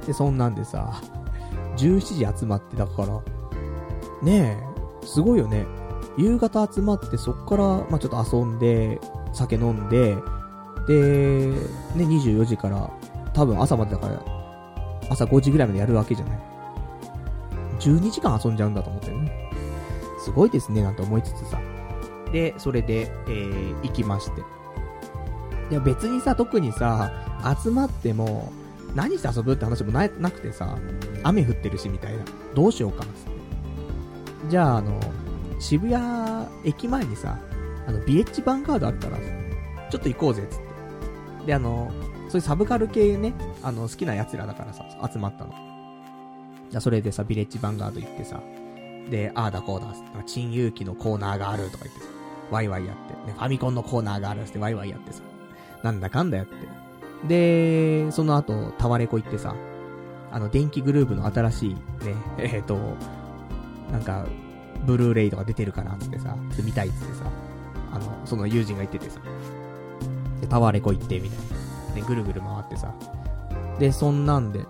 [0.00, 0.06] て。
[0.08, 1.00] で、そんなんでさ、
[1.76, 3.20] 17時集まってだから、
[4.22, 4.58] ね
[5.02, 5.66] え、すごいよね。
[6.16, 9.00] 夕方集まってそっから、まあ、ちょっと遊んで、
[9.32, 10.16] 酒飲んで、
[10.86, 11.48] で、
[11.96, 12.90] ね、24時から
[13.34, 14.22] 多分朝までだから、
[15.10, 16.38] 朝5時ぐらいまでやるわけじゃない。
[17.80, 19.50] 12時間遊んじゃうんだと思ってね。
[20.24, 21.60] すごいですね、なんて思いつつさ。
[22.32, 24.40] で、それで、えー、行きまして。
[25.70, 27.12] いや別にさ、特にさ、
[27.62, 28.52] 集まっても、
[28.94, 30.78] 何して遊ぶって話もな、なくてさ、
[31.24, 32.24] 雨降ってるしみたいな。
[32.54, 33.14] どうしようか、つって。
[34.48, 35.00] じゃあ、あの、
[35.58, 37.38] 渋谷駅前にさ、
[37.86, 39.18] あの、ビエッジヴァンガードあるから、
[39.90, 40.58] ちょっと行こうぜ、つっ
[41.40, 41.46] て。
[41.46, 41.90] で、あの、
[42.34, 43.32] そういうサブカル系ね、
[43.62, 45.54] あの、好きな奴らだからさ、集まったの。
[46.68, 48.42] じゃ、それでさ、ビレッジヴァンガード行ってさ、
[49.08, 49.94] で、ああだこうだ、
[50.24, 52.08] 珍遊記のコーナーがあるとか言ってさ、
[52.50, 55.22] ワイワイやって、ね、ファミコンのコーナーがあるってワイワイやってさ、
[55.84, 56.54] なんだかんだやって。
[57.28, 59.54] で、その後、タワレコ行ってさ、
[60.32, 61.78] あの、電気グループの新しい、ね、
[62.38, 62.96] えっ、ー、と、
[63.92, 64.26] なんか、
[64.84, 67.30] ブルーレイとか出てるからつってさ、見たいっつってさ、
[67.92, 69.20] あの、その友人が言っててさ、
[70.40, 71.53] で、タワレコ行って、みたいな。
[71.94, 72.92] ね、ぐるぐる回ってさ。
[73.78, 74.66] で、そんなんで。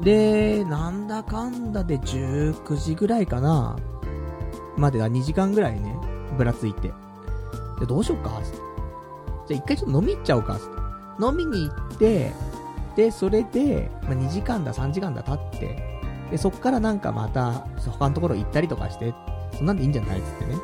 [0.00, 3.76] で、なんだかんだで19時ぐらいかな。
[4.76, 5.96] までが2時間ぐらいね、
[6.36, 6.92] ぶらついて。
[7.80, 8.56] で、どうしよっかつって。
[9.48, 10.76] じゃあ一回ちょっと飲み行っちゃおうかつって。
[11.24, 12.32] 飲みに行って、
[12.94, 16.00] で、それで、まあ、2時間だ3時間だ経って、
[16.30, 19.14] で、そっからなんかまた、他のところ行ったりとかして、
[19.56, 20.56] そんなんでいいんじゃないつってね。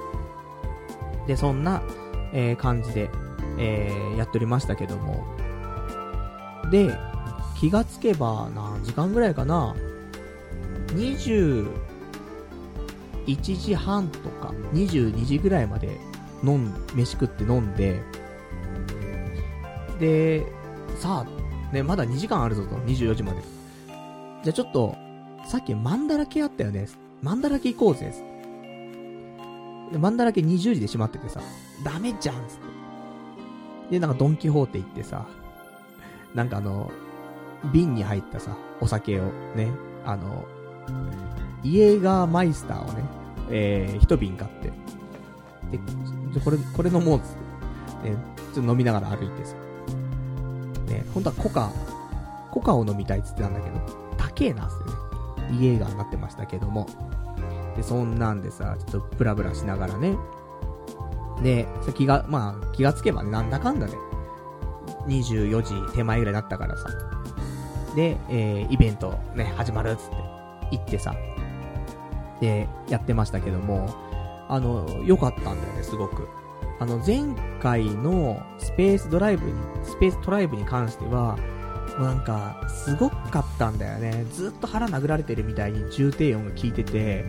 [1.27, 1.83] で、そんな、
[2.33, 3.11] えー、感じで、
[3.59, 5.25] えー、やっておりましたけども。
[6.73, 6.99] で、
[7.55, 9.77] 気がつけば何時間ぐらいかな
[10.89, 11.69] 21
[13.27, 16.01] 時半とか22時ぐらいまで
[16.43, 18.03] 飲ん、飯食って飲んで、
[20.01, 20.47] で、
[20.97, 23.43] さあ、ね、まだ2時間あるぞと、24時まで。
[24.43, 24.97] じゃあちょっと、
[25.47, 26.89] さっきマンダラ系あったよね。
[27.21, 28.15] マンダラ系行こうぜ。
[29.93, 31.43] で、マンダラ系20時で閉まっててさ、
[31.85, 32.57] ダメじゃんつっ
[33.91, 33.91] て。
[33.91, 35.27] で、なんかドンキホーテ行ってさ、
[36.35, 36.91] なんかあの、
[37.73, 39.69] 瓶に入ったさ、お酒をね、
[40.05, 40.45] あの、
[41.63, 43.05] イエーガーマイスターをね、
[43.51, 44.73] えー、一瓶買って、
[45.71, 48.17] で、これ、これ飲もうっつって、ね、
[48.55, 49.55] ちょっと飲みながら歩いてさ、
[50.87, 51.71] ね、本当はコカ、
[52.51, 53.77] コカを飲みたいっつってたんだけど、
[54.17, 54.85] 高えなっつっ
[55.39, 56.87] てね、イエーガーになってましたけども、
[57.77, 60.17] で、そんなんでさ、ちょっとブラブラしながらね、
[61.43, 63.97] で、気が、まあ、気がつけばね、なんだかんだで、
[65.07, 66.89] 24時手前ぐらいだったからさ、
[67.95, 70.17] で、えー、イベントね、始まるっつって、
[70.73, 71.15] 行ってさ、
[72.41, 73.95] で、やってましたけども、
[74.49, 76.29] あの、良かったんだよね、すごく。
[76.81, 79.53] あの、前回のスペースドライブに、
[79.85, 81.37] スペーストライブに関しては、
[81.99, 84.25] もうなんか、すごかったんだよね。
[84.33, 87.25] ずっと腹殴られてるみたいに重低音が効いてて、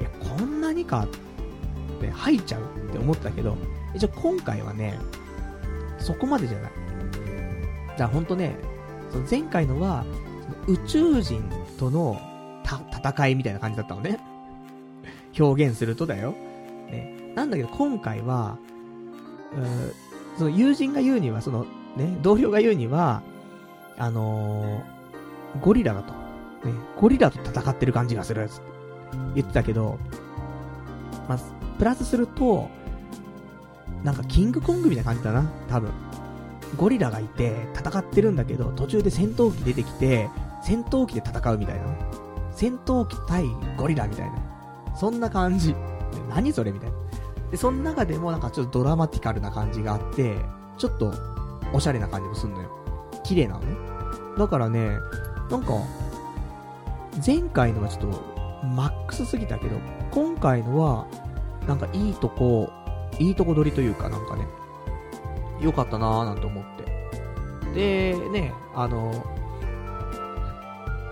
[0.00, 3.56] いや、こんなにかって吐いちゃうって思ったけど、
[3.94, 4.98] 一応今回はね、
[5.98, 6.72] そこまでじゃない。
[7.98, 8.54] じゃあほんとね、
[9.10, 10.04] その前回のは、
[10.66, 11.42] その宇宙人
[11.80, 12.16] との
[12.64, 14.20] 戦いみたいな感じだったのね。
[15.36, 16.30] 表現するとだよ。
[16.88, 17.32] ね。
[17.34, 18.56] なんだけど今回は、
[20.36, 21.66] うその友人が言うには、その
[21.96, 23.20] ね、同僚が言うには、
[23.98, 26.12] あのー、ゴリラだと。
[26.12, 28.62] ね、ゴリラと戦ってる感じがする、つって
[29.34, 29.98] 言ってたけど、
[31.28, 31.38] まあ、
[31.78, 32.68] プラスすると、
[34.04, 35.90] なんかキングコングみたいな感じだな、多分。
[36.76, 40.28] ゴリラがいて戦ってるんだけど、途中で戦闘機出てきて、
[40.62, 41.84] 戦闘機で戦うみたいな。
[42.52, 43.44] 戦闘機対
[43.76, 44.96] ゴリラみたいな。
[44.96, 45.74] そんな感じ。
[46.28, 46.96] 何それみたいな。
[47.50, 50.36] で、その中でもなんかちょっとドラマティカルな感じがあって、
[50.76, 51.12] ちょっと
[51.72, 52.70] おしゃれな感じもすんのよ。
[53.24, 53.76] 綺麗なのね。
[54.36, 54.98] だからね、
[55.50, 55.72] なんか、
[57.26, 59.76] 前回のはちょっとマックスすぎたけど、
[60.10, 61.06] 今回のは、
[61.66, 62.70] なんかいいとこ、
[63.18, 64.46] いいとこ取りというかなんかね、
[65.60, 66.64] 良かったなーなんて思っ
[67.74, 68.14] て。
[68.14, 69.24] で、ね、あの、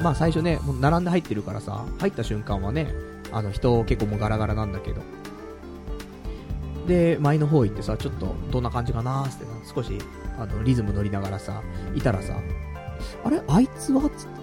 [0.00, 2.92] まあ最初ね、もう並んで入ってるからさ、入った瞬間はね、
[3.32, 5.02] あの人結構もうガラガラなんだけど。
[6.86, 9.98] で、前の方行ってさ、ちょっとどんな感じかなーってな少し、
[10.38, 11.62] あの、リズム乗りながらさ、
[11.94, 12.38] いたらさ、
[13.24, 13.42] あれ？
[13.48, 14.02] あいつは？
[14.02, 14.36] つって。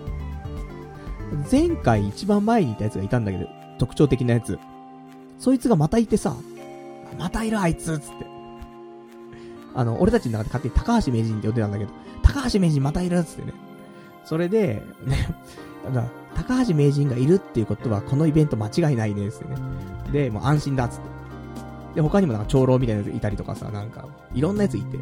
[1.49, 3.47] 前回一番前にいたやつがいたんだけど、
[3.79, 4.59] 特徴的なやつ。
[5.39, 6.35] そいつがまたいてさ、
[7.17, 7.97] またいるあいつ？
[7.99, 8.32] つって。
[9.75, 11.91] あの、俺たちの中で勝手に高橋名人って呼んでたんだけど、
[12.21, 13.53] 高橋名人またいるっつってね。
[14.25, 15.35] それで、ね、
[15.93, 16.05] だ
[16.35, 19.57] 高橋名人がいるっていうことは、このイベント間違いないね、つってね。
[20.11, 21.01] で、もう安心だ、つって。
[21.95, 24.97] で、他にもなんか長老みたいなやついたりとかさ、なんか、いろんなやついて。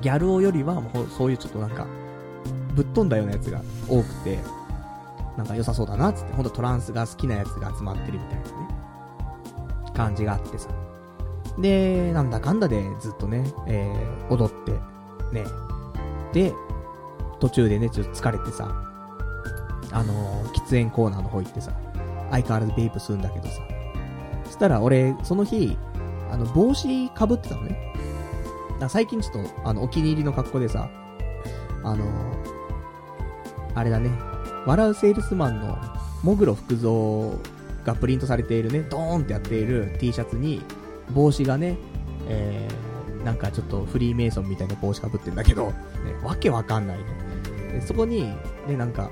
[0.00, 1.86] ギャル王よりは、もうそういうちょっとなんか、
[2.74, 4.38] ぶっ飛んだようなやつが多くて、
[5.36, 6.32] なんか良さそうだな、つって。
[6.34, 8.50] ほんとトランスが好きなやつが集まってるみたいなね。
[9.94, 10.68] 感じがあってさ。
[11.58, 14.72] で、なんだかんだでずっとね、えー、踊って、
[15.32, 15.44] ね。
[16.32, 16.52] で、
[17.40, 18.70] 途中でね、ちょっと疲れてさ、
[19.90, 21.72] あのー、喫煙コーナーの方行ってさ、
[22.30, 23.60] 相変わらずベイプするんだけどさ。
[24.44, 25.76] そしたら俺、その日、
[26.30, 27.08] あの、帽子被っ
[27.38, 27.94] てたのね。
[28.80, 30.90] だ最近ちょっと、あの、お気に入りの格好でさ、
[31.84, 32.08] あのー、
[33.74, 34.10] あれだね、
[34.66, 35.76] 笑うセールスマンの、
[36.22, 37.36] もぐろ福蔵
[37.84, 40.62] がプリントされているね、ドーンってやっている T シャツに、
[41.12, 41.76] 帽子がね、
[42.28, 45.74] えー、なんかちょっとフリーメイソンみたいな帽子かぶってんだけど、ね、
[46.22, 47.04] わけわかんないね。
[47.86, 48.24] そこに、
[48.66, 49.10] ね、なんか、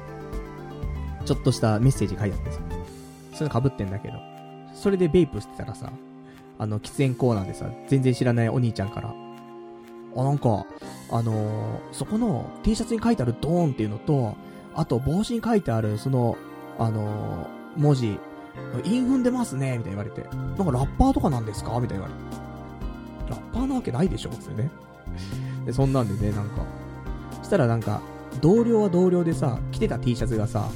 [1.25, 2.61] ちょっとしたメッセージ書いてあってさ、
[3.35, 4.15] それ被ってんだけど、
[4.75, 5.93] それでベイプしてたらさ、
[6.59, 9.15] あの、喫煙コーナーでさ、全然知らないお兄ちゃんから、
[10.17, 10.67] あ、なんか、
[11.11, 14.37] あのー、そこの T シャツに書いてあるドーンっていうのと、
[14.75, 16.37] あと帽子に書いてある、その、
[16.79, 18.19] あのー、文字、
[18.85, 20.23] 韻踏んでますね、みたいに言われて。
[20.31, 22.21] なんかラッパーとかなんですかみたいに言われて。
[23.31, 24.71] ラッパーなわけないでしょつってね。
[25.67, 26.63] で、そんなんでね、なんか。
[27.43, 28.01] したらなんか、
[28.41, 30.69] 同僚は同僚でさ、着てた T シャツがさ、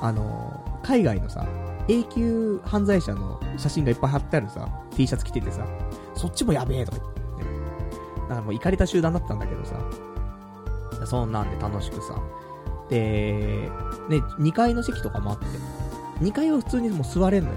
[0.00, 1.46] あのー、海外のさ、
[1.88, 5.66] 永久犯罪者の写真がいっぱい貼ってあるさ、T シャツ着ててさ、
[6.14, 7.20] そっちもやべえとか言って。
[8.22, 9.74] だからもう行かれた集団だったんだけどさ、
[11.06, 12.20] そんなんで楽しくさ、
[12.88, 13.70] で、
[14.08, 15.46] ね、2階の席とかもあって、
[16.20, 17.56] 2階は普通にもう座れんのよ。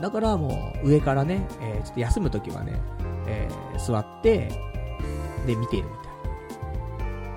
[0.00, 2.80] だからもう上からね、えー、ちょっと休むときはね、
[3.26, 4.50] えー、座って、
[5.46, 6.02] で見ているみた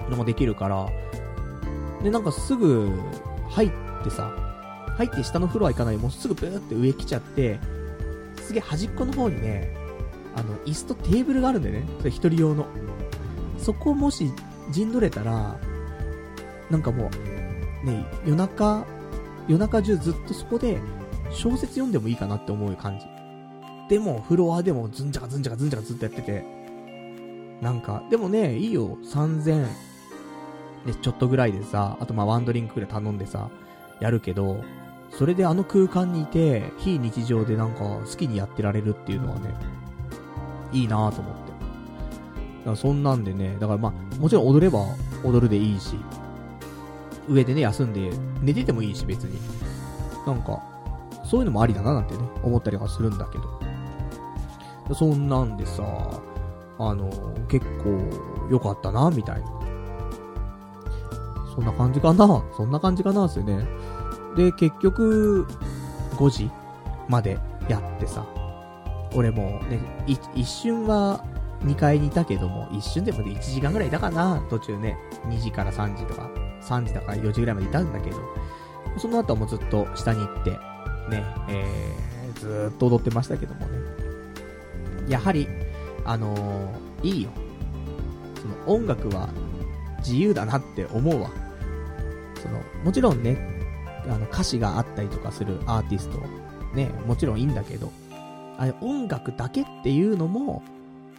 [0.01, 0.87] いなのもできるから、
[2.03, 2.91] で、なんかすぐ
[3.49, 3.71] 入っ
[4.03, 4.31] てさ、
[4.97, 7.59] 入って下のフロア行かないもうすぐブーって上来ちゃって、
[8.41, 9.75] すげえ端っこの方にね、
[10.35, 11.85] あの、椅子とテーブルがあるんだよね。
[11.99, 12.65] それ一人用の。
[13.57, 14.31] そこをもし
[14.71, 15.57] 陣取れたら、
[16.69, 17.09] なんかも
[17.83, 18.85] う、ね、夜中、
[19.51, 20.79] 夜中中ずっとそこで
[21.29, 23.05] 小説読んでもいいかなって思う感じ。
[23.89, 26.45] でも、フロアでもズンチャカズンチャカズンチャカずっとやってて、
[27.61, 29.67] なんか、でもね、いいよ、3000、
[30.85, 33.49] で、ちょっとぐらいでさ、あとまあワンドリンクぐらい頼んでさ、
[33.99, 34.63] やるけど、
[35.09, 39.53] それであの空間にいて、非日常でなんか好きにやってられるっていうのはね、
[40.71, 41.51] いいなぁと思って。
[41.51, 44.85] だからそんなんでね、だからまあ、もちろん踊れば
[45.25, 45.97] 踊るでいいし、
[47.29, 48.11] 上でね、休んで、
[48.41, 49.39] 寝ててもいいし、別に。
[50.25, 50.61] なんか、
[51.23, 54.95] そういうのもありだななんてね、思ったりはするんだけど。
[54.95, 55.83] そんなんでさ、
[56.79, 57.09] あの、
[57.47, 57.99] 結構
[58.49, 59.61] 良かったな、みたいな。
[61.55, 63.67] そんな感じかなそんな感じかなですよね。
[64.35, 65.45] で、結局、
[66.15, 66.51] 5時
[67.07, 67.37] まで
[67.67, 68.25] やってさ、
[69.13, 71.23] 俺もね、一瞬は
[71.63, 74.97] 2階にいたけども、一瞬でも、1時間ぐらいいたかな途中ね、
[75.27, 76.29] 2時から3時とか、
[76.61, 78.17] 3時だから4時ぐらいまでいたんだけど、
[78.97, 80.51] その後はもうずっと下に行って、
[81.09, 83.77] ね、えー、ずーっと踊ってましたけどもね。
[85.07, 85.47] やはり、
[86.05, 87.29] あのー、いいよ。
[88.41, 89.29] その音楽は
[89.99, 91.29] 自由だなって思うわ。
[92.41, 93.37] その、もちろんね、
[94.05, 96.19] あの歌詞があったりとかするアーティスト、
[96.75, 97.91] ね、もちろんいいんだけど、
[98.57, 100.63] あれ音楽だけっていうのも、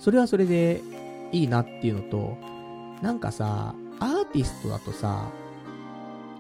[0.03, 0.83] それはそれで
[1.31, 2.37] いいなっていうのと、
[3.03, 5.31] なんかさ、アーティストだとさ、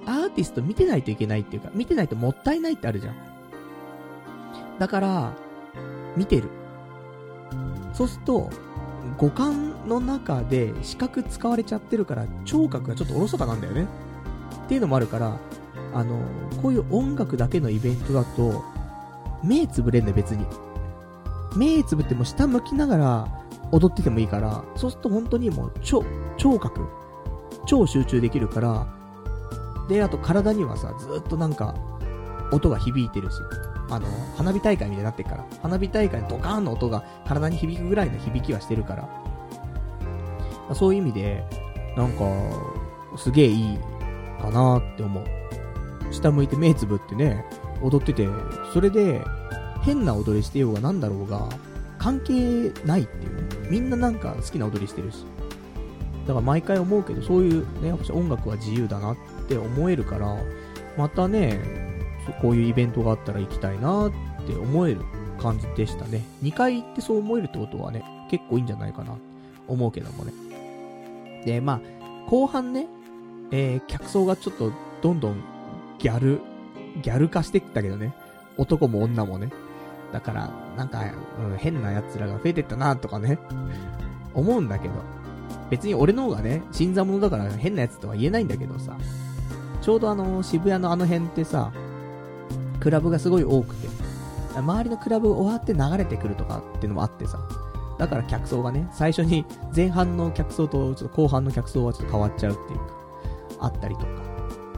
[0.04, 3.14] アーティスト見てないといけないっていうか、見てないともったいないってあるじゃん。
[4.80, 5.32] だから、
[6.16, 6.48] 見てる。
[7.92, 8.50] そうすると、
[9.16, 13.86] 五感の中で視覚使われちゃってるから、聴覚がちょっとおろそかなんだよね。
[14.64, 15.38] っていうのもあるから、
[15.94, 16.18] あの、
[16.60, 18.64] こういう音楽だけのイベントだと、
[19.44, 20.44] 目つぶれんね、別に。
[21.54, 23.41] 目つぶっても下向きながら
[23.72, 26.04] 踊っててもいいから、そうすると本当にもう超、
[26.36, 26.86] 聴覚、
[27.66, 28.86] 超集中できるから、
[29.88, 31.74] で、あと体にはさ、ずっとなんか、
[32.52, 33.36] 音が響いてるし、
[33.88, 39.08] あの、花火大会みたいになってるから、花火大会のドカーンの音が体に響くぐらいの響きはしてるか
[40.68, 41.44] ら、そういう意味で、
[41.96, 42.24] なんか、
[43.16, 43.78] すげえいい
[44.40, 45.24] かなって思う。
[46.10, 47.44] 下向いて目つぶってね、
[47.82, 48.28] 踊ってて、
[48.72, 49.22] それで、
[49.82, 51.48] 変な踊りしてようがなんだろうが、
[52.02, 53.68] 関係ないっていうね。
[53.70, 55.24] みんななんか好きな踊りしてるし。
[56.26, 59.16] だから毎回思うけど、そういうね、やっぱ音楽は自由だなっ
[59.46, 60.36] て思えるから、
[60.98, 61.60] またね、
[62.40, 64.12] こういうイベントがあったら行きたいなっ
[64.46, 65.02] て思える
[65.40, 66.22] 感じでしたね。
[66.42, 69.14] 2回行ってそう思えるってことはね、結構いいんじゃないかな、
[69.68, 70.32] 思うけどもね。
[71.44, 71.80] で、まあ、
[72.28, 72.88] 後半ね、
[73.52, 74.72] えー、客層がちょっと
[75.02, 75.42] どんどん
[76.00, 76.40] ギャル、
[77.00, 78.12] ギャル化してきたけどね。
[78.56, 79.50] 男も女もね。
[80.12, 81.02] だから、なんか、
[81.50, 83.38] うん、変な奴らが増えてったなとかね。
[84.34, 84.94] 思うんだけど。
[85.70, 88.96] 別に俺の方がね、新参者だから変な奴とは言えないんだけどさ。
[89.80, 91.72] ちょうどあの、渋谷のあの辺ってさ、
[92.78, 93.88] クラブがすごい多くて。
[94.54, 97.38] 周りのクラブ終わって流れてくるとかっていうのもあってさ。
[97.98, 102.84] だから客層がね、最初に前半の客層とちょっと後半の客層はちょっと変わっちゃうっていうか、
[103.60, 104.06] あったりとか。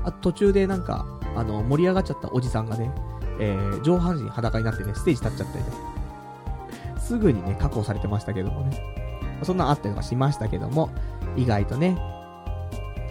[0.05, 2.93] あと途中でなんか、あの、盛り上がっちゃったおじさんがね、
[3.41, 5.71] えー、上半身裸になってね、ステージ立っちゃったりね。
[6.99, 8.81] すぐにね、確保されてましたけどもね。
[9.43, 10.91] そんなあったりとかしましたけども、
[11.37, 11.97] 意外とね、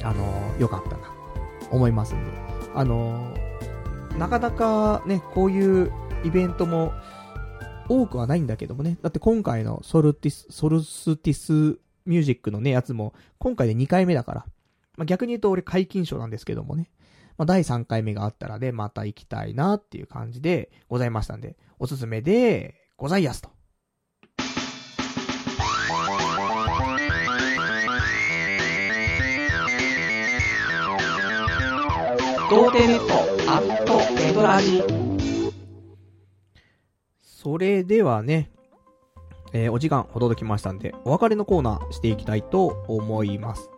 [0.03, 1.13] あのー、良かったな、
[1.71, 2.31] 思いますんで。
[2.73, 5.91] あのー、なかなかね、こういう
[6.23, 6.93] イベントも
[7.89, 8.97] 多くはないんだけどもね。
[9.01, 14.45] だって今回のソルティス、 Solstice Music のね、やつも、今回で2回目だから。
[14.97, 16.89] まあ、逆に言うと俺皆勤賞なんですけどもね。
[17.37, 23.49] まあ、第3回目があったらね、また行きたいなっていう感じでございましたんで、おすすめでございやすと。
[32.49, 34.83] 童貞ネットアットエドラジ
[37.23, 38.51] それではね、
[39.53, 43.72] えー、お時間ほど届きましたんで、お別れのコーナーしていきたいと思います。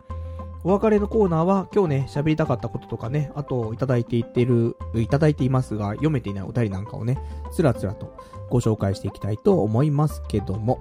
[0.66, 7.18] お別れのコーナーは今日ね、喋りたかったこととかね、あといただいていってる、いただいていますが、読めていないお便りなんかをね、
[7.52, 8.16] つらつらと
[8.50, 10.80] ご紹介していきたいと思いますけども。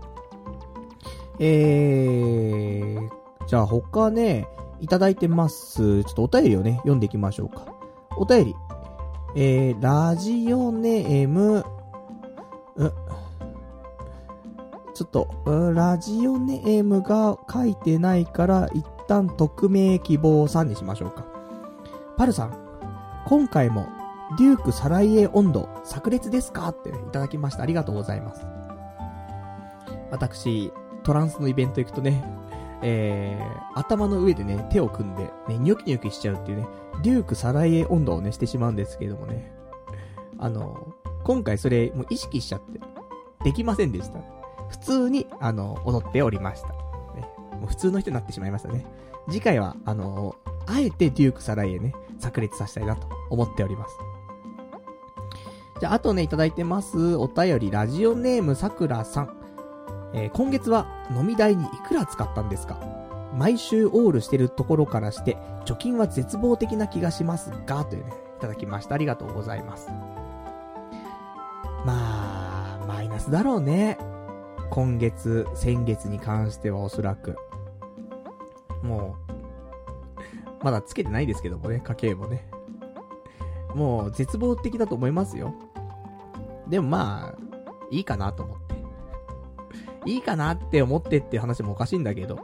[1.37, 3.09] えー、
[3.45, 4.47] じゃあ他ね、
[4.81, 6.03] いただいてます。
[6.03, 7.67] ちょっとお便りをね、読んでいきましょうか。
[8.17, 8.55] お便り。
[9.35, 11.63] えー、ラジオネーム、
[12.77, 12.93] う、
[14.95, 15.27] ちょっと、
[15.75, 18.67] ラジオネームが書いてないから、
[19.07, 21.25] 旦匿名希望さんにしましょうか。
[22.17, 22.57] パルさん、
[23.25, 23.87] 今回も、
[24.37, 26.69] デュークサライエ温度、炸裂ですか？
[26.69, 27.63] って、ね、いただきました。
[27.63, 28.45] ありがとうございます。
[30.11, 30.71] 私、
[31.03, 32.23] トランスのイベント行くとね、
[32.81, 36.67] えー、頭の上でね、手を組んで、ね、ニョキニョキしちゃうっていうね、
[37.03, 39.51] デュークサライエ温度をね、してしまうんですけどもね。
[40.39, 40.87] あの、
[41.23, 42.79] 今回それ、もう意識しちゃって、
[43.43, 44.19] できませんでした。
[44.69, 46.69] 普通に、あの、踊っておりました。
[46.69, 46.75] ね
[47.59, 48.85] もう普通の人になってしまいましたね。
[49.27, 53.97] 次回は、あのー、あえてデュークサライエね、炸裂させたいなと思っております。
[55.79, 57.15] じゃあ、あとね、いただいてます。
[57.15, 59.35] お便り、ラジオネームさくらさん。
[60.13, 62.79] えー、今月は飲み代にいくら使ったんですか？
[63.35, 68.95] 毎週オールしてるところからして、貯金は絶望的な気がしますが、というね、いただきました。
[68.95, 69.89] ありがとうございます。
[71.83, 73.97] まあ、マイナスだろうね。
[74.69, 77.35] 今月、先月に関してはおそらく。
[78.85, 82.47] もう、まだつけてないですけどもね、家計もね。
[83.73, 85.53] もう、絶望的だと思いますよ。
[86.67, 87.45] でもまあ、
[87.91, 88.65] いいかなと思って。
[90.05, 92.39] いいかなって思ってって話もおかしいんだけど。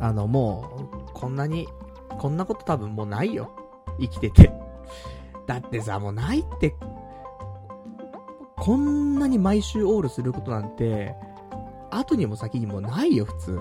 [0.00, 1.68] あの、もう、こんなに、
[2.18, 3.50] こんなこと多分もうないよ。
[4.00, 4.50] 生きてて。
[5.46, 6.74] だってさ、もうないって、
[8.56, 11.14] こんなに毎週オールすることなんて、
[11.90, 13.60] 後にも先にもないよ、普通。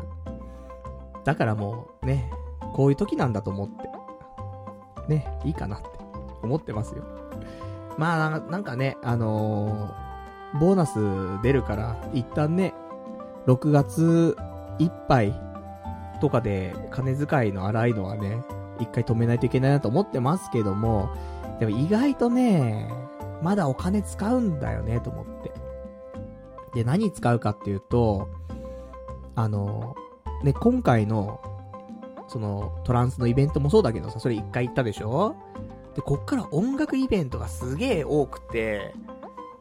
[1.24, 2.32] だからもうね、
[2.74, 5.88] こういう時なんだと思って、ね、いいかなって
[6.42, 7.04] 思ってますよ。
[7.98, 12.74] まあ、なんかね、あのー、ボーナス出るから、一旦ね、
[13.46, 14.36] 6月
[14.80, 15.34] いっぱい
[16.22, 18.44] とかで金遣いの荒いのはね、
[18.80, 21.10] 一回止めないといけないなと思ってますけども、
[21.60, 22.90] でも意外とね、
[23.42, 25.52] まだお金使うんだよね、と思って。
[26.74, 28.30] で、何使うかっていうと、
[29.36, 29.96] あの、
[30.44, 31.42] ね、今回の、
[32.28, 35.36] その、トランスのイベントもそうだけどさ、それ一回行ったでしょ？
[35.96, 38.94] で、こっから音楽イベントがすげえ多くて、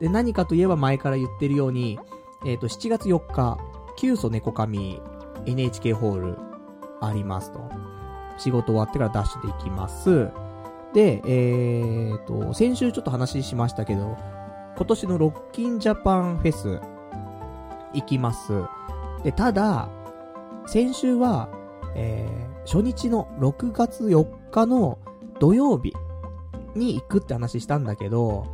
[0.00, 1.98] で、何かといえば前から言ってるように、
[2.46, 3.58] えっ、ー、と、7月4日、
[3.96, 5.00] キュウソネコカミ
[5.46, 6.38] NHK ホール
[7.00, 7.60] ありますと。
[8.36, 10.30] 仕事終わってからダッシュで行きます。
[10.94, 14.16] で、えーと、先週ちょっと話しましたけど、
[14.76, 16.80] 今年のロッキンジャパンフェス
[17.92, 18.52] 行きます。
[19.24, 19.88] で、ただ、
[20.68, 21.48] 先週は、
[21.94, 24.98] えー、初日の6月4日の
[25.40, 25.94] 土曜日
[26.74, 28.46] に行くって話したんだけど、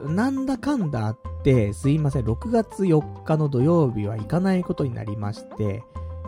[0.00, 5.84] なんだかんだあって、すいません、6月4日の土曜日は行かないことになりまして、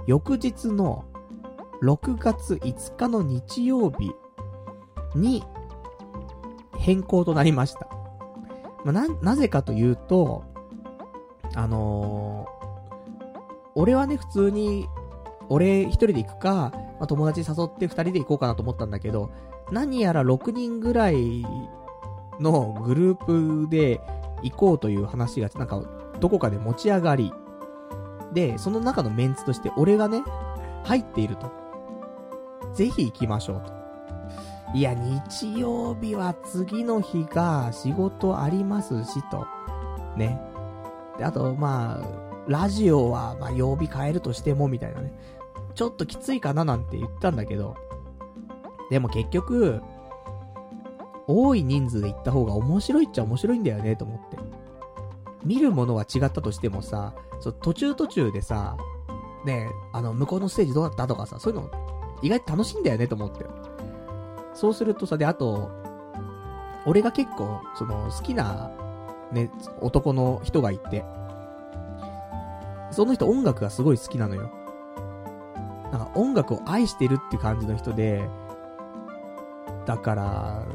[0.07, 1.07] 翌日の
[1.83, 4.13] 6月5日の日曜日
[5.15, 5.43] に
[6.77, 7.89] 変更となりました。
[8.85, 10.45] まあ、な、なぜかというと、
[11.55, 12.47] あの、
[13.81, 14.89] 俺はね、普通に、
[15.49, 19.33] 俺一人で行くか、まあ、友達誘って二人で行こうかなと思ったんだけど、
[19.73, 21.47] 何やら6人ぐらい
[22.39, 24.01] のグループで
[24.43, 25.83] 行こうという話が、なんか、
[26.21, 27.33] どこかで持ち上がり、
[28.35, 30.23] で、その中のメンツとして俺がね、
[30.85, 31.51] 入っていると。
[32.75, 33.73] ぜひ行きましょうと。
[34.75, 39.47] いや、日曜日は次の日が仕事ありますしと。
[40.17, 40.41] ね。
[41.19, 45.13] で、あと、まあ、ラジオは、ま、曜日変えるとしても、みたいなね。
[45.77, 47.77] ちょっときついかななんて言ったんだけど、
[48.91, 49.81] でも結局、
[51.29, 54.37] 多い人数で行った方が面白いっちゃ面白いんだよね、と思って。
[55.45, 58.77] 見るものは違ったとしてもさ、そ途中途中でさ、
[59.45, 61.71] ねあの、向こうのステージどうだったとかさ、そういうの、
[62.21, 63.47] 意外と楽しいんだよね、と思って。
[64.55, 65.71] そうするとさ、で、あと、
[66.85, 68.73] 俺が結構、その、好きな、
[69.31, 71.05] ね、男の人がいて、
[72.91, 74.51] その人音楽がすごい好きなのよ。
[75.93, 78.29] なんか音楽を愛してるって感じの人で、
[79.87, 80.67] だから、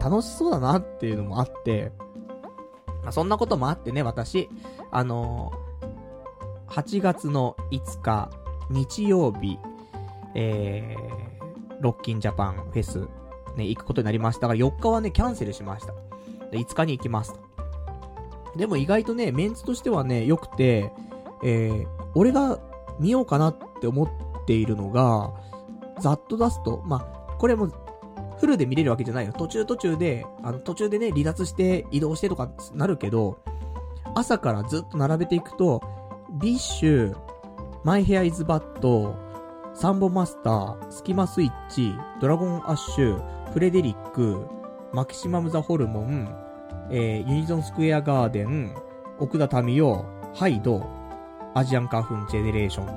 [0.00, 1.92] 楽しそうだなっていうのもあって、
[3.02, 4.48] まあ、そんなこともあってね、私、
[4.90, 8.30] あのー、8月の5日、
[8.70, 9.58] 日曜日、
[10.34, 13.08] えー、ロッキンジャパンフェス、
[13.56, 15.92] ね、行くことになりましたが、4日はね、キャンセルしました。
[16.50, 17.40] で、5日に行きますと。
[18.56, 20.92] でも意外とね、メンツとしてはね、良くて、
[21.42, 22.58] えー、俺が
[22.98, 24.08] 見ようかなって思っ
[24.46, 25.32] ているのが、
[26.00, 27.68] ざっと出すと、まあ、これも
[28.38, 29.32] フルで見れるわけじゃないよ。
[29.32, 33.38] 途中途中で、あの、途中でね、離脱して移動してとかなるけど、
[34.14, 35.82] 朝からずっと並べていくと、
[36.40, 39.14] BiSH、My Hair is Bad、
[39.74, 44.46] サンボマスター、スキマスイッチ、 Dragon Ash、フレデリック、
[44.92, 46.28] マキシマムザホルモン、
[46.90, 48.74] えー、 UNISON SQUARE GARDEN、
[49.18, 50.04] 奥田民生、
[50.34, 52.92] HYDE、ASIAN KUNG-FU GENERATION と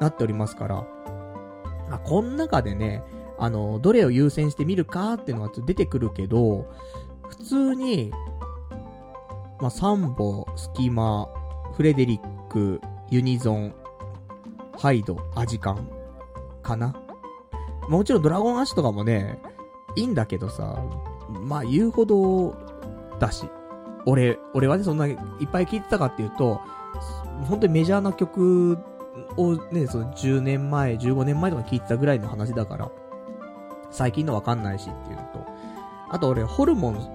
[0.00, 0.86] なっておりますから、
[1.90, 3.02] あ、こん中でね、
[3.38, 6.66] あの、どれを優先して見るかっていうのは出てくるけど、
[7.28, 8.12] 普通に、
[9.60, 11.28] まあ、サンボ、スキマ、
[11.74, 13.74] フレデリック、ユニゾン、
[14.78, 15.88] ハイド、アジカン、
[16.62, 16.94] かな。
[17.88, 19.38] もちろんドラゴンアッシュとかもね、
[19.96, 20.82] いいんだけどさ、
[21.28, 22.54] まあ言うほど
[23.18, 23.46] だし、
[24.06, 25.16] 俺、俺はね、そんないっ
[25.50, 26.60] ぱい聴いてたかっていうと、
[27.48, 28.78] 本当にメジャーな曲
[29.36, 32.90] をね、その10年前、15年前とか聴いてたぐらいの話だから、
[33.90, 35.46] 最近のわかんないしっていうのと、
[36.10, 37.08] あと俺、ホルモン、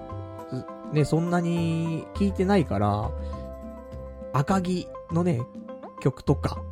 [0.92, 3.10] ね、そんなに聞いてないから、
[4.32, 5.40] 赤木のね、
[6.00, 6.62] 曲とか、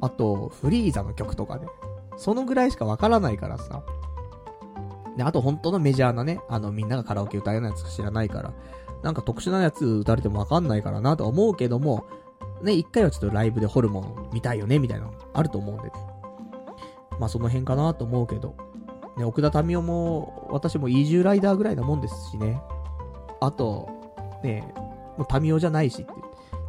[0.00, 1.66] あと、フリーザの曲とかね、
[2.16, 3.82] そのぐらいしかわからないからさ。
[5.16, 8.52] で、あと本当のメジャーなね、あのみんながカラオケ歌うようなやつ知らないから、
[9.02, 12.04] なんか特殊なやつ歌われてもわかんないからなと思うけども、
[12.62, 15.92] ね、一回はちょっとライブでホルモン見たいよね、みたいなのあると思うんでね。
[17.18, 18.54] まあその辺かなと思うけど。
[19.16, 22.62] ね、奥田民生も、私もイージュライダーぐらいなもんですしね。
[23.40, 23.88] あと、
[24.42, 24.72] ね、
[25.18, 26.04] もう民生じゃないしっ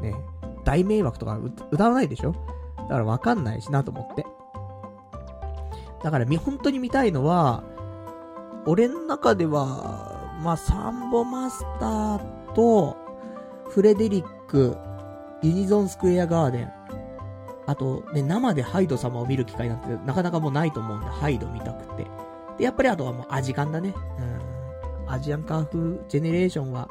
[0.01, 0.15] て、ね、
[0.63, 1.37] 大迷惑とか
[1.71, 2.33] 歌わないでしょ？
[2.77, 4.25] だからわかんないしなと思って。
[6.03, 7.63] だから本当に見たいのは、
[8.65, 12.97] 俺の中では、まあ、サンボマスターと、
[13.69, 14.75] フレデリック、
[15.43, 16.71] ユニゾンスクエアガーデン、
[17.67, 22.07] あと、ね、生でハイド様を見る機会なんてなかなかもうないと思うんで、ハイド見たくて。
[22.57, 23.93] で、やっぱりあとはもうアジカンだね。
[25.07, 25.13] うん。
[25.13, 26.89] アジアンカーフジェネレーションは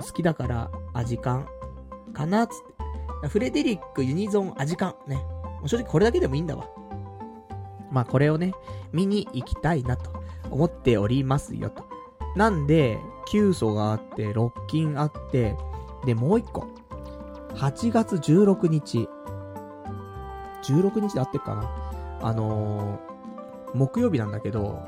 [0.00, 1.48] 好きだから、アジカン
[2.12, 2.54] かなつっ
[3.22, 3.28] て。
[3.28, 5.10] フレデリック、ユニゾン、アジカン。
[5.10, 5.20] ね。
[5.66, 6.68] 正直これだけでもいいんだわ。
[7.90, 8.54] まあこれをね、
[8.92, 10.12] 見に行きたいなと
[10.50, 11.97] 思っておりますよと。
[12.36, 15.56] なんで、急素があって、ロッキンあって、
[16.04, 16.66] で、もう一個。
[17.54, 19.08] 8月16日。
[20.62, 21.70] 16日で合ってるかな
[22.20, 24.82] あのー、木曜日なんだけど、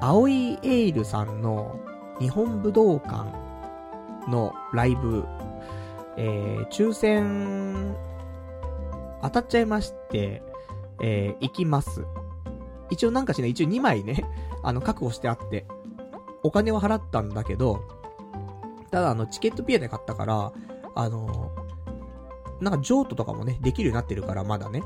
[0.00, 1.80] 青いエイルさんの
[2.20, 3.26] 日本武道館
[4.28, 5.24] のライブ、
[6.16, 7.96] えー、抽選、
[9.22, 10.42] 当たっちゃいまして、
[11.00, 12.04] えー、行きます。
[12.90, 14.24] 一応なんかしね、一応2枚ね、
[14.62, 15.66] あの、確保してあって、
[16.42, 17.82] お金を払ったんだけど、
[18.90, 20.52] ただあの、チケットピアで買ったから、
[20.94, 21.52] あの
[22.60, 24.82] なんか譲渡とかもね、できるようになってるから、まだね。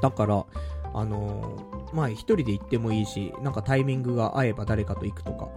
[0.00, 0.46] だから、
[0.92, 5.48] あのー、まあ、一人で行ってもいいし、なんかタイミングが合えば誰かと行くとか。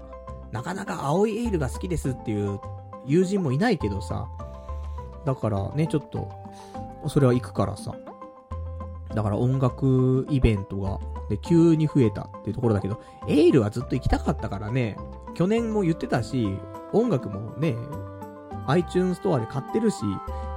[0.51, 2.59] なかなか青いエールが好きですっていう
[3.05, 4.27] 友人もいないけどさ。
[5.25, 6.29] だからね、ちょっと、
[7.07, 7.95] それは行くからさ。
[9.13, 10.99] だから音楽イベントが、
[11.29, 14.97] で、急に増えたっていうところだけど、エールはずっと行きたかったからね、
[15.35, 16.57] 去年も言ってたし、
[16.93, 17.75] 音楽もね、
[18.67, 19.97] iTunes ストアで買ってるし、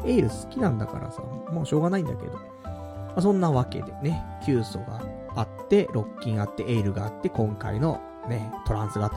[0.04, 2.32] エール好きなんだからさ、もうしょうがないんだけど。
[2.32, 5.02] まあ、そんなわけでね、キューソが
[5.34, 9.16] あって、ロッキンあって、エールがあって、今回のね、トランスがあって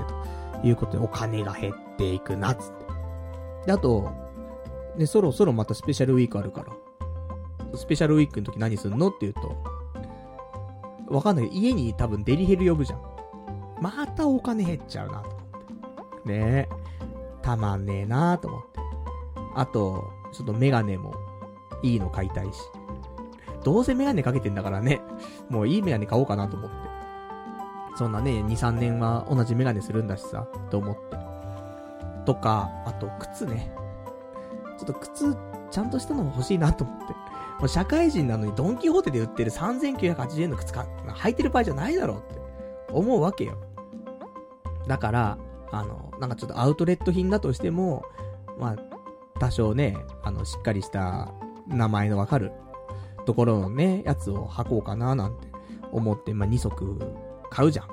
[0.61, 2.85] ということで、お金が減っていくな、つって。
[3.67, 4.11] で、あと、
[4.97, 6.73] ね、そろそろまたスペシャルウィークあるから。
[7.75, 9.55] スペシャルウィークの時何すんのって言うと、
[11.09, 11.47] わかんない。
[11.47, 13.01] 家に多分デリヘル呼ぶじゃん。
[13.81, 16.29] またお金減っちゃうな、と思って。
[16.29, 16.69] ねえ。
[17.41, 18.79] たまんねえなと思って。
[19.55, 21.13] あと、ちょっとメガネも
[21.81, 22.59] いいの買いたいし。
[23.63, 25.01] どうせメガネかけてんだからね、
[25.49, 26.75] もういいメガネ買おうかなと思って。
[27.95, 31.17] そんなね、2、3年は同じメガネするんだしさ、と思って。
[32.25, 33.73] とか、あと靴ね。
[34.77, 35.37] ちょっと靴、
[35.69, 37.13] ちゃんとしたのも欲しいなと思って。
[37.59, 42.41] もう社会人なのにドンキホーテで売ってる3980円の靴か、履いてる場合じゃないだろうって
[42.91, 43.57] 思うわけよ。
[44.87, 45.37] だから、
[45.71, 48.03] あの、なんかちょっとアウトレット品だとしても、
[48.59, 51.31] まあ、多少ね、あの、しっかりした
[51.67, 52.51] 名前のわかる
[53.25, 55.47] ところのね、やつを履こうかななんて
[55.91, 56.99] 思って、まあ、2足
[57.49, 57.87] 買うじゃん。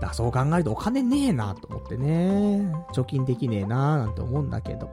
[0.00, 4.90] だそう考えるとお金ねえなと思ってね、貯金できねえなーなんて思うんだけど。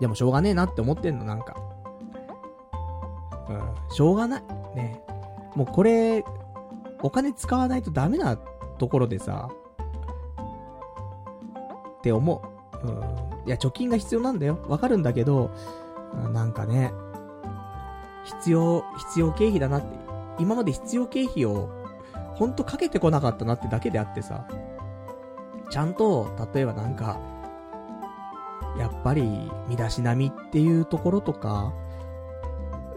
[0.00, 1.56] でもしょうがねえなって思ってんの、なんか。
[3.48, 4.42] うん、しょうがない。
[4.74, 5.02] ね。
[5.54, 6.24] もうこれ、
[7.02, 9.48] お金使わないとダメなところでさ、
[11.98, 12.42] って思
[12.82, 12.86] う。
[12.86, 12.94] うん。
[13.46, 14.58] いや、貯金が必要なんだよ。
[14.68, 15.50] わかるんだけど、
[16.32, 16.92] なんかね、
[18.24, 19.86] 必要、必要経費だなって。
[20.38, 21.70] 今まで必要経費を、
[22.34, 24.46] ほんとかけてこなかったなってだけであってさ、
[25.70, 27.18] ちゃんと、例えばなんか、
[28.78, 31.72] やっぱり、身だしなみっていうところとか、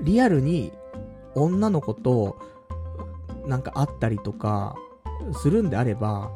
[0.01, 0.73] リアルに
[1.35, 2.37] 女の子と
[3.45, 4.75] なんか会ったりとか
[5.33, 6.31] するんであれば、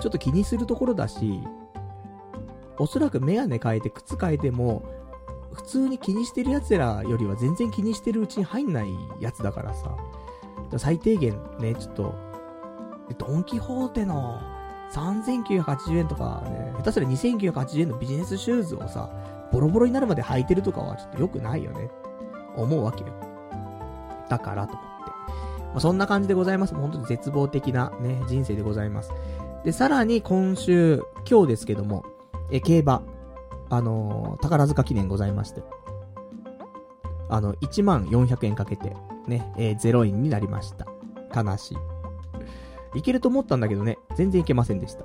[0.00, 1.40] ちょっと気にするところだし、
[2.78, 4.82] おそらくメガネ変えて靴変えても、
[5.52, 8.88] 普通に気にしてる奴らよりは全然気にしてるうちに入んない
[9.20, 9.96] やつだからさ。
[10.78, 12.14] 最低限ね、ちょっと、
[13.18, 14.40] ドンキホーテの
[14.92, 19.10] 3980円とかね、下手すら2980円のビジネスシューズをさ、
[19.52, 21.90] ボロボロになるまで履いてるとかはちょっと良くないよね
[22.56, 23.12] 思うわけよ。
[24.28, 24.90] だからと思って。
[25.70, 26.74] まあ、そんな感じでございます。
[26.74, 29.12] 本当に絶望的なね、人生でございます。
[29.64, 32.04] で、さらに今週、今日ですけども、
[32.50, 33.02] え、競馬、
[33.68, 35.62] あのー、宝塚記念ございまして。
[37.28, 38.96] あの、1万400円かけて、
[39.26, 40.86] ね、えー、0円になりました。
[41.34, 41.74] 悲し
[42.94, 42.98] い。
[42.98, 45.04] いけると思ったんだけどね、全然いけませんでした。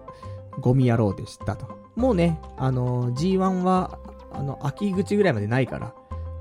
[0.59, 1.67] ゴミ野郎でしたと。
[1.95, 3.99] もうね、あのー、G1 は
[4.37, 5.93] あの、秋口ぐらいまでないから、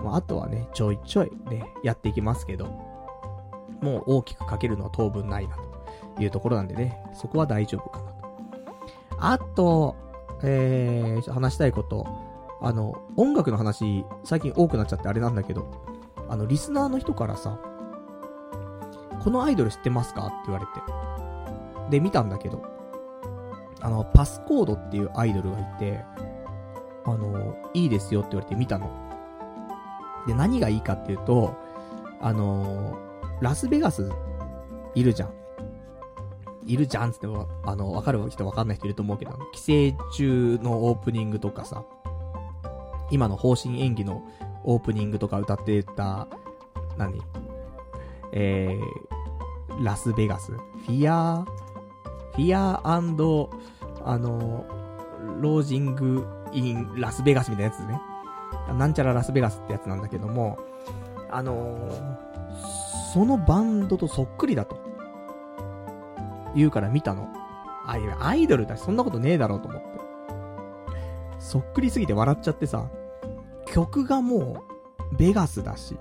[0.02, 2.66] もうあとはね、ちょいちょいね、やっていきますけど、
[3.80, 5.56] もう大きくかけるのは当分ないな、
[6.16, 8.14] というところなんでね、そこは大丈夫かなと。
[9.18, 9.96] あと、
[10.42, 12.06] えー、話したいこと、
[12.60, 15.70] あの、音楽の話、最近多くなっちゃってあれなんだけど、
[16.28, 17.58] あの、リスナーの人からさ、
[19.22, 21.90] このアイドル知ってますかって言われて。
[21.90, 22.62] で、見たんだけど、
[23.80, 26.04] あの、パスコードっていうアイドルがいて、
[27.04, 28.90] あの、いいですよって言われて見たの。
[30.26, 31.54] で、何がいいかっていうと、
[32.20, 32.98] あの、
[33.40, 34.10] ラスベガス、
[34.94, 35.30] いるじゃん。
[36.66, 41.84] いるじゃんつっても、あの、わかる人わかんない人いると思うけど、寄生虫のオープニングとかさ、
[43.10, 44.22] 今の方針演技の
[44.64, 46.26] オープニングとか歌ってた、
[46.96, 47.20] 何？
[48.32, 50.52] えー、ラスベガス。
[50.52, 51.44] フィア
[52.32, 54.64] フィアあの、
[55.40, 58.00] ロージングインラスベガスみたいなやつね。
[58.78, 60.58] なんちゃらラスベガスってやつなんだけども、
[61.30, 64.78] あのー、そのバンドとそっくりだと。
[66.54, 67.28] 言うから見たの。
[67.86, 69.88] あ、いや、アイドルだし、そんなことねえだろうと思って。
[71.38, 72.88] そっくりすぎて笑っちゃってさ、
[73.66, 74.64] 曲がも
[75.12, 75.96] う、ベガスだし、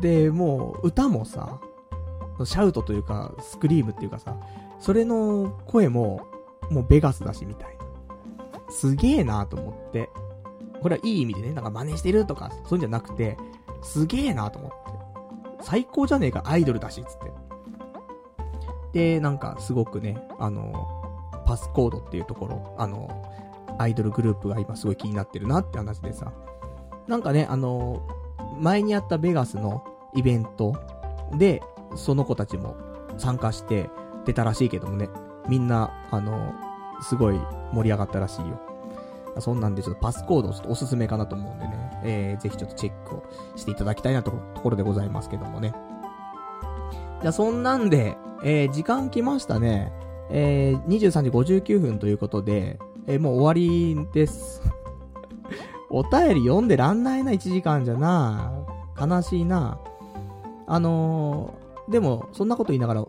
[0.00, 1.58] で、もう、歌もさ、
[2.44, 4.36] シャウトというか、スクリームっていうかさ、
[4.78, 6.26] それの声も、
[6.70, 7.75] もうベガスだし、みたい。
[8.76, 10.10] すげえなと思って。
[10.82, 13.38] これはいい意味でね、なんか真似してるとか、そういうんじゃなくて、
[13.82, 14.76] すげえなと思って。
[15.64, 17.18] 最高じゃねえか、アイドルだし、つっ
[18.92, 19.16] て。
[19.16, 20.88] で、なんか、すごくね、あの、
[21.46, 23.08] パスコードっていうところ、あの、
[23.78, 26.32] アイドルグループが今すごい気になってるなって話でさ。
[27.08, 28.02] なんかね、あの、
[28.60, 29.84] 前にやったベガスの
[30.14, 30.74] イベント
[31.32, 31.62] で、
[31.94, 32.76] その子たちも
[33.16, 33.88] 参加して
[34.26, 35.08] 出たらしいけどもね、
[35.48, 36.52] みんな、あの、
[37.00, 37.40] すごい
[37.72, 38.60] 盛り上がったらしいよ。
[39.40, 43.24] そんなんでちょっとパスコードちょっとおすすめかなと思うんでね、えー、ぜひちょっとチェックを
[43.56, 45.74] していただきたいなとところでございますけどもね。
[47.20, 49.92] じゃあそんなんで、えー、時間来ましたね。
[50.30, 54.62] えー、23時59分ということで、えー、もう終わりです。
[55.90, 58.52] お便り読んでらんないな、1時間じゃな。
[59.00, 59.78] 悲しいな。
[60.66, 63.04] あのー、でも、そんなこと言いながら、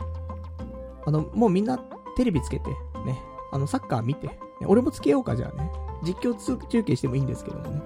[1.06, 1.80] あの、もうみんな
[2.16, 2.70] テレビつけて、
[3.06, 3.20] ね。
[3.52, 4.38] あの、サッカー見て。
[4.66, 5.72] 俺もつけようか、じゃあね。
[6.04, 7.82] 実況中継してもいいんですけどもね。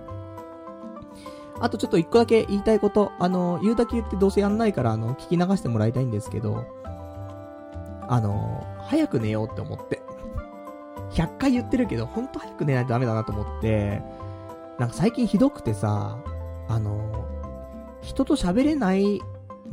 [1.60, 3.12] あとちょっと一個だけ言いたいこと。
[3.20, 6.66] あの、言うだけ言ってどうせやんないから、あの、聞き流してもらいたいんですけど、
[8.08, 10.02] あの、早く寝ようって思って。
[11.12, 14.02] 100回言ってるけど、ほんと早く寝ないとダメだなと思って、
[14.80, 16.18] なんか最近ひどくてさ、
[16.68, 17.28] あの、
[18.02, 19.22] 人と喋れない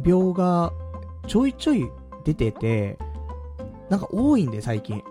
[0.05, 0.73] 病が
[1.27, 1.91] ちょいちょい
[2.25, 2.99] 出てて、
[3.89, 5.03] なんか多いんで最近。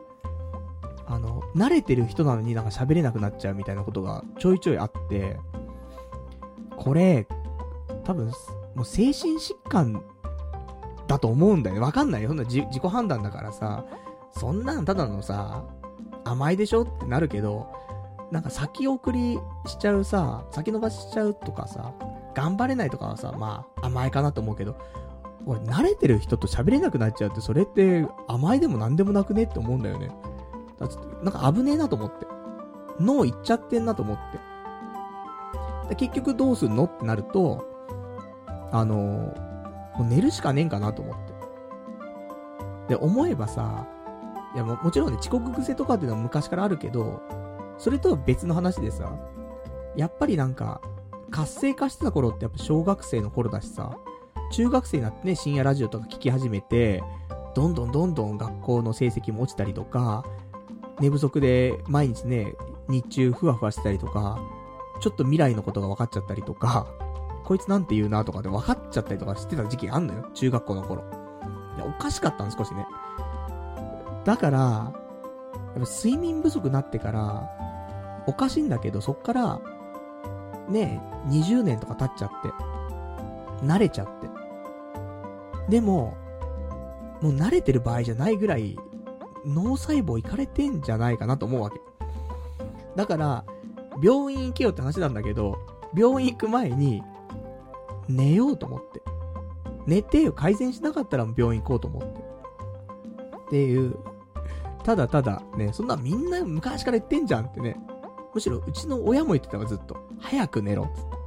[1.58, 5.38] 慣れてる人なのになんか喋れなくなっちゃうみたいなことがちょいちょいあって、
[6.78, 7.28] これ、
[8.04, 8.28] 多分、
[8.76, 10.04] もう精神疾患
[11.08, 11.82] だと思うんだよね。
[11.82, 12.30] わかんないよ。
[12.30, 13.86] そんな自己判断だからさ、
[14.32, 15.66] そんなんただのさ、
[16.24, 17.68] 甘いでしょってなるけど、
[18.32, 21.94] なんか先送りしちゃうさ、先延ばししちゃうとかさ、
[22.36, 24.78] 頑張れないとかはさ、まあ甘いかなと思うけど、
[25.46, 30.12] 俺慣れてる人と喋れなくなっちゃうって、それって甘いでも何でもなくねって思うんだよね。
[30.80, 32.28] なんか危ねえなと思って。
[33.00, 34.18] 脳いっちゃってんなと思っ
[35.90, 35.96] て。
[35.96, 37.66] 結局どうすんのってなると、
[38.72, 39.36] あのも
[40.02, 41.34] う寝るしかねえんかなと思って。
[42.90, 43.88] で、思えばさ、
[44.54, 47.22] いやももちろんね、遅刻癖とかっていうのは昔からあるけど、
[47.78, 49.12] それとは別の話でさ、
[49.96, 50.82] やっぱりなんか、
[51.30, 53.98] 活性化してた頃ってやっぱ小学生の頃だしさ、
[54.52, 57.04] 中学生になってね、深夜ラジオとか聞き始めて、
[57.54, 60.24] どんどんどんどん学校の成績も落ちたりとか、
[61.00, 62.56] 寝不足で毎日ね、
[62.88, 64.40] 日中ふわふわしてたりとか、
[65.00, 66.88] ちょっと未来のことが分かっちゃったりとか、
[67.46, 70.26] こいつなんて言うなとかで分かっちゃったりとかしてた時期あんのよ。
[70.34, 71.04] 中学校の頃。
[71.78, 72.86] いや、おかしかったの、少しね。
[74.26, 74.94] だから、やっ
[75.74, 77.50] ぱ睡眠不足になってから、
[78.26, 79.62] おかしいんだけど、そっから、
[80.68, 82.50] ね、20年とか経っちゃって、
[83.66, 84.28] 慣れちゃって。
[85.70, 86.18] でも、
[87.22, 88.78] もう慣れてる場合じゃないぐらい
[89.46, 91.80] 脳細胞いかれてんじゃないかなと思うわけ。
[92.96, 93.46] だから、
[94.02, 95.60] 病院行けよって話なんだけど、
[95.96, 97.04] 病院行く前に、
[98.08, 99.02] 寝ようと思って。
[99.86, 102.08] 寝てよ、改善しなかったら病院行こうと思って。
[103.48, 103.96] っていう、
[104.84, 107.80] ただただね、そんなみんな昔から言ってんじゃんってね。
[108.34, 109.98] むしろうちの親も言ってたわ、ずっと。
[110.20, 110.90] 早く寝ろ。
[110.96, 111.18] つって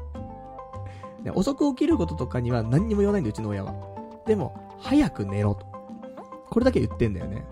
[1.25, 3.75] ね、遅く起きることとかには何にも言わないんだ、うちの親は。
[4.27, 5.67] でも、早く寝ろと。
[6.51, 7.45] これだけ言ってんだよね。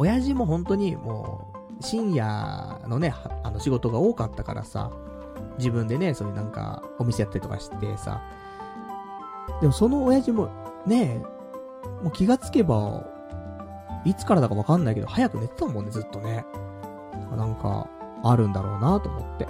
[0.00, 3.12] 親父も本当にもう、深夜のね、
[3.42, 4.90] あの仕事が多かったからさ、
[5.58, 8.22] 自分でね、そういうなんか、お店やったりとかしてさ、
[9.60, 10.48] でもその親父も、
[10.86, 11.22] ね、
[12.02, 13.04] もう気がつけば、
[14.06, 16.46] いつからだかわかんないけど、早く寝てたもんね、ずっとね。
[17.36, 17.86] なんか、
[18.24, 19.46] あるんだろうなと思って。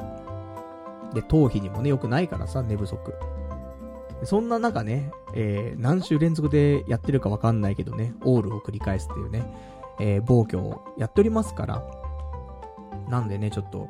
[1.15, 3.15] で、頭皮にもね、良くないからさ、寝不足。
[4.25, 9.45] そんな中ね、えー、何週連続でやってるかわかんないけどね、オールを繰り返すっていうね、
[10.01, 11.85] えー、暴挙をやっておりますから。
[13.09, 13.89] なんでね、ちょっと、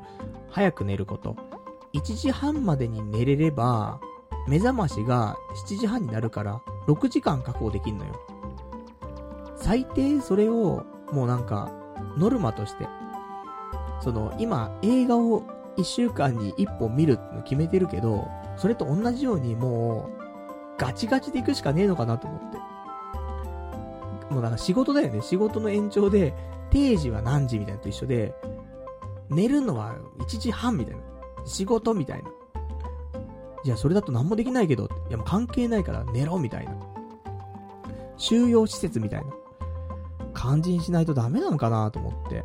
[0.50, 1.36] 早く寝ること。
[1.92, 4.00] 1時半までに寝れれば、
[4.48, 8.20] 目覚ましが7時半になるから、6時間確保できんのよ。
[9.56, 11.70] 最低それを、もうなんか、
[12.16, 12.88] ノルマとして。
[14.00, 15.42] その、今、映画を
[15.76, 18.26] 1週間に1本見るっての決めてるけど、
[18.56, 20.20] それと同じようにもう、
[20.78, 22.69] ガチガチで行くしかねえのかなと思って。
[24.30, 25.20] もうなんか仕事だよね。
[25.22, 26.34] 仕事の延長で、
[26.70, 28.34] 定時は何時みたいなのと一緒で、
[29.28, 31.00] 寝るのは1時半みたいな。
[31.44, 32.30] 仕事みたいな。
[33.64, 36.74] じゃあそれだと何もできないけど、いやもう関係ないから寝ろみたいな。
[38.16, 39.32] 収容施設みたいな
[40.34, 42.44] 感じにしないとダメなのかなと思って。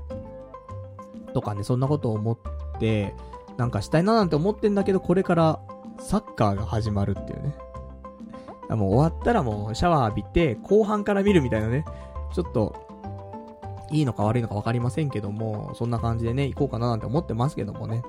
[1.34, 2.38] とかね、そんなことを思っ
[2.80, 3.14] て、
[3.58, 5.60] なんかしたいななんて思ってんだけど、これから
[6.00, 7.56] サッカーが始まるっていうね。
[8.70, 11.86] もう終わったらもうシャワー浴びて、後半から見るみたいなね。
[12.34, 12.76] ちょっと、
[13.92, 18.02] いいのか悪いのか分かりませんけども、そんな感じでね、行こうかななんて思ってますけどもね。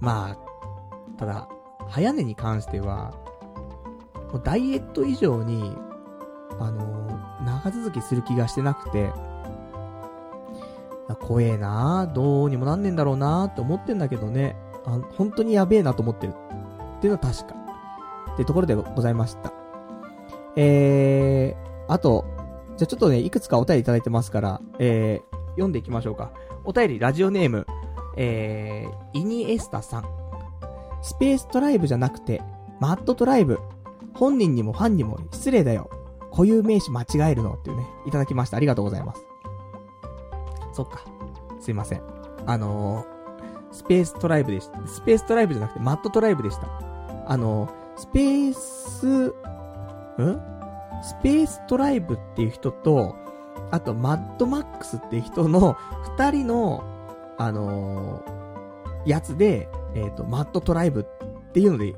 [0.00, 1.48] まあ、ただ、
[1.88, 3.12] 早寝に関しては、
[4.32, 5.76] もうダイエット以上に、
[6.58, 9.10] あのー、長続きする気がしてなくて、
[11.20, 16.34] 怖えなどうにもなんねんだろうなって思ってんだけどね、あ本当にやべえなと思ってる。
[16.98, 17.54] っていうのは確か。
[18.34, 19.52] ってところでございました。
[20.56, 22.24] えー、あと、
[22.76, 26.32] じゃあちょっとね、いくつかお便りいただいてますから、えー、読んでいきましょうか。
[26.64, 27.66] お便り、ラジオネーム、
[28.16, 30.04] えー、イニエスタさん。
[31.02, 32.42] スペーストライブじゃなくて、
[32.80, 33.60] マットトライブ。
[34.14, 35.90] 本人にもファンにも失礼だよ。
[36.30, 38.56] 固有名詞間違えるのっていうね、いただきました。
[38.56, 39.26] ありがとうございます。
[40.72, 41.04] そっか。
[41.60, 42.02] すいません。
[42.46, 44.86] あのー、スペーストライブでした。
[44.86, 46.68] スペーストライブじゃなくて、マットトライブでした。
[47.26, 49.34] あのー、スペース、
[50.24, 50.56] ん？
[51.02, 53.14] スペーストライブっていう人と、
[53.70, 55.76] あと、マッドマックスっていう人の、
[56.16, 56.84] 二人の、
[57.38, 61.94] あのー、やつで、えっ、ー、と、マッドトライブっていうので、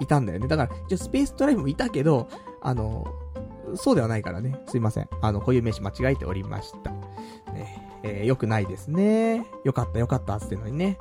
[0.00, 0.48] いたんだよね。
[0.48, 2.28] だから、一応スペーストライブもいたけど、
[2.62, 4.60] あのー、そうではないからね。
[4.66, 5.08] すいません。
[5.20, 6.90] あの、こういう名詞間違えておりました。
[7.52, 7.86] ね。
[8.02, 9.46] えー、よくないですね。
[9.64, 10.98] よかったよかったってのにね。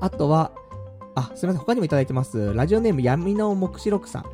[0.00, 0.52] あとは、
[1.14, 1.60] あ、すいません。
[1.60, 2.52] 他にもいただいてます。
[2.54, 4.24] ラジオネーム闇の目視録さん。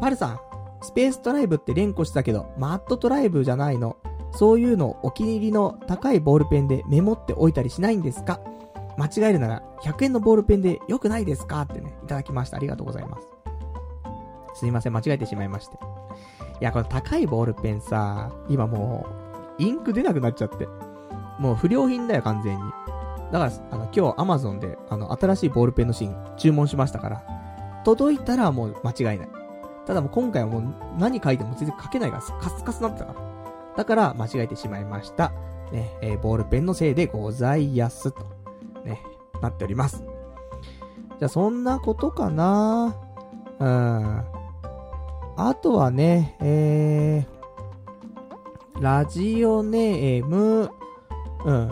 [0.00, 0.40] パルさん、
[0.82, 3.96] スペーストライブって連呼したけど、マットトライブじゃないの。
[4.32, 8.40] そういうのお気に入りの高いボールペンでメモっておいたりしないんですか？
[8.98, 11.62] 間違えるなら100円のボールペンで良くないですか？
[11.62, 12.58] ってね、いただきました。
[12.58, 13.26] ありがとうございます。
[14.60, 15.76] すいません、間違えてしまいまして。
[16.60, 19.06] いや、この高いボールペンさ、今も
[19.58, 20.66] う、インク出なくなっちゃって。
[21.38, 22.62] もう不良品だよ、完全に。
[23.32, 27.22] だから、あの、今日 Amazon で、あの、新しいボールペンの芯注文しましたから、
[27.84, 29.28] 届いたらもう間違いない。
[29.86, 33.20] ただもう今回はもう何書いても全然書けないからカスカスなってたから。
[33.76, 35.32] だから間違えてしまいました。
[35.70, 38.24] ね、えー、ボールペンのせいでございやすと、
[38.84, 39.02] ね、
[39.40, 40.02] なっております。
[41.18, 42.96] じゃあそんなことかな
[43.58, 44.24] うん。
[45.38, 50.70] あとはね、えー、ラジオネーム、
[51.44, 51.70] うん。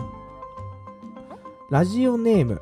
[1.69, 2.61] ラジオネーム、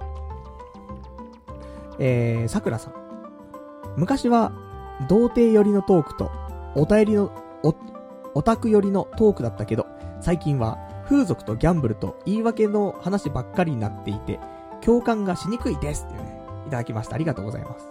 [2.00, 2.94] えー、さくらさん。
[3.98, 4.52] 昔は、
[5.08, 6.32] 童貞寄りのトークと、
[6.76, 7.32] お便りの、
[7.64, 7.76] お、
[8.36, 9.86] オタク寄りのトークだったけど、
[10.22, 14.40] 最近は、風俗とギャンブルと言い訳の話ばっかりになっていて、
[14.82, 17.16] 共感がしにくいですっていうね、いただきました。
[17.16, 17.90] ありがとうございます。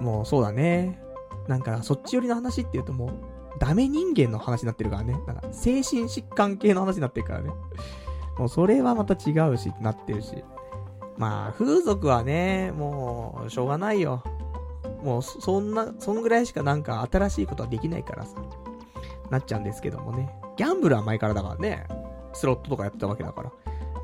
[0.00, 1.00] もうそうだね。
[1.48, 3.10] なんか、そっち寄りの話って言うともう、
[3.58, 5.14] ダメ人間の話になってるからね。
[5.26, 7.50] なんか、精神疾患系の話になってるからね。
[8.38, 10.44] もうそれはまた違うし、なってるし。
[11.16, 14.22] まあ、風俗はね、もう、しょうがないよ。
[15.02, 18.36] もう、そんな、そんぐらいしかなんか新しいことはできないからさ。
[19.30, 20.28] なっちゃうんですけどもね。
[20.56, 21.84] ギャンブルは前からだからね。
[22.32, 23.52] スロットとかやってたわけだから。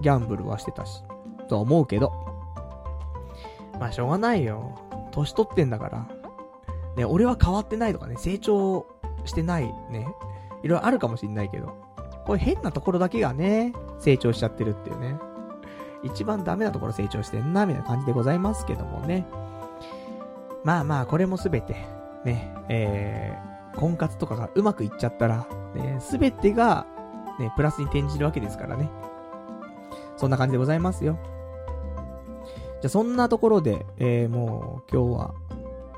[0.01, 1.03] ギャンブルはしてたし。
[1.49, 2.13] とは思うけど。
[3.79, 4.75] まあ、しょうがないよ。
[5.13, 6.09] 年取ってんだから。
[6.97, 8.87] ね、俺は変わってないとかね、成長
[9.25, 10.07] してないね。
[10.63, 11.75] いろいろあるかもしんないけど。
[12.27, 15.19] これ変なところだけがね、成長しちゃってるっていうね。
[16.03, 19.27] 一番ダメなところ成長してんな、みたいな感じでございますけどもね。
[20.65, 21.75] まあまあ、これもすべて、
[22.25, 26.87] ね、えー、婚活とかがうまくいっちゃったら、ね、すべてが、
[27.41, 28.89] ね、プラスに転じるわけですからね。
[30.17, 31.19] そんな感じでございますよ。
[32.81, 35.35] じゃあそんなところで、えー、もう今日は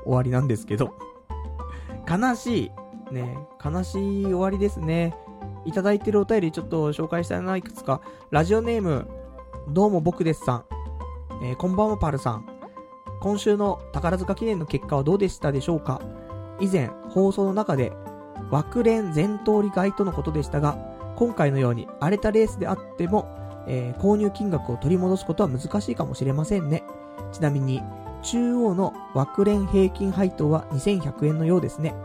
[0.03, 0.93] 終わりなんですけど、
[2.09, 2.71] 悲し
[3.11, 5.15] い、ね、悲しい終わりですね。
[5.65, 8.01] いただいてるお便りちょっと紹介したいな、いくつか。
[8.31, 9.07] ラジオネーム、
[9.69, 10.65] どうも僕ですさん。
[11.43, 12.54] えー、こんばんはパルさん。
[13.25, 15.99] 今週の宝塚記念の結果はどうでしたでしょうか？
[16.59, 17.91] 以前、放送の中で、
[18.51, 20.77] 枠連全通り買いとのことでしたが、
[21.15, 23.25] 今回のように荒れたレースであっても、
[23.67, 26.83] えー、購入金額を取り戻すことは難しいかもしれませんね。
[27.31, 27.81] ちなみに、
[28.21, 31.95] 中央の枠連平均配当は2100円のようですね。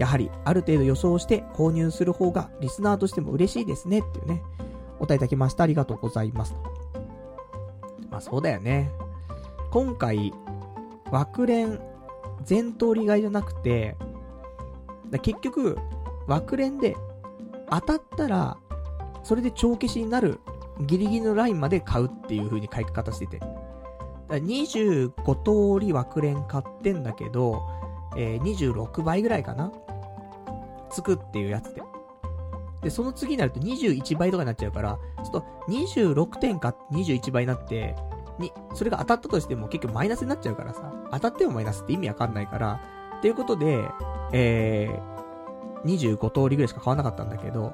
[0.00, 4.00] やはり、ある程度予想して購入する方がリスナーとしても嬉しいですね。
[4.00, 4.42] っていうね。
[4.98, 5.62] お答えいただきました。
[5.62, 6.56] ありがとうございます。
[8.10, 8.90] まあそうだよね。
[9.70, 10.32] 今回、
[11.10, 11.80] 枠連
[12.44, 13.96] 全通り買いじゃなくて、
[15.22, 15.78] 結局、
[16.26, 16.96] 枠連で
[17.70, 18.56] 当たったら、
[19.22, 20.40] それで帳消しになる
[20.80, 23.40] ギリギリのラインまで買うっていう風に買い方してて。
[24.28, 27.62] 25通り枠連買ってんだけど、
[28.16, 29.72] えー、26倍ぐらいかな
[30.90, 31.82] つくっていうやつで。
[32.82, 37.94] で、その次になると21倍とかになっちゃうから、ちょっと26点か21倍になって、
[38.38, 42.80] に、それが当たったとしても結局マイナスになっちゃうからさ、当たってもマイナスって意味わかんないから、
[43.18, 43.88] っていうことで、
[44.32, 47.72] えー、25通りぐらいしか買わなかったんだけど、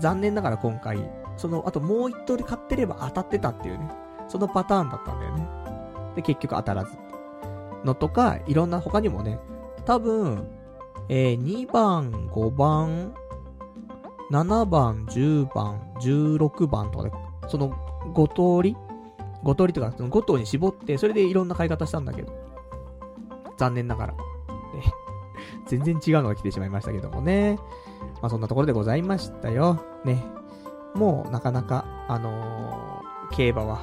[0.00, 3.90] 残念ながら今回、その、あともう1通り買ってれば当たってたっていうね、
[4.28, 5.46] そのパターンだったんだよね。
[6.16, 6.92] で、結局当たらず。
[7.84, 9.38] のとか、いろんな他にもね、
[9.84, 10.48] 多分、
[11.08, 13.12] えー、2番、5番、
[14.30, 17.12] 7番、10番、16番とかで、
[17.48, 17.72] その
[18.14, 18.76] 5通り
[19.44, 22.32] ?5 通りとか、その5頭に絞って、それでいろんな買い方したんだけど。
[23.58, 24.12] 残念ながら。
[24.12, 24.18] ね、
[25.66, 27.58] 全然違うのが来てしまいましたけどもね。
[28.20, 29.78] まあそんなところでございましたよ。
[30.04, 30.24] ね。
[30.94, 33.80] もうなかなか、あのー、競馬は、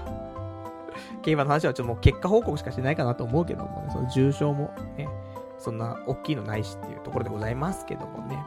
[1.21, 5.09] 競馬の話はちょっともう結果報告しかしてないかなと思うけどもね、その重症もね、
[5.57, 8.43] そんな大きいのないしっていうところでございますけどもね。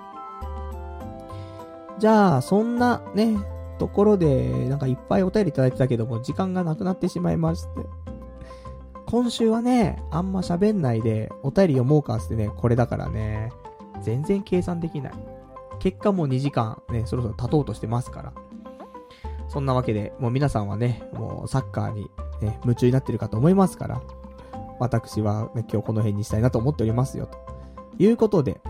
[1.98, 3.36] じゃあ、そんなね、
[3.78, 7.70] ところで、なんかいっぱいお便りいただいてたけども、時間がなくなってしまいまして。
[9.07, 13.53] 今週はね、あんま喋んないで、お便り読もうかってね、これだからね、
[14.01, 15.12] 全然計算できない。
[15.81, 18.32] 結果もう2時間ね、そろそろ経とうとしてますから。
[19.49, 24.01] そんなわけで、もう皆さんはね、もうサッカーにね、夢中になってるかと思いますから、
[24.78, 27.39] 私は、ね、今日この辺にしたいなと思っておりますよ、と
[27.99, 28.61] いうことで、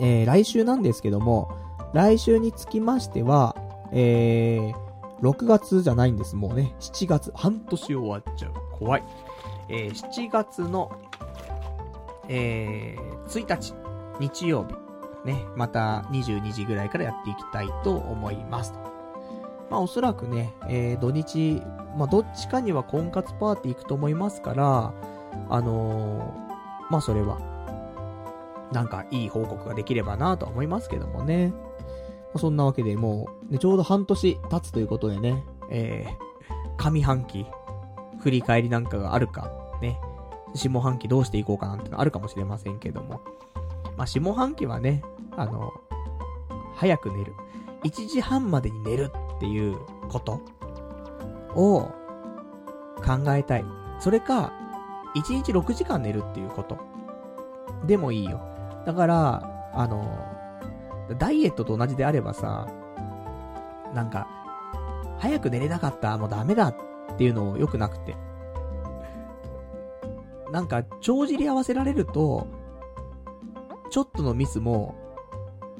[0.00, 1.50] えー、来週なんですけども、
[1.94, 3.56] 来週につきましては、
[3.92, 4.74] えー、
[5.20, 8.52] 6月じゃないんです、もうね、7月、半年終わっちゃう。
[8.72, 9.04] 怖い。
[9.68, 10.90] えー、7月の、
[12.28, 13.74] えー、1日、
[14.18, 14.74] 日曜日、
[15.24, 18.74] ね、また22時ぐらいからやっていきたいと思います。
[19.70, 21.62] まあおそらくね、えー、土日、
[21.96, 24.92] まあどっちかには婚活パーティー行くと思いますから、
[25.48, 27.38] あのー、まあそれは、
[28.72, 31.52] なんかいい報告ができればなとは思いますけどもね。
[32.36, 37.46] そんなわけでもう、ね、ちょうど半年経つということでね、えー、上半期、
[38.20, 39.50] 振り返りなんかがあるか、
[39.80, 39.98] ね、
[40.54, 43.20] 下半期どうしていこうかなんてのあるかもしれませんけども。
[43.96, 45.02] まあ下半期はね、
[45.36, 45.72] あの、
[46.74, 47.34] 早く寝る。
[47.84, 49.76] 1時半までに寝るっていう
[50.08, 50.40] こと
[51.54, 51.90] を
[53.04, 53.64] 考えたい。
[53.98, 54.52] それか、
[55.14, 56.78] 1日6時間寝るっていうこと。
[57.86, 58.40] でもいいよ。
[58.86, 60.31] だから、あの、
[61.18, 62.66] ダイエットと同じであればさ、
[63.94, 64.28] なんか、
[65.18, 66.76] 早く寝れなかった、もうダメだっ
[67.16, 68.16] ていうの良くなくて。
[70.50, 72.46] なんか、帳尻合わせられると、
[73.90, 74.94] ちょっとのミスも、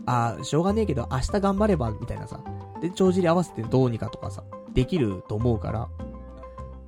[0.07, 2.41] あしょうがねえけど明日頑張れば、みたいなさ。
[2.81, 5.89] で、帳尻合わせてどうにかとかさ、できると思うから、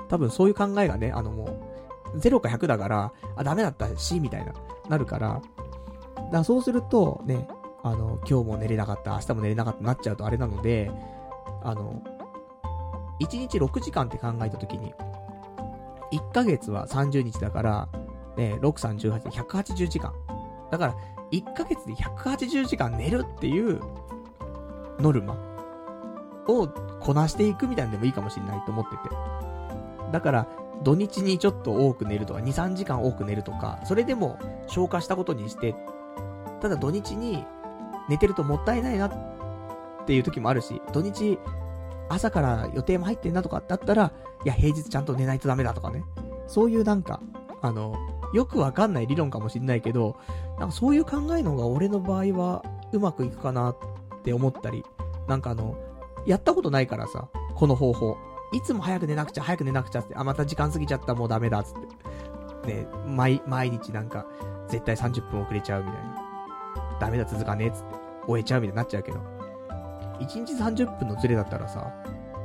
[0.08, 1.72] 多分そういう考えがね、あのも
[2.14, 4.52] う、0か100だから、あ、ダメだったし、みたいな、
[4.88, 5.40] なるから、
[6.16, 7.48] だからそうすると、ね、
[7.84, 10.90] あの、今日も寝れなかった、明日も寝れなかったなっちゃうとあれなので、
[11.62, 12.02] あの、
[13.20, 14.94] 1日6時間って考えたときに、
[16.10, 17.88] 1ヶ月は30日だから、
[18.38, 19.20] ね、6、3。
[19.20, 19.30] 18。
[19.30, 20.14] 180時間。
[20.70, 20.96] だから、
[21.30, 23.80] 1ヶ月で180時間寝るっていう
[24.98, 25.36] ノルマ
[26.48, 26.66] を
[27.00, 29.02] こなしていくみたいなでもいいかもしれないと思ってて。
[30.10, 30.48] だから、
[30.82, 34.38] 土日にちょっと多く寝るとか、2、3時間多く寝るとか、それでも
[34.68, 35.74] 消化したことにして、
[36.62, 37.44] ただ土日に
[38.08, 41.38] 寝てるともったいないなっていう時もあるし、土日
[42.08, 44.12] 朝から予定も入ってんなとかだったら、
[44.44, 46.04] いや、平日ちゃんと寝ないとダメだとかね。
[46.46, 47.20] そういうなんか、
[47.62, 47.94] あの、
[48.32, 50.16] よくわかんない理論かもしんないけど、
[50.58, 53.76] なんかそういう考えの方が俺の場合はうまくいくかなっ
[54.22, 54.84] て思ったり、
[55.28, 55.76] なんかあの、
[56.26, 58.16] やったことないからさ、この方法。
[58.52, 61.74] いつも早く寝なくちゃ、早く寝なくちゃって、あ、また時間過ぎちゃった、もうダメだ、つっ
[62.62, 62.74] て。
[62.74, 64.26] ね、毎、毎日なんか、
[64.68, 66.13] 絶対30分遅れちゃうみたいな。
[67.00, 67.94] ダメだ、続かねえ、つって。
[68.26, 69.18] 終えちゃうみたいになっちゃうけど。
[70.20, 71.92] 1日30分のズレだったらさ、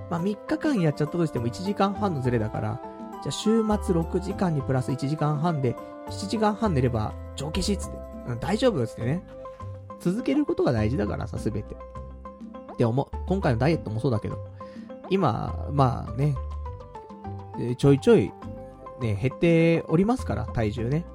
[0.09, 2.81] まあ、3日間やっちゃったとしても1時間半のズレだから、
[3.23, 5.75] じゃあ週末6時間にプラス1時間半で、
[6.07, 7.97] 7時間半寝れば、帳消しっつって。
[8.39, 9.23] 大丈夫っつってね。
[9.99, 11.75] 続けることが大事だからさ、すべて。
[12.73, 13.07] って思う。
[13.27, 14.47] 今回のダイエットもそうだけど、
[15.09, 16.35] 今、まあね、
[17.77, 18.31] ちょいちょい、
[19.01, 21.05] ね、減っておりますから、体重ね。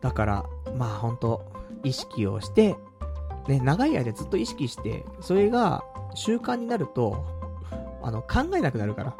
[0.00, 0.44] だから、
[0.76, 1.51] まあほんと、
[1.82, 2.76] 意識をして、
[3.48, 5.84] ね、長い間ずっと意識して、それが
[6.14, 7.24] 習慣になると、
[8.02, 9.10] あの、考えなくなるから。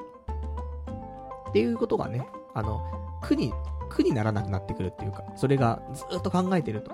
[1.51, 2.83] っていうことがね、あの、
[3.21, 3.53] 苦に、
[3.91, 6.93] 苦にならなくなってくるっていうか、それがずっと考えてると。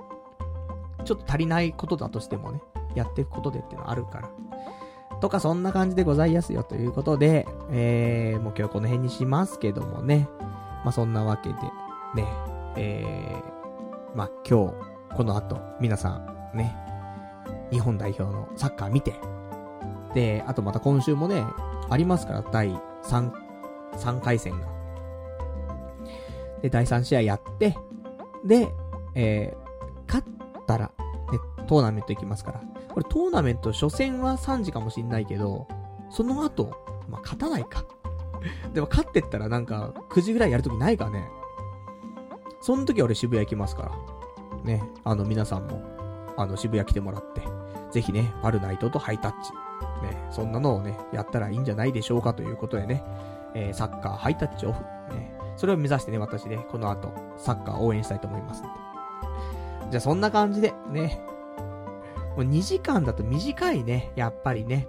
[1.05, 2.61] ちょっと足りないことだとしてもね、
[2.95, 4.31] やっていくことでっていうのはあるから。
[5.21, 10.29] とか、そんな感じでございますよということで、えー、もう今日はこの辺にしますけどもね。
[10.85, 11.55] まあ、そんなわけで、
[12.15, 12.27] ね、
[12.77, 14.75] えー、まあ、今日、
[15.17, 16.77] この後、皆さん、ね、
[17.71, 19.15] 日本代表のサッカー見て、
[20.15, 21.45] で、あとまた今週もね、
[21.91, 22.71] ありますから、第
[23.05, 23.33] 3
[23.99, 24.67] 3回戦が。
[26.63, 27.77] で、第3試合やって、
[28.45, 28.69] で、
[29.15, 30.93] えー、勝ったら、
[31.33, 32.61] ね、トーナメント行きますから。
[32.89, 35.69] これトーナメント初戦は3時かもしんないけど、
[36.11, 36.71] その後、
[37.09, 37.85] まあ、勝たないか。
[38.73, 41.29] でも勝ってったらなんか、9時ぐらいやるときないかね。
[42.61, 43.93] その時俺渋谷行きますから。
[44.65, 45.83] ね、あの皆さんも、
[46.37, 47.43] あの渋谷来てもらって、
[47.91, 49.53] ぜひね、パルナイトとハイタッチ。
[50.03, 53.03] ね、そんなのをね、やったらいいんじゃないでしょうかということでね、
[53.55, 54.81] えー、サッカーハイタッチオフ。
[55.15, 58.63] ね、それを目指してね、私ね、この後、サッカー応援したいと思います。
[59.91, 61.21] じゃあそんな感じで、ね。
[62.37, 64.89] もう2時間だと短いね、やっぱりね。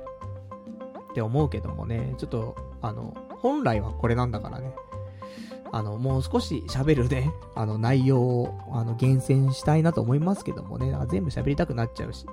[1.11, 4.75] って思うけどもね、ちょっと、あの、本来はこれなんだからね。
[5.71, 12.25] あの、もう少し喋るね、 あの、内容を、あの、厳選したいなと思いますけどもね、全部喋りたくなっちゃうし、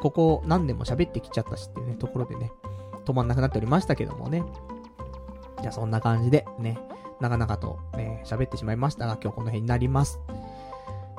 [0.00, 2.52] ここ何年も喋ってきちゃったしっていうね、ところでね、
[3.04, 4.42] 止まんなくなっておりましたけどもね。
[5.60, 6.78] じゃあそんな感じで、ね、
[7.20, 10.20] 長々と、ね、喋ってしまいましたが、今日この辺になります。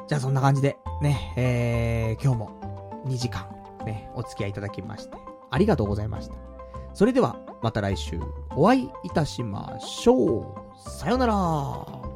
[0.07, 3.47] じゃあそんな感じで、ね、えー、今日も2時間、
[3.85, 5.17] ね、お付き合いいただきまして、
[5.49, 6.35] ありがとうございました。
[6.93, 8.19] それでは、また来週
[8.57, 10.62] お会いいたしましょう。
[10.85, 12.12] さようなら。